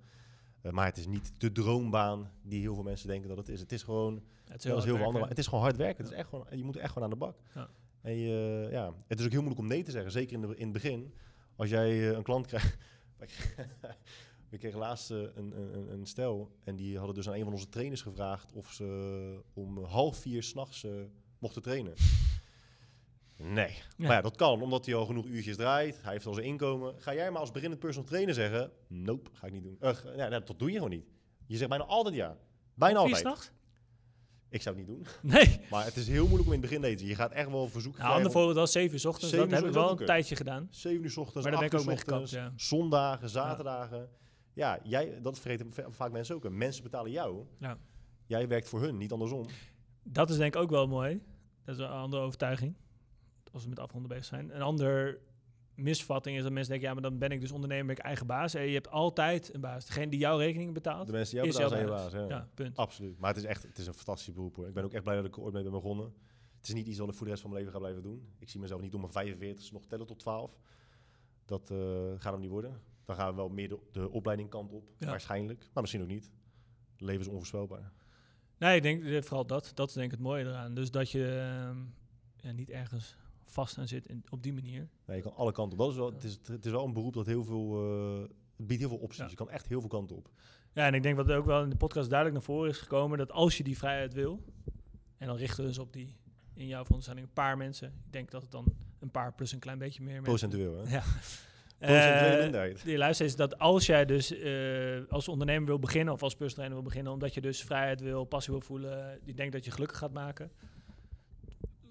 [0.72, 3.60] Maar het is niet de droombaan die heel veel mensen denken dat het is.
[3.60, 5.11] Het is gewoon Het Zoals heel veel andere.
[5.11, 5.30] werken.
[5.30, 6.03] Het is gewoon hard werken.
[6.03, 7.38] Het is echt gewoon, je moet echt gewoon aan de bak.
[7.53, 7.69] Ja.
[8.02, 10.11] En je, ja, het is ook heel moeilijk om nee te zeggen.
[10.11, 11.14] Zeker in, de, in het begin.
[11.56, 12.78] Als jij eh, een klant krijgt.
[14.49, 16.52] We kregen laatst eh, een, een, een stel.
[16.64, 20.44] En die hadden dus aan een van onze trainers gevraagd of ze om half vier
[20.44, 20.91] s'nachts eh
[21.40, 21.94] mochten trainen.
[23.38, 23.68] Nee.
[23.68, 23.84] Ja.
[23.98, 26.02] Maar ja, dat kan, omdat hij al genoeg uurtjes draait.
[26.02, 27.02] Hij heeft al zijn inkomen.
[27.02, 28.72] Ga jij maar als beginnend personal trainer zeggen...
[28.88, 29.78] Nope, ga ik niet doen.
[29.82, 31.06] Uh, ja, dat doe je gewoon niet.
[31.45, 32.38] Je zegt bijna altijd ja.
[32.74, 33.53] Bijna Vier altijd.
[34.49, 35.07] Ik zou het niet doen.
[35.32, 35.60] Nee.
[35.69, 37.06] Maar het is heel moeilijk om in het begin te eten.
[37.06, 39.34] Je gaat echt wel verzoeken Nou, ander voorbeeld was 7 uur 's ochtends.
[39.36, 40.68] Dat heb ik wel een tijdje gedaan.
[40.72, 42.53] 7 uur 's ochtends, Maar daar ben ik 8 ook mee gekapt, ja.
[42.56, 44.10] zondagen, zaterdagen.
[44.53, 46.49] Ja, jij, dat vergeten va- vaak mensen ook.
[46.49, 47.45] Mensen betalen jou.
[47.60, 47.78] Ja.
[48.26, 49.45] Jij werkt voor hun, niet andersom.
[50.03, 51.22] Dat is denk ik ook wel mooi.
[51.65, 52.76] Dat is een andere overtuiging.
[53.52, 54.56] Als we met afronden bezig zijn.
[54.56, 55.19] Een ander
[55.78, 56.88] misvatting is dat mensen denken...
[56.88, 58.54] ja, maar dan ben ik dus ondernemer, ben ik eigen baas.
[58.54, 59.86] En je hebt altijd een baas.
[59.86, 62.28] Degene die jouw rekening betaalt, De mensen die jou is betalen jouw zijn je baas.
[62.28, 62.38] baas.
[62.38, 62.38] Ja.
[62.38, 62.78] Ja, punt.
[62.78, 63.20] Absoluut.
[63.20, 64.68] Maar het is echt het is een fantastisch beroep hoor.
[64.68, 66.14] Ik ben ook echt blij dat ik er ooit mee ben begonnen.
[66.58, 68.28] Het is niet iets wat ik voor de rest van mijn leven ga blijven doen.
[68.40, 70.60] Ik zie mezelf niet om mijn 45 nog tellen tot 12.
[71.45, 71.78] Dat eh,
[72.18, 72.82] gaat hem niet worden.
[73.06, 74.90] Dan gaan we wel meer de, de opleiding kant op.
[74.98, 75.08] Ja.
[75.10, 75.60] Waarschijnlijk.
[75.74, 76.32] Maar misschien ook niet.
[76.91, 77.91] Het leven is onvoorspelbaar.
[78.58, 79.72] Nee, ik denk eh, vooral dat.
[79.74, 80.74] Dat is denk ik het mooie eraan.
[80.74, 81.78] Dus dat je ehm,
[82.36, 83.16] ja, niet ergens
[83.49, 84.90] vast aan zit op die manier.
[85.06, 85.86] Nee, je kan alle kanten op.
[85.86, 87.91] Dat is wel, het, is, het is wel een beroep dat heel veel...
[88.22, 89.24] eh, het biedt heel veel opties.
[89.24, 89.30] Ja.
[89.30, 90.30] Je kan echt heel veel kanten op.
[90.74, 93.18] Ja, en ik denk wat ook wel in de podcast duidelijk naar voren is gekomen...
[93.18, 94.44] dat als je die vrijheid wil...
[95.18, 96.15] en dan richten we dus op die,
[96.53, 97.88] in jouw veronderstelling, een paar mensen.
[97.88, 100.22] Ik denk dat het dan een paar plus een klein beetje meer.
[100.22, 100.94] Procentueel hè.
[100.95, 101.03] Ja.
[101.80, 102.84] Procentuele minderheid.
[102.84, 106.74] die luister is dat als jij dus eh, als ondernemer wil beginnen of als trainer
[106.74, 109.98] wil beginnen, omdat je dus vrijheid wil, passie wil voelen, die denkt dat je gelukkig
[109.98, 110.52] gaat maken,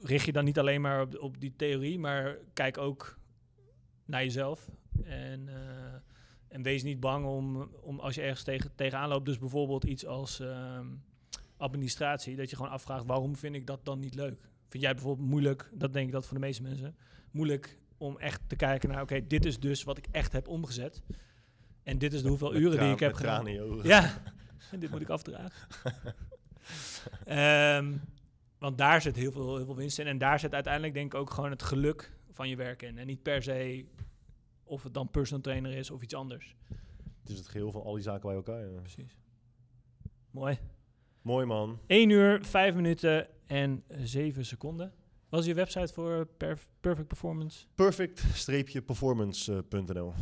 [0.00, 3.18] richt je dan niet alleen maar op, op die theorie, maar kijk ook
[4.04, 4.70] naar jezelf
[5.04, 5.94] en, eh,
[6.48, 10.06] en wees niet bang om, om als je ergens tegen, tegenaan loopt, dus bijvoorbeeld iets
[10.06, 10.86] als ehm,
[11.56, 14.48] administratie, dat je gewoon afvraagt waarom vind ik dat dan niet leuk?
[14.68, 16.96] Vind jij bijvoorbeeld moeilijk, dat denk ik dat voor de meeste mensen,
[17.30, 21.02] moeilijk om echt te kijken naar, oké, dit is dus wat ik echt heb omgezet.
[21.82, 23.46] En dit is de hoeveel Met uren die ik heb gedaan.
[23.82, 24.22] Ja,
[24.72, 25.68] en dit moet ik afdragen.
[27.24, 27.96] Ehm,
[28.66, 30.06] want daar zit heel veel, heel veel winst in.
[30.06, 32.98] En daar zit uiteindelijk denk ik ook gewoon het geluk van je werk in.
[32.98, 33.84] En niet per se
[34.64, 36.56] of het dan personal trainer is of iets anders.
[37.20, 38.60] Het is het geheel van al die zaken bij elkaar.
[38.60, 38.66] ja.
[38.80, 39.16] Precies.
[40.30, 40.58] Mooi.
[41.22, 41.78] Mooi man.
[41.86, 44.92] 1 uur, 5 minuten en 7 seconden.
[45.28, 47.66] Wat is je website voor Perf- Perfect Performance?
[47.74, 50.12] Perfect-performance.nl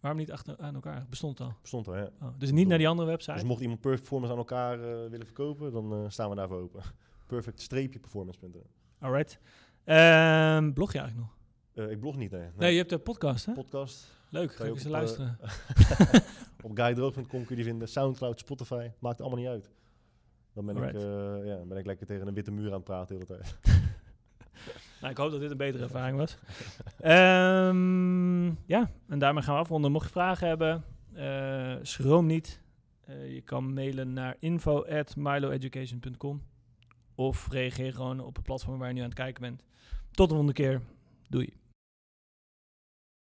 [0.00, 1.06] Waarom niet achter aan elkaar?
[1.08, 1.54] Bestond al.
[1.62, 2.10] Bestond er, ja.
[2.22, 3.32] Oh, dus niet naar die andere website?
[3.32, 6.60] Dus mocht iemand Perfect Performance aan elkaar eh, willen verkopen, dan eh, staan we daarvoor
[6.60, 6.82] open.
[7.26, 8.66] Perfect-performance.nl
[8.98, 9.38] Alright.
[9.84, 11.36] Ehm, blog je eigenlijk nog?
[11.86, 12.48] Eh, Ik blog niet, nee.
[12.56, 13.52] Nee, je hebt een podcast, hè?
[13.52, 14.12] Podcast.
[14.30, 15.38] Leuk, ga je ik eens ook luisteren.
[16.64, 17.88] Op guydroog.com kun je die vinden.
[17.88, 18.90] Soundcloud, Spotify.
[18.98, 19.70] Maakt allemaal niet uit.
[20.52, 23.18] Dan ben, ik, eh, ja, ben ik lekker tegen een witte muur aan het praten
[23.18, 23.56] de hele tijd.
[25.00, 26.38] Nou, ik hoop dat dit een betere ervaring was.
[27.00, 29.92] Ehm, ja, en daarmee gaan we afronden.
[29.92, 32.60] Mocht je vragen hebben, eh, schroom niet.
[33.04, 36.42] Eh, je kan mailen naar info@miloeducation.com
[37.14, 39.62] of reageer gewoon op het platform waar je nu aan het kijken bent.
[40.10, 40.80] Tot de volgende keer.
[41.28, 41.52] Doei.